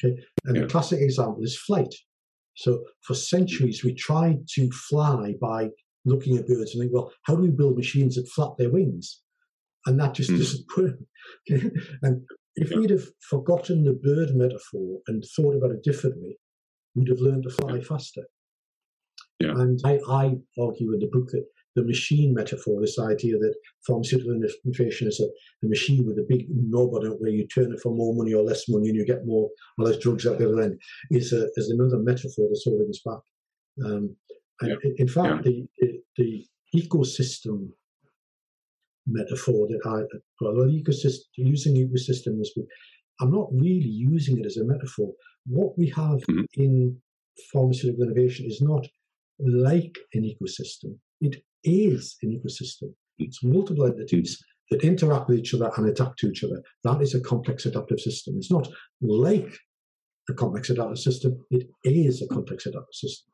Okay, 0.02 0.16
and 0.44 0.56
yeah. 0.56 0.62
the 0.62 0.68
classic 0.68 1.00
example 1.00 1.42
is 1.42 1.58
flight. 1.58 1.94
So 2.54 2.84
for 3.02 3.14
centuries 3.14 3.84
we 3.84 3.94
tried 3.94 4.48
to 4.54 4.70
fly 4.70 5.34
by 5.40 5.70
looking 6.06 6.36
at 6.36 6.46
birds 6.46 6.72
and 6.74 6.80
think, 6.80 6.92
well, 6.92 7.12
how 7.22 7.34
do 7.34 7.42
we 7.42 7.50
build 7.50 7.76
machines 7.76 8.14
that 8.14 8.28
flap 8.28 8.52
their 8.56 8.70
wings? 8.70 9.20
And 9.86 9.98
that 9.98 10.14
just 10.14 10.30
mm. 10.30 10.38
doesn't 10.38 10.68
put 10.68 10.98
and 12.02 12.22
if 12.56 12.70
we'd 12.74 12.90
have 12.90 13.04
forgotten 13.28 13.84
the 13.84 13.92
bird 13.92 14.34
metaphor 14.34 14.98
and 15.08 15.24
thought 15.36 15.54
about 15.54 15.72
it 15.72 15.82
differently, 15.82 16.38
we'd 16.94 17.08
have 17.08 17.20
learned 17.20 17.42
to 17.44 17.50
fly 17.50 17.80
faster. 17.80 18.22
Yeah. 19.40 19.50
And 19.50 19.78
I, 19.84 19.98
I 20.08 20.36
argue 20.58 20.94
in 20.94 21.00
the 21.00 21.10
book 21.12 21.28
that 21.32 21.44
the 21.74 21.84
machine 21.84 22.32
metaphor, 22.32 22.80
this 22.80 22.98
idea 22.98 23.36
that 23.36 23.54
pharmaceutical 23.86 24.32
innovation 24.32 25.08
is 25.08 25.20
a, 25.20 25.26
a 25.66 25.68
machine 25.68 26.06
with 26.06 26.18
a 26.18 26.26
big 26.26 26.46
knob 26.48 26.94
on 26.94 27.04
it 27.04 27.20
where 27.20 27.30
you 27.30 27.46
turn 27.46 27.74
it 27.74 27.80
for 27.80 27.94
more 27.94 28.14
money 28.14 28.32
or 28.32 28.42
less 28.42 28.66
money 28.68 28.88
and 28.88 28.96
you 28.96 29.04
get 29.04 29.26
more 29.26 29.50
or 29.78 29.84
less 29.84 29.98
drugs 29.98 30.24
at 30.24 30.38
the 30.38 30.48
other 30.48 30.62
end, 30.62 30.80
is, 31.10 31.34
a, 31.34 31.48
is 31.56 31.68
another 31.68 31.98
metaphor 31.98 32.46
that's 32.48 32.64
holding 32.64 32.88
us 32.88 33.02
back. 33.04 33.20
Um, 33.84 34.16
and 34.62 34.70
yeah. 34.82 34.90
in 34.96 35.08
fact, 35.08 35.44
yeah. 35.44 35.60
the, 35.78 36.00
the 36.16 36.46
ecosystem 36.74 37.68
metaphor 39.06 39.66
that 39.68 39.80
I, 39.84 40.02
well, 40.40 40.66
ecosystem, 40.66 41.20
using 41.36 41.76
ecosystem 41.76 42.38
this 42.38 42.52
I'm 43.20 43.30
not 43.30 43.48
really 43.52 43.88
using 43.88 44.38
it 44.38 44.46
as 44.46 44.56
a 44.56 44.64
metaphor. 44.64 45.12
What 45.46 45.78
we 45.78 45.88
have 45.90 46.20
mm-hmm. 46.28 46.42
in 46.54 46.96
pharmaceutical 47.52 48.04
innovation 48.04 48.46
is 48.46 48.60
not 48.60 48.86
like 49.38 49.96
an 50.14 50.22
ecosystem. 50.22 50.96
It 51.20 51.42
is 51.64 52.16
an 52.22 52.30
ecosystem. 52.30 52.92
It's 53.18 53.42
multiple 53.42 53.86
entities 53.86 54.42
that 54.70 54.82
interact 54.82 55.28
with 55.28 55.38
each 55.38 55.54
other 55.54 55.70
and 55.76 55.88
adapt 55.88 56.18
to 56.18 56.28
each 56.28 56.44
other. 56.44 56.62
That 56.84 57.00
is 57.00 57.14
a 57.14 57.20
complex 57.20 57.66
adaptive 57.66 58.00
system. 58.00 58.34
It's 58.36 58.50
not 58.50 58.68
like 59.00 59.56
a 60.28 60.34
complex 60.34 60.70
adaptive 60.70 60.98
system. 60.98 61.38
It 61.50 61.68
is 61.84 62.20
a 62.20 62.26
complex 62.26 62.66
adaptive 62.66 62.94
system. 62.94 63.32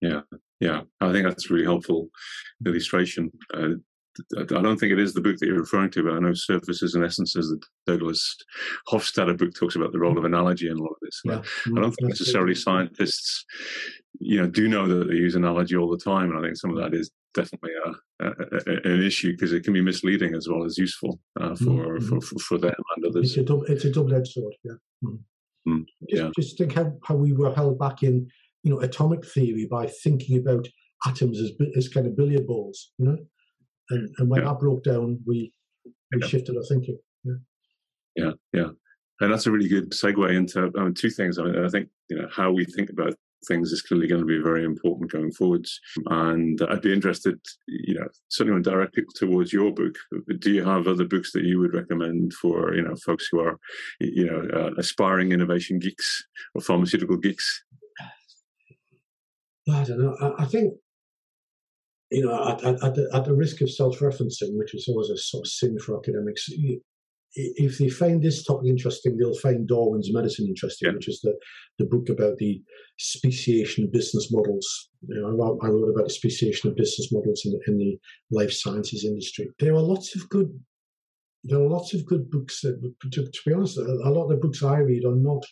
Yeah, 0.00 0.20
yeah. 0.60 0.82
I 1.00 1.12
think 1.12 1.26
that's 1.26 1.50
a 1.50 1.54
really 1.54 1.66
helpful 1.66 2.08
illustration. 2.66 3.30
Uh, 3.54 3.74
I 4.38 4.44
don't 4.44 4.78
think 4.78 4.92
it 4.92 4.98
is 4.98 5.14
the 5.14 5.20
book 5.20 5.36
that 5.38 5.46
you're 5.46 5.60
referring 5.60 5.90
to, 5.92 6.02
but 6.02 6.14
I 6.14 6.18
know 6.18 6.34
Surfaces 6.34 6.94
and 6.94 7.04
Essences, 7.04 7.48
the 7.48 7.60
Douglas 7.86 8.36
Hofstadter 8.88 9.36
book 9.36 9.54
talks 9.54 9.76
about 9.76 9.92
the 9.92 9.98
role 9.98 10.18
of 10.18 10.24
analogy 10.24 10.68
in 10.68 10.76
a 10.76 10.82
lot 10.82 10.90
of 10.90 10.96
this. 11.02 11.20
Yeah. 11.24 11.42
I 11.66 11.80
don't 11.80 11.92
think 11.92 12.08
necessarily 12.08 12.54
scientists, 12.54 13.44
you 14.20 14.40
know, 14.40 14.48
do 14.48 14.68
know 14.68 14.86
that 14.88 15.08
they 15.08 15.14
use 15.14 15.34
analogy 15.34 15.76
all 15.76 15.90
the 15.90 15.98
time, 15.98 16.30
and 16.30 16.38
I 16.38 16.42
think 16.42 16.56
some 16.56 16.70
of 16.70 16.76
that 16.78 16.96
is 16.96 17.10
definitely 17.34 17.72
a, 17.86 18.26
a, 18.26 18.30
a, 18.30 18.92
an 18.94 19.02
issue 19.02 19.32
because 19.32 19.52
it 19.52 19.62
can 19.62 19.72
be 19.72 19.82
misleading 19.82 20.34
as 20.34 20.48
well 20.48 20.64
as 20.64 20.78
useful 20.78 21.20
uh, 21.40 21.54
for, 21.54 21.64
mm-hmm. 21.64 22.08
for, 22.08 22.20
for, 22.20 22.38
for 22.38 22.58
them 22.58 22.74
and 22.96 23.06
others. 23.06 23.30
It's 23.30 23.36
a, 23.36 23.42
double, 23.44 23.64
it's 23.64 23.84
a 23.84 23.90
double-edged 23.90 24.32
sword. 24.32 24.54
Yeah. 24.64 24.72
Mm-hmm. 25.04 25.72
Mm, 25.72 25.84
just, 26.08 26.22
yeah. 26.22 26.30
just 26.34 26.58
think 26.58 26.74
how, 26.74 26.92
how 27.04 27.14
we 27.14 27.32
were 27.32 27.54
held 27.54 27.78
back 27.78 28.02
in, 28.02 28.28
you 28.62 28.72
know, 28.72 28.80
atomic 28.80 29.24
theory 29.24 29.66
by 29.70 29.86
thinking 29.86 30.38
about 30.38 30.66
atoms 31.06 31.40
as, 31.40 31.52
as 31.76 31.88
kind 31.88 32.06
of 32.06 32.16
billiard 32.16 32.46
balls, 32.46 32.92
you 32.98 33.04
know 33.04 33.18
and, 33.90 34.14
and 34.18 34.28
when 34.28 34.42
yeah. 34.42 34.48
that 34.48 34.60
broke 34.60 34.84
down, 34.84 35.20
we 35.26 35.52
we 35.84 36.20
yeah. 36.20 36.26
shifted 36.26 36.56
our 36.56 36.64
thinking. 36.64 36.98
Yeah. 37.24 37.34
Yeah, 38.16 38.32
yeah, 38.52 38.68
and 39.20 39.32
that's 39.32 39.46
a 39.46 39.50
really 39.52 39.68
good 39.68 39.90
segue 39.90 40.34
into 40.34 40.72
um, 40.76 40.92
two 40.92 41.10
things. 41.10 41.38
I 41.38 41.44
mean, 41.44 41.64
I 41.64 41.68
think 41.68 41.88
you 42.08 42.18
know 42.18 42.28
how 42.34 42.50
we 42.50 42.64
think 42.64 42.90
about 42.90 43.14
things 43.46 43.70
is 43.70 43.82
clearly 43.82 44.08
going 44.08 44.20
to 44.20 44.26
be 44.26 44.42
very 44.42 44.64
important 44.64 45.12
going 45.12 45.30
forwards. 45.30 45.80
And 46.06 46.60
I'd 46.68 46.82
be 46.82 46.92
interested, 46.92 47.38
you 47.66 47.94
know, 47.94 48.08
certainly 48.28 48.54
want 48.54 48.64
to 48.64 48.70
direct 48.70 48.94
people 48.94 49.14
towards 49.14 49.52
your 49.52 49.72
book. 49.72 49.94
Do 50.40 50.50
you 50.50 50.64
have 50.64 50.88
other 50.88 51.04
books 51.04 51.32
that 51.32 51.44
you 51.44 51.58
would 51.60 51.74
recommend 51.74 52.32
for, 52.34 52.74
you 52.74 52.82
know, 52.82 52.96
folks 52.96 53.28
who 53.30 53.40
are, 53.40 53.58
you 54.00 54.26
know, 54.26 54.48
uh, 54.58 54.70
aspiring 54.76 55.32
innovation 55.32 55.78
geeks 55.78 56.24
or 56.54 56.60
pharmaceutical 56.60 57.16
geeks? 57.16 57.62
I 59.70 59.84
don't 59.84 60.00
know. 60.00 60.16
I, 60.20 60.42
I 60.42 60.46
think 60.46 60.74
you 62.10 62.24
know, 62.24 62.48
at, 62.48 62.64
at, 62.64 62.82
at, 62.82 62.94
the, 62.94 63.10
at 63.12 63.24
the 63.24 63.34
risk 63.34 63.60
of 63.60 63.70
self-referencing, 63.70 64.56
which 64.56 64.74
is 64.74 64.86
always 64.88 65.10
a 65.10 65.16
sort 65.16 65.46
of 65.46 65.50
sin 65.50 65.78
for 65.78 65.98
academics, 65.98 66.48
if 67.34 67.78
they 67.78 67.88
find 67.88 68.22
this 68.22 68.44
topic 68.44 68.68
interesting, 68.68 69.16
they'll 69.16 69.34
find 69.34 69.68
Darwin's 69.68 70.12
Medicine 70.12 70.46
interesting, 70.46 70.88
yeah. 70.88 70.94
which 70.94 71.08
is 71.08 71.20
the, 71.20 71.34
the 71.78 71.84
book 71.84 72.08
about 72.08 72.36
the 72.38 72.62
speciation 72.98 73.84
of 73.84 73.92
business 73.92 74.32
models. 74.32 74.88
You 75.06 75.20
know, 75.20 75.58
I, 75.62 75.68
wrote 75.68 75.90
about 75.90 76.04
the 76.04 76.14
speciation 76.14 76.70
of 76.70 76.76
business 76.76 77.12
models 77.12 77.42
in 77.44 77.52
the, 77.52 77.60
in 77.66 77.78
the 77.78 77.98
life 78.30 78.52
sciences 78.52 79.04
industry. 79.04 79.50
There 79.58 79.74
are 79.74 79.80
lots 79.80 80.16
of 80.16 80.28
good. 80.28 80.58
There 81.44 81.58
are 81.58 81.68
lots 81.68 81.94
of 81.94 82.06
good 82.06 82.30
books. 82.30 82.62
That, 82.62 82.80
to, 83.12 83.22
to 83.22 83.40
be 83.46 83.52
honest, 83.52 83.78
a 83.78 83.82
lot 83.82 84.24
of 84.24 84.30
the 84.30 84.36
books 84.36 84.62
I 84.62 84.78
read 84.78 85.04
are 85.04 85.14
not 85.14 85.44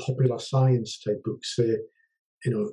popular 0.00 0.38
science 0.38 0.98
type 1.00 1.22
books. 1.24 1.54
They're, 1.56 1.78
you 2.44 2.50
know, 2.50 2.72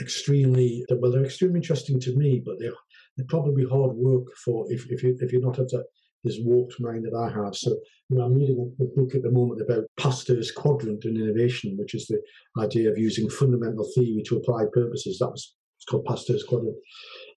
extremely 0.00 0.84
well 0.98 1.12
they're 1.12 1.24
extremely 1.24 1.58
interesting 1.58 2.00
to 2.00 2.16
me 2.16 2.42
but 2.44 2.54
they're, 2.58 2.72
they're 3.16 3.26
probably 3.28 3.64
hard 3.64 3.92
work 3.94 4.24
for 4.44 4.64
if, 4.70 4.90
if 4.90 5.02
you 5.02 5.16
if 5.20 5.32
you're 5.32 5.42
not 5.42 5.58
at 5.58 5.68
that 5.68 5.84
this 6.24 6.38
warped 6.42 6.80
mind 6.80 7.04
that 7.04 7.16
I 7.16 7.30
have. 7.30 7.56
So 7.56 7.70
you 8.08 8.18
know, 8.18 8.24
I'm 8.24 8.34
reading 8.34 8.74
a, 8.80 8.84
book 8.84 9.14
at 9.14 9.22
the 9.22 9.30
moment 9.30 9.60
about 9.62 9.84
Pasteur's 9.96 10.52
quadrant 10.52 11.04
in 11.04 11.16
innovation, 11.16 11.76
which 11.76 11.94
is 11.94 12.06
the 12.06 12.20
idea 12.62 12.90
of 12.90 12.98
using 12.98 13.28
fundamental 13.28 13.88
theory 13.94 14.22
to 14.26 14.36
apply 14.36 14.64
purposes. 14.72 15.18
That 15.18 15.30
was 15.30 15.54
it's 15.78 15.84
called 15.86 16.04
Pasteur's 16.04 16.44
quadrant, 16.44 16.76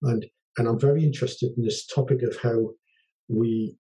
and 0.04 0.26
and 0.58 0.68
I'm 0.68 0.80
very 0.80 1.04
interested 1.04 1.52
in 1.58 1.64
this 1.64 1.86
topic 1.86 2.22
of 2.24 2.38
how 2.42 2.72
we 3.28 3.76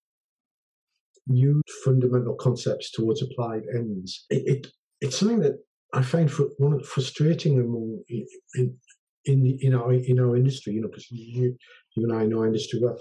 use 1.26 1.62
fundamental 1.84 2.34
concepts 2.34 2.90
towards 2.90 3.22
applied 3.22 3.62
ends. 3.74 4.26
It, 4.30 4.42
it 4.46 4.66
it's 5.00 5.18
something 5.18 5.40
that 5.40 5.58
I 5.92 6.02
find 6.02 6.30
for 6.30 6.46
one 6.58 6.82
frustrating 6.82 7.58
among 7.58 8.02
in 8.08 8.76
in, 9.24 9.42
the, 9.42 9.58
in 9.64 9.74
our 9.74 9.92
in 9.92 10.18
our 10.20 10.36
industry, 10.36 10.74
you 10.74 10.80
know, 10.80 10.88
because 10.88 11.10
you 11.10 11.56
you 11.96 12.04
and 12.04 12.12
I 12.12 12.26
know 12.26 12.44
industry 12.44 12.80
well. 12.82 12.98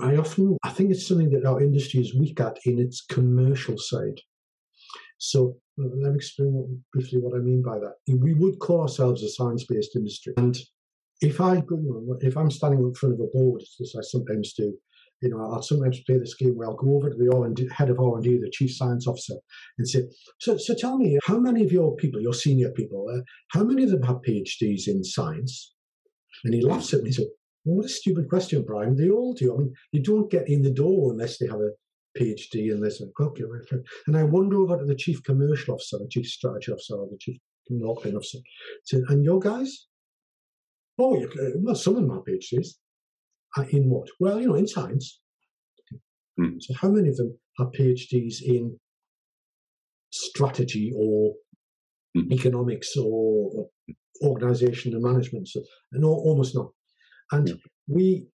I 0.00 0.16
often 0.16 0.56
I 0.62 0.70
think 0.70 0.90
it's 0.90 1.06
something 1.06 1.30
that 1.30 1.44
our 1.44 1.60
industry 1.60 2.00
is 2.00 2.14
weak 2.14 2.40
at 2.40 2.58
in 2.64 2.78
its 2.78 3.02
commercial 3.02 3.76
side. 3.76 4.20
So 5.18 5.56
let 5.76 6.12
me 6.12 6.16
explain 6.16 6.52
what, 6.52 6.68
briefly 6.92 7.18
what 7.20 7.36
I 7.36 7.38
mean 7.38 7.62
by 7.62 7.78
that. 7.78 7.94
We 8.08 8.34
would 8.34 8.58
call 8.58 8.82
ourselves 8.82 9.22
a 9.22 9.28
science-based 9.28 9.94
industry, 9.96 10.34
and 10.36 10.58
if 11.20 11.40
I, 11.40 11.56
you 11.56 11.64
know, 11.70 12.18
if 12.20 12.36
I'm 12.36 12.50
standing 12.50 12.80
in 12.80 12.94
front 12.94 13.14
of 13.14 13.20
a 13.20 13.26
board, 13.26 13.62
as 13.80 13.94
I 13.96 14.02
sometimes 14.02 14.52
do, 14.54 14.76
you 15.22 15.30
know, 15.30 15.52
I'll 15.52 15.62
sometimes 15.62 16.02
play 16.04 16.18
this 16.18 16.34
game 16.34 16.56
where 16.56 16.68
I'll 16.68 16.76
go 16.76 16.96
over 16.96 17.10
to 17.10 17.16
the 17.16 17.32
R&D, 17.32 17.68
head 17.72 17.90
of 17.90 18.00
R&D, 18.00 18.38
the 18.38 18.50
chief 18.50 18.74
science 18.74 19.06
officer, 19.06 19.34
and 19.78 19.88
say, 19.88 20.02
so, 20.40 20.56
so 20.56 20.74
tell 20.74 20.98
me, 20.98 21.18
how 21.24 21.38
many 21.38 21.64
of 21.64 21.70
your 21.70 21.94
people, 21.96 22.20
your 22.20 22.34
senior 22.34 22.70
people, 22.70 23.06
uh, 23.08 23.20
how 23.50 23.62
many 23.62 23.84
of 23.84 23.90
them 23.90 24.02
have 24.02 24.16
PhDs 24.26 24.88
in 24.88 25.04
science? 25.04 25.74
And 26.44 26.54
he 26.54 26.60
laughs 26.60 26.92
at 26.92 27.00
me 27.00 27.06
and 27.06 27.14
says, 27.14 27.26
well, 27.64 27.76
what 27.76 27.86
a 27.86 27.88
stupid 27.88 28.28
question, 28.28 28.64
Brian. 28.66 28.96
They 28.96 29.10
all 29.10 29.32
do. 29.32 29.54
I 29.54 29.58
mean, 29.58 29.72
you 29.92 30.02
don't 30.02 30.30
get 30.30 30.48
in 30.48 30.62
the 30.62 30.72
door 30.72 31.12
unless 31.12 31.38
they 31.38 31.46
have 31.46 31.60
a 31.60 31.70
PhD 32.18 32.78
this 32.82 33.00
and 33.00 33.10
okay, 33.18 33.44
right. 33.44 33.82
And 34.06 34.16
I 34.16 34.24
wander 34.24 34.60
over 34.60 34.76
to 34.78 34.84
the 34.84 34.94
chief 34.94 35.22
commercial 35.22 35.74
officer, 35.74 35.98
the 35.98 36.08
chief 36.10 36.26
strategy 36.26 36.72
officer, 36.72 36.96
the 37.10 37.16
chief 37.18 37.38
marketing 37.70 38.16
officer. 38.16 38.38
And 39.08 39.24
your 39.24 39.38
guys? 39.38 39.86
Oh, 40.98 41.24
well, 41.56 41.74
some 41.74 41.96
of 41.96 42.02
them 42.02 42.10
have 42.10 42.24
PhDs 42.24 42.74
in 43.70 43.90
what? 43.90 44.08
Well, 44.20 44.40
you 44.40 44.48
know, 44.48 44.54
in 44.54 44.66
science. 44.66 45.20
Mm. 46.40 46.56
So, 46.60 46.74
how 46.80 46.90
many 46.90 47.08
of 47.08 47.16
them 47.16 47.38
have 47.58 47.68
PhDs 47.68 48.36
in 48.44 48.78
strategy 50.10 50.92
or 50.96 51.34
mm. 52.16 52.30
economics 52.32 52.96
or 52.96 53.68
organization 54.22 54.94
and 54.94 55.02
management? 55.02 55.48
So, 55.48 55.62
no, 55.92 56.08
almost 56.08 56.54
none. 56.54 56.68
And 57.30 57.60
we, 57.86 58.28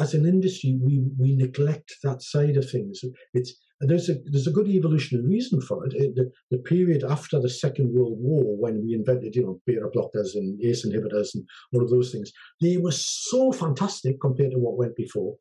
as 0.00 0.14
an 0.14 0.26
industry, 0.26 0.78
we 0.82 1.02
we 1.18 1.36
neglect 1.36 1.94
that 2.02 2.22
side 2.22 2.56
of 2.56 2.68
things. 2.68 3.00
It's 3.34 3.54
there's 3.80 4.08
a 4.08 4.14
there's 4.26 4.46
a 4.46 4.52
good 4.52 4.68
evolutionary 4.68 5.26
reason 5.26 5.60
for 5.60 5.86
it. 5.86 5.92
it 5.94 6.14
the, 6.14 6.30
the, 6.50 6.58
period 6.58 7.02
after 7.04 7.40
the 7.40 7.48
Second 7.48 7.92
World 7.92 8.16
War, 8.18 8.56
when 8.58 8.82
we 8.84 8.94
invented 8.94 9.34
you 9.34 9.42
know 9.42 9.60
beta 9.66 9.88
blockers 9.94 10.34
and 10.34 10.60
ACE 10.62 10.86
inhibitors 10.86 11.34
and 11.34 11.44
all 11.72 11.82
of 11.82 11.90
those 11.90 12.12
things, 12.12 12.32
they 12.60 12.76
were 12.76 12.92
so 12.92 13.52
fantastic 13.52 14.20
compared 14.20 14.52
to 14.52 14.58
what 14.58 14.76
went 14.76 14.96
before. 14.96 15.34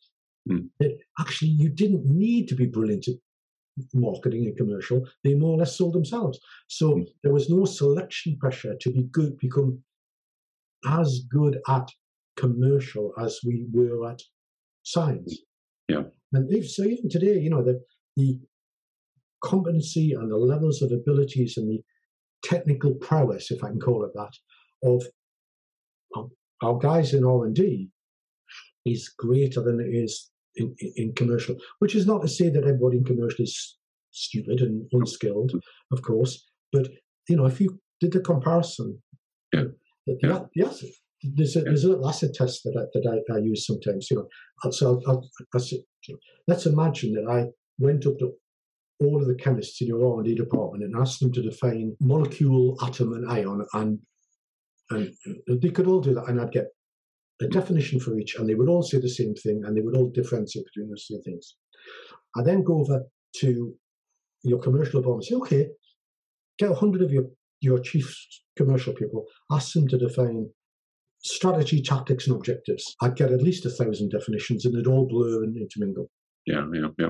Mm. 0.49 0.69
That 0.79 0.97
actually 1.19 1.51
you 1.51 1.69
didn't 1.69 2.05
need 2.05 2.47
to 2.49 2.55
be 2.55 2.65
brilliant 2.65 3.07
at 3.07 3.15
marketing 3.93 4.45
and 4.45 4.57
commercial. 4.57 5.05
They 5.23 5.33
more 5.33 5.55
or 5.55 5.57
less 5.57 5.77
sold 5.77 5.93
themselves. 5.93 6.39
So 6.67 6.95
mm. 6.95 7.07
there 7.23 7.33
was 7.33 7.49
no 7.49 7.65
selection 7.65 8.37
pressure 8.39 8.75
to 8.79 8.91
be 8.91 9.03
good, 9.11 9.37
become 9.37 9.83
as 10.85 11.21
good 11.29 11.59
at 11.67 11.89
commercial 12.37 13.11
as 13.19 13.39
we 13.45 13.67
were 13.73 14.09
at 14.09 14.21
science. 14.89 15.39
Yeah. 15.87 16.03
And 16.33 16.51
if, 16.51 16.69
so 16.69 16.83
even 16.83 17.09
today, 17.09 17.39
you 17.39 17.49
know, 17.49 17.63
the, 17.63 17.81
the 18.15 18.39
competency 19.43 20.13
and 20.13 20.31
the 20.31 20.37
levels 20.37 20.81
of 20.81 20.91
abilities 20.91 21.57
and 21.57 21.69
the 21.69 21.81
technical 22.43 22.95
prowess, 22.95 23.51
if 23.51 23.63
I 23.63 23.69
can 23.69 23.79
call 23.79 24.03
it 24.03 24.11
that, 24.15 24.33
of 24.83 25.03
um, 26.15 26.29
our 26.61 26.77
guys 26.77 27.13
in 27.13 27.25
R&D 27.25 27.89
is 28.85 29.13
greater 29.17 29.61
than 29.61 29.79
it 29.79 29.93
is 29.93 30.31
in, 30.55 30.75
in, 30.95 31.13
commercial, 31.13 31.55
which 31.79 31.95
is 31.95 32.05
not 32.05 32.21
to 32.21 32.27
say 32.27 32.49
that 32.49 32.63
everybody 32.63 32.97
in 32.97 33.03
commercial 33.03 33.43
is 33.43 33.77
stupid 34.11 34.61
and 34.61 34.87
unskilled, 34.91 35.51
of 35.91 36.01
course. 36.01 36.45
But, 36.71 36.87
you 37.27 37.35
know, 37.35 37.45
if 37.45 37.59
you 37.59 37.79
did 37.99 38.13
the 38.13 38.21
comparison, 38.21 39.01
yeah. 39.53 39.63
yeah. 40.05 40.39
yes, 40.55 40.83
there's 41.23 41.55
a, 41.55 41.61
there's 41.61 41.83
a 41.83 41.89
little 41.89 42.07
acid 42.07 42.33
test 42.33 42.63
that 42.63 42.75
I, 42.77 42.85
that 42.93 43.23
I, 43.29 43.35
I 43.35 43.39
use 43.39 43.65
sometimes. 43.65 44.09
You 44.09 44.17
know, 44.17 44.27
uh, 44.63 44.71
so 44.71 45.01
I'll, 45.07 45.23
I'll, 45.53 45.63
let's 46.47 46.65
imagine 46.65 47.13
that 47.13 47.29
I 47.29 47.47
went 47.77 48.05
up 48.05 48.17
to 48.19 48.31
all 49.01 49.21
of 49.21 49.27
the 49.27 49.35
chemists 49.35 49.81
in 49.81 49.87
your 49.87 50.17
R&D 50.17 50.35
department 50.35 50.83
and 50.83 50.95
asked 50.95 51.19
them 51.19 51.31
to 51.31 51.41
define 51.41 51.95
molecule, 52.01 52.77
atom, 52.81 53.13
and 53.13 53.29
ion, 53.29 53.65
and 53.73 53.99
and 54.91 55.13
they 55.47 55.69
could 55.69 55.87
all 55.87 56.01
do 56.01 56.15
that, 56.15 56.27
and 56.27 56.41
I'd 56.41 56.51
get 56.51 56.67
a 57.41 57.47
definition 57.47 57.99
for 57.99 58.17
each, 58.17 58.35
and 58.35 58.49
they 58.49 58.55
would 58.55 58.69
all 58.69 58.81
say 58.81 58.99
the 58.99 59.09
same 59.09 59.35
thing, 59.35 59.61
and 59.65 59.77
they 59.77 59.81
would 59.81 59.95
all 59.95 60.09
differentiate 60.09 60.65
between 60.65 60.89
those 60.89 61.05
two 61.05 61.21
things. 61.23 61.55
I 62.35 62.43
then 62.43 62.63
go 62.63 62.79
over 62.79 63.03
to 63.37 63.73
your 64.43 64.59
commercial 64.59 64.99
department 64.99 65.27
and 65.29 65.39
say, 65.39 65.41
okay, 65.41 65.69
get 66.57 66.71
a 66.71 66.75
hundred 66.75 67.01
of 67.01 67.11
your 67.11 67.25
your 67.61 67.79
chief 67.79 68.15
commercial 68.55 68.93
people, 68.93 69.25
ask 69.51 69.73
them 69.73 69.87
to 69.87 69.97
define 69.97 70.49
strategy, 71.21 71.81
tactics, 71.81 72.27
and 72.27 72.35
objectives. 72.35 72.95
I'd 73.01 73.15
get 73.15 73.31
at 73.31 73.41
least 73.41 73.65
a 73.65 73.69
thousand 73.69 74.09
definitions, 74.09 74.65
and 74.65 74.75
they'd 74.75 74.87
all 74.87 75.07
blur 75.07 75.43
and 75.43 75.55
intermingle. 75.57 76.09
Yeah, 76.45 76.65
yeah, 76.73 76.87
yeah. 76.97 77.09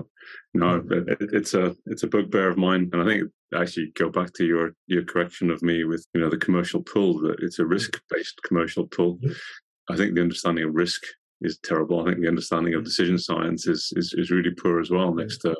No, 0.53 0.79
hmm. 0.79 1.09
it, 1.09 1.17
it's 1.33 1.53
a 1.53 1.75
it's 1.85 2.03
a 2.03 2.07
bugbear 2.07 2.49
of 2.49 2.57
mine, 2.57 2.89
and 2.91 3.01
I 3.01 3.05
think 3.05 3.31
actually 3.55 3.91
go 3.95 4.09
back 4.09 4.33
to 4.33 4.45
your 4.45 4.73
your 4.87 5.03
correction 5.03 5.49
of 5.49 5.61
me 5.61 5.83
with 5.83 6.05
you 6.13 6.21
know 6.21 6.29
the 6.29 6.37
commercial 6.37 6.81
pull. 6.81 7.19
That 7.21 7.37
it's 7.39 7.59
a 7.59 7.63
hmm. 7.63 7.69
risk 7.69 8.01
based 8.09 8.39
commercial 8.43 8.87
pull. 8.87 9.19
Yeah. 9.21 9.33
I 9.89 9.95
think 9.95 10.13
the 10.13 10.21
understanding 10.21 10.65
of 10.65 10.75
risk 10.75 11.01
is 11.41 11.57
terrible. 11.63 12.01
I 12.01 12.05
think 12.05 12.21
the 12.21 12.27
understanding 12.27 12.73
of 12.73 12.81
hmm. 12.81 12.85
decision 12.85 13.17
science 13.17 13.67
is 13.67 13.93
is, 13.95 14.13
is 14.17 14.31
really 14.31 14.51
poor 14.51 14.79
as 14.79 14.89
well. 14.89 15.13
Next 15.13 15.39
to 15.39 15.55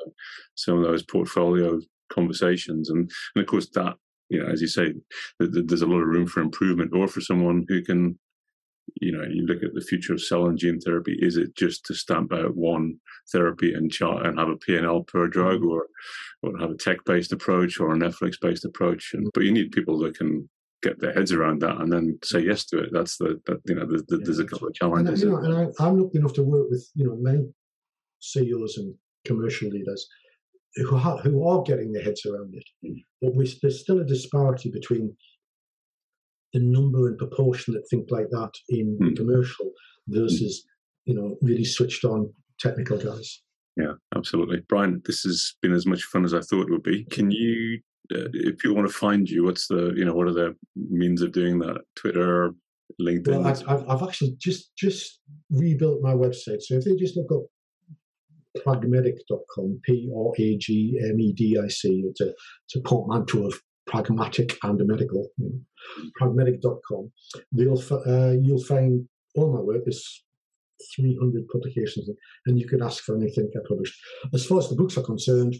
some 0.56 0.78
of 0.78 0.84
those 0.84 1.04
portfolio 1.04 1.80
conversations, 2.12 2.90
and 2.90 3.10
and 3.34 3.42
of 3.42 3.48
course 3.48 3.68
that 3.74 3.94
you 4.28 4.40
know, 4.40 4.46
as 4.46 4.60
you 4.60 4.68
say, 4.68 4.94
there's 5.38 5.82
a 5.82 5.86
lot 5.86 6.00
of 6.00 6.08
room 6.08 6.26
for 6.26 6.40
improvement, 6.40 6.92
or 6.94 7.08
for 7.08 7.20
someone 7.20 7.64
who 7.68 7.82
can 7.82 8.18
you 9.00 9.12
know, 9.12 9.22
you 9.22 9.46
look 9.46 9.62
at 9.62 9.74
the 9.74 9.80
future 9.80 10.12
of 10.12 10.22
cell 10.22 10.46
and 10.46 10.58
gene 10.58 10.80
therapy. 10.80 11.16
Is 11.20 11.36
it 11.36 11.56
just 11.56 11.84
to 11.86 11.94
stamp 11.94 12.32
out 12.32 12.56
one 12.56 12.96
therapy 13.32 13.74
and 13.74 13.90
chart 13.90 14.26
and 14.26 14.38
have 14.38 14.48
a 14.48 14.56
P&L 14.56 15.02
per 15.04 15.28
drug, 15.28 15.64
or 15.64 15.86
or 16.42 16.58
have 16.58 16.70
a 16.70 16.76
tech-based 16.76 17.32
approach 17.32 17.80
or 17.80 17.92
a 17.92 17.98
Netflix-based 17.98 18.64
approach? 18.64 19.12
And, 19.14 19.30
but 19.34 19.44
you 19.44 19.52
need 19.52 19.72
people 19.72 19.98
that 20.00 20.16
can 20.16 20.48
get 20.82 20.98
their 21.00 21.12
heads 21.12 21.32
around 21.32 21.60
that 21.60 21.78
and 21.80 21.92
then 21.92 22.18
say 22.24 22.40
yes 22.40 22.64
to 22.66 22.78
it. 22.78 22.90
That's 22.92 23.16
the 23.18 23.40
that 23.46 23.60
you 23.66 23.74
know 23.74 23.86
the, 23.86 24.04
the, 24.08 24.16
yeah, 24.18 24.24
there's 24.24 24.38
a 24.38 24.44
couple 24.44 24.68
of 24.68 24.74
challenges. 24.74 25.22
And, 25.22 25.32
you 25.32 25.38
know, 25.38 25.44
and 25.44 25.74
I, 25.78 25.86
am 25.86 25.98
lucky 25.98 26.18
enough 26.18 26.34
to 26.34 26.42
work 26.42 26.68
with 26.70 26.88
you 26.94 27.06
know 27.06 27.16
many 27.16 27.48
CEOs 28.20 28.78
and 28.78 28.94
commercial 29.24 29.68
leaders 29.68 30.06
who 30.76 30.96
are, 30.96 31.18
who 31.18 31.46
are 31.46 31.62
getting 31.62 31.92
their 31.92 32.02
heads 32.02 32.24
around 32.26 32.54
it. 32.54 32.64
Mm. 32.84 33.02
But 33.20 33.34
we, 33.34 33.52
there's 33.60 33.80
still 33.80 34.00
a 34.00 34.04
disparity 34.04 34.70
between 34.70 35.16
the 36.52 36.60
number 36.60 37.08
and 37.08 37.18
proportion 37.18 37.74
that 37.74 37.86
think 37.88 38.10
like 38.10 38.28
that 38.30 38.52
in 38.68 38.98
mm. 39.00 39.16
commercial 39.16 39.70
versus 40.08 40.64
you 41.04 41.14
know 41.14 41.36
really 41.42 41.64
switched 41.64 42.04
on 42.04 42.32
technical 42.58 42.98
guys. 42.98 43.42
Yeah, 43.76 43.92
absolutely, 44.14 44.62
Brian. 44.68 45.00
This 45.04 45.22
has 45.22 45.54
been 45.62 45.72
as 45.72 45.86
much 45.86 46.02
fun 46.04 46.24
as 46.24 46.34
I 46.34 46.40
thought 46.40 46.68
it 46.68 46.70
would 46.70 46.82
be. 46.82 47.04
Can 47.04 47.30
you, 47.30 47.80
uh, 48.12 48.28
if 48.32 48.58
people 48.58 48.76
want 48.76 48.88
to 48.88 48.94
find 48.94 49.28
you, 49.28 49.44
what's 49.44 49.68
the 49.68 49.92
you 49.96 50.04
know 50.04 50.14
what 50.14 50.28
are 50.28 50.34
the 50.34 50.56
means 50.76 51.22
of 51.22 51.32
doing 51.32 51.58
that? 51.60 51.80
Twitter, 51.96 52.52
LinkedIn. 53.00 53.28
Well, 53.28 53.46
I've, 53.46 53.88
I've 53.88 54.02
actually 54.02 54.36
just 54.38 54.74
just 54.76 55.20
rebuilt 55.50 56.02
my 56.02 56.12
website. 56.12 56.62
So 56.62 56.74
if 56.74 56.84
they 56.84 56.96
just 56.96 57.16
look 57.16 57.32
up 57.32 57.42
pragmedic.com, 58.58 59.80
P 59.84 60.10
R 60.14 60.32
A 60.36 60.58
G 60.58 61.00
M 61.02 61.20
E 61.20 61.32
D 61.32 61.58
I 61.62 61.68
C, 61.68 62.04
it's 62.06 62.20
a, 62.20 62.28
it's 62.30 62.76
a 62.76 62.80
portmanteau 62.80 63.46
of 63.46 63.54
pragmatic 63.90 64.56
and 64.62 64.80
medical, 64.86 65.28
you 65.36 65.50
know, 65.50 66.10
pragmedic.com, 66.20 67.12
you'll, 67.52 67.82
uh, 68.06 68.32
you'll 68.40 68.64
find 68.64 69.06
all 69.34 69.52
my 69.52 69.60
work. 69.60 69.82
is 69.86 70.24
300 70.96 71.46
publications, 71.48 72.08
and 72.46 72.58
you 72.58 72.66
can 72.66 72.82
ask 72.82 73.04
for 73.04 73.16
anything 73.16 73.50
I 73.54 73.60
published. 73.68 74.00
As 74.32 74.46
far 74.46 74.58
as 74.58 74.68
the 74.68 74.76
books 74.76 74.96
are 74.96 75.02
concerned, 75.02 75.56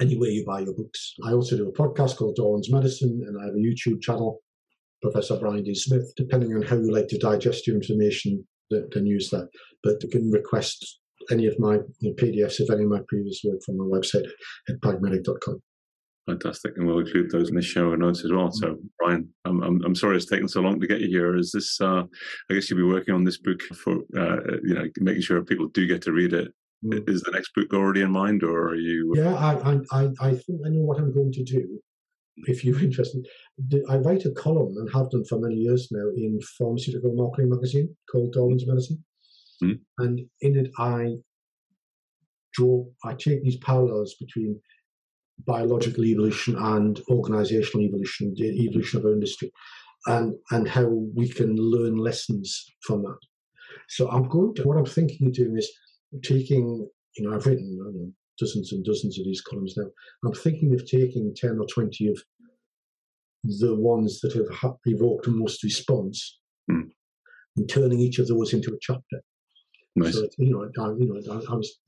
anywhere 0.00 0.30
you 0.30 0.44
buy 0.46 0.60
your 0.60 0.74
books. 0.74 1.14
I 1.24 1.32
also 1.32 1.56
do 1.56 1.68
a 1.68 1.72
podcast 1.72 2.16
called 2.16 2.36
Darwin's 2.36 2.70
Medicine, 2.70 3.22
and 3.26 3.40
I 3.40 3.46
have 3.46 3.54
a 3.54 3.58
YouTube 3.58 4.00
channel, 4.00 4.40
Professor 5.02 5.38
Brian 5.38 5.64
D. 5.64 5.74
Smith. 5.74 6.12
Depending 6.16 6.54
on 6.54 6.62
how 6.62 6.76
you 6.76 6.92
like 6.92 7.08
to 7.08 7.18
digest 7.18 7.66
your 7.66 7.76
information, 7.76 8.46
then 8.70 9.06
use 9.06 9.30
that. 9.30 9.48
But 9.82 10.02
you 10.02 10.08
can 10.08 10.30
request 10.30 11.00
any 11.30 11.46
of 11.46 11.58
my 11.58 11.74
you 12.00 12.10
know, 12.10 12.14
PDFs 12.14 12.60
of 12.60 12.70
any 12.70 12.84
of 12.84 12.90
my 12.90 13.00
previous 13.08 13.42
work 13.44 13.60
from 13.64 13.78
my 13.78 13.84
website 13.84 14.26
at 14.68 14.80
pragmedic.com. 14.80 15.62
Fantastic, 16.28 16.74
and 16.76 16.86
we'll 16.86 17.00
include 17.00 17.32
those 17.32 17.48
in 17.48 17.56
the 17.56 17.62
show 17.62 17.92
notes 17.96 18.24
as 18.24 18.30
well. 18.30 18.52
So, 18.52 18.76
Brian, 18.98 19.28
I'm, 19.44 19.60
I'm, 19.60 19.84
I'm 19.84 19.94
sorry 19.96 20.16
it's 20.16 20.26
taken 20.26 20.46
so 20.46 20.60
long 20.60 20.80
to 20.80 20.86
get 20.86 21.00
you 21.00 21.08
here. 21.08 21.36
Is 21.36 21.50
this? 21.50 21.80
Uh, 21.80 22.04
I 22.48 22.54
guess 22.54 22.70
you'll 22.70 22.78
be 22.78 22.94
working 22.94 23.12
on 23.12 23.24
this 23.24 23.38
book 23.38 23.60
for 23.62 23.94
uh, 24.16 24.36
you 24.62 24.74
know 24.74 24.84
making 25.00 25.22
sure 25.22 25.42
people 25.42 25.66
do 25.68 25.86
get 25.86 26.00
to 26.02 26.12
read 26.12 26.32
it. 26.32 26.52
Mm. 26.84 27.10
Is 27.10 27.22
the 27.22 27.32
next 27.32 27.52
book 27.56 27.74
already 27.74 28.02
in 28.02 28.12
mind, 28.12 28.44
or 28.44 28.68
are 28.68 28.76
you? 28.76 29.12
Yeah, 29.16 29.34
I, 29.34 29.80
I 29.90 30.10
I 30.20 30.30
think 30.34 30.60
I 30.64 30.68
know 30.68 30.84
what 30.84 30.98
I'm 30.98 31.12
going 31.12 31.32
to 31.32 31.42
do. 31.42 31.80
If 32.36 32.64
you're 32.64 32.80
interested, 32.84 33.26
I 33.88 33.96
write 33.96 34.24
a 34.24 34.30
column 34.30 34.76
and 34.76 34.92
have 34.92 35.10
done 35.10 35.24
for 35.24 35.40
many 35.40 35.56
years 35.56 35.88
now 35.90 36.08
in 36.16 36.38
Pharmaceutical 36.56 37.14
Marketing 37.16 37.50
Magazine 37.50 37.96
called 38.08 38.32
Darwin's 38.32 38.66
Medicine, 38.66 39.04
mm. 39.60 39.80
and 39.98 40.20
in 40.40 40.56
it 40.56 40.70
I 40.78 41.16
draw 42.54 42.84
I 43.04 43.14
take 43.14 43.42
these 43.42 43.56
parallels 43.56 44.14
between 44.20 44.60
biological 45.46 46.04
evolution 46.04 46.56
and 46.56 47.00
organizational 47.10 47.86
evolution, 47.86 48.34
the 48.36 48.66
evolution 48.66 48.98
of 48.98 49.06
our 49.06 49.12
industry, 49.12 49.52
and 50.06 50.34
and 50.50 50.68
how 50.68 50.86
we 51.14 51.28
can 51.28 51.56
learn 51.56 51.96
lessons 51.96 52.64
from 52.86 53.02
that. 53.02 53.18
So 53.88 54.08
I'm 54.10 54.28
going 54.28 54.54
to 54.54 54.62
what 54.62 54.76
I'm 54.76 54.86
thinking 54.86 55.26
of 55.26 55.32
doing 55.32 55.56
is 55.56 55.70
taking, 56.22 56.88
you 57.16 57.24
know, 57.24 57.34
I've 57.34 57.46
written 57.46 57.76
know, 57.76 58.12
dozens 58.38 58.72
and 58.72 58.84
dozens 58.84 59.18
of 59.18 59.24
these 59.24 59.40
columns 59.40 59.74
now. 59.76 59.86
I'm 60.24 60.34
thinking 60.34 60.74
of 60.74 60.86
taking 60.86 61.34
ten 61.34 61.58
or 61.58 61.66
twenty 61.66 62.08
of 62.08 62.22
the 63.44 63.74
ones 63.74 64.20
that 64.20 64.32
have 64.34 64.74
evoked 64.84 65.24
the 65.24 65.32
most 65.32 65.64
response 65.64 66.38
mm. 66.70 66.88
and 67.56 67.68
turning 67.68 67.98
each 67.98 68.18
of 68.18 68.28
those 68.28 68.52
into 68.52 68.72
a 68.72 68.78
chapter. 68.80 69.20
Nice. 69.96 70.14
So, 70.14 70.28
you 70.38 70.50
know, 70.50 70.62
I, 70.62 70.88
you 70.96 71.06
know, 71.06 71.34
I, 71.34 71.52
I 71.52 71.56
was 71.56 71.78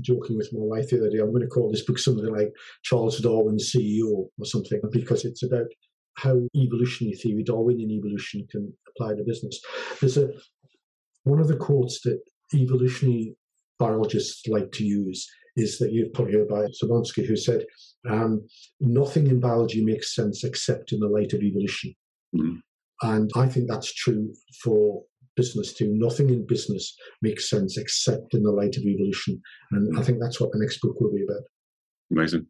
joking 0.00 0.36
with 0.36 0.52
my 0.52 0.60
wife 0.60 0.90
the 0.90 0.98
other 0.98 1.10
day. 1.10 1.18
I'm 1.18 1.30
going 1.30 1.42
to 1.42 1.48
call 1.48 1.70
this 1.70 1.84
book 1.84 1.98
something 1.98 2.26
like 2.26 2.52
Charles 2.82 3.18
Darwin's 3.18 3.72
CEO 3.72 4.28
or 4.38 4.44
something 4.44 4.80
because 4.92 5.24
it's 5.24 5.42
about 5.42 5.66
how 6.14 6.40
evolutionary 6.54 7.16
theory, 7.16 7.42
Darwinian 7.42 7.90
evolution, 7.90 8.46
can 8.50 8.72
apply 8.88 9.14
to 9.14 9.24
business. 9.24 9.60
There's 10.00 10.16
a 10.16 10.30
one 11.24 11.40
of 11.40 11.48
the 11.48 11.56
quotes 11.56 12.00
that 12.02 12.20
evolutionary 12.54 13.36
biologists 13.78 14.46
like 14.46 14.70
to 14.72 14.84
use 14.84 15.28
is 15.56 15.78
that 15.78 15.92
you've 15.92 16.12
probably 16.12 16.34
heard 16.34 16.48
by 16.48 16.66
Dobzhansky, 16.66 17.26
who 17.26 17.36
said, 17.36 17.64
um, 18.08 18.46
"Nothing 18.80 19.26
in 19.26 19.40
biology 19.40 19.84
makes 19.84 20.14
sense 20.14 20.44
except 20.44 20.92
in 20.92 21.00
the 21.00 21.08
light 21.08 21.32
of 21.32 21.42
evolution." 21.42 21.94
Mm. 22.34 22.60
And 23.02 23.30
I 23.36 23.48
think 23.48 23.68
that's 23.68 23.92
true 23.92 24.32
for 24.62 25.04
business 25.36 25.72
too. 25.72 25.92
Nothing 25.94 26.30
in 26.30 26.46
business 26.46 26.94
makes 27.22 27.48
sense 27.48 27.76
except 27.76 28.34
in 28.34 28.42
the 28.42 28.50
light 28.50 28.76
of 28.76 28.82
evolution. 28.82 29.40
And 29.70 29.98
I 29.98 30.02
think 30.02 30.18
that's 30.20 30.40
what 30.40 30.50
the 30.52 30.58
next 30.58 30.80
book 30.80 31.00
will 31.00 31.12
be 31.12 31.22
about. 31.22 31.42
Amazing. 32.10 32.46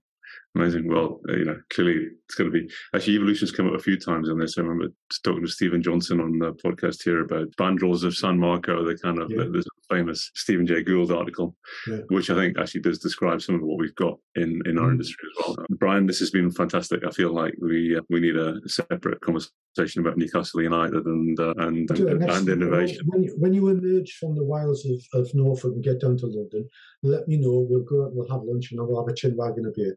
Amazing. 0.56 0.88
Well, 0.88 1.20
uh, 1.28 1.36
you 1.36 1.44
know, 1.44 1.60
clearly 1.70 2.08
it's 2.24 2.34
going 2.34 2.50
to 2.50 2.58
be 2.58 2.70
actually 2.94 3.16
evolution's 3.16 3.52
come 3.52 3.68
up 3.68 3.74
a 3.74 3.82
few 3.82 3.98
times 3.98 4.30
on 4.30 4.38
this. 4.38 4.56
I 4.56 4.62
remember 4.62 4.92
talking 5.22 5.44
to 5.44 5.50
Stephen 5.50 5.82
Johnson 5.82 6.18
on 6.18 6.38
the 6.38 6.52
podcast 6.54 7.02
here 7.02 7.20
about 7.20 7.50
Spandrels 7.50 8.04
of 8.04 8.16
San 8.16 8.38
Marco, 8.38 8.82
the 8.82 8.96
kind 8.96 9.18
of 9.18 9.30
yeah. 9.30 9.44
the, 9.44 9.62
famous 9.90 10.30
Stephen 10.34 10.66
Jay 10.66 10.82
Gould 10.82 11.12
article, 11.12 11.54
yeah. 11.86 11.98
which 12.08 12.30
I 12.30 12.34
think 12.34 12.58
actually 12.58 12.80
does 12.80 12.98
describe 12.98 13.40
some 13.40 13.56
of 13.56 13.62
what 13.62 13.78
we've 13.78 13.94
got 13.94 14.18
in, 14.34 14.60
in 14.66 14.78
our 14.78 14.88
mm. 14.88 14.92
industry 14.92 15.28
as 15.30 15.46
well. 15.46 15.66
Brian, 15.78 16.06
this 16.06 16.18
has 16.18 16.30
been 16.30 16.50
fantastic. 16.50 17.04
I 17.06 17.10
feel 17.10 17.32
like 17.32 17.54
we 17.60 17.96
uh, 17.96 18.00
we 18.10 18.20
need 18.20 18.36
a 18.36 18.56
separate 18.66 19.20
conversation 19.20 20.00
about 20.00 20.16
Newcastle 20.16 20.62
United 20.62 21.04
and 21.04 21.38
uh, 21.38 21.54
and, 21.58 21.90
and, 21.90 22.22
and, 22.30 22.48
innovation. 22.48 23.02
When 23.06 23.22
you, 23.22 23.36
when 23.38 23.54
you 23.54 23.68
emerge 23.68 24.16
from 24.18 24.34
the 24.34 24.44
wilds 24.44 24.86
of, 24.86 25.20
of 25.20 25.34
Norfolk 25.34 25.74
and 25.74 25.84
get 25.84 26.00
down 26.00 26.16
to 26.18 26.26
London, 26.26 26.68
let 27.02 27.28
me 27.28 27.36
know. 27.36 27.66
We'll 27.68 27.84
go 27.84 28.06
out, 28.06 28.14
we'll 28.14 28.28
have 28.28 28.42
lunch, 28.42 28.72
and 28.72 28.80
I'll 28.80 29.04
have 29.04 29.12
a 29.12 29.14
chin 29.14 29.36
wagon 29.36 29.66
of 29.66 29.74
beer. 29.74 29.96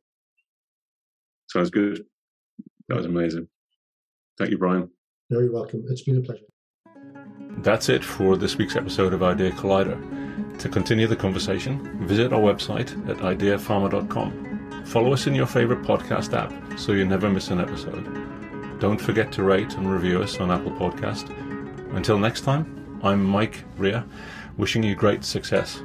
Sounds 1.50 1.70
good. 1.70 2.06
That 2.88 2.98
was 2.98 3.06
amazing. 3.06 3.48
Thank 4.38 4.52
you, 4.52 4.58
Brian. 4.58 4.90
You're 5.30 5.42
very 5.42 5.50
welcome. 5.50 5.84
It's 5.90 6.04
been 6.04 6.18
a 6.18 6.22
pleasure. 6.22 6.46
That's 7.58 7.90
it 7.90 8.04
for 8.04 8.38
this 8.38 8.58
week's 8.58 8.76
episode 8.76 9.14
of 9.14 9.22
Idea 9.24 9.52
Collider. 9.52 10.58
To 10.60 10.70
continue 10.70 11.08
the 11.08 11.16
conversation, 11.16 12.06
visit 12.08 12.32
our 12.34 12.40
website 12.40 12.92
at 13.10 13.18
ideapharma.com. 13.18 14.86
Follow 14.86 15.14
us 15.14 15.28
in 15.28 15.36
your 15.36 15.46
favorite 15.46 15.82
podcast 15.82 16.34
app 16.34 16.80
so 16.80 16.94
you 16.94 17.06
never 17.06 17.30
miss 17.30 17.50
an 17.50 17.60
episode. 17.60 18.80
Don't 18.80 19.00
forget 19.00 19.32
to 19.34 19.44
rate 19.44 19.74
and 19.76 19.92
review 19.92 20.22
us 20.22 20.40
on 20.40 20.52
Apple 20.52 20.72
Podcast. 20.72 21.30
Until 21.96 22.18
next 22.18 22.42
time, 22.42 23.00
I'm 23.04 23.24
Mike 23.24 23.64
Rea, 23.78 24.04
wishing 24.58 24.84
you 24.84 24.96
great 24.96 25.24
success. 25.24 25.82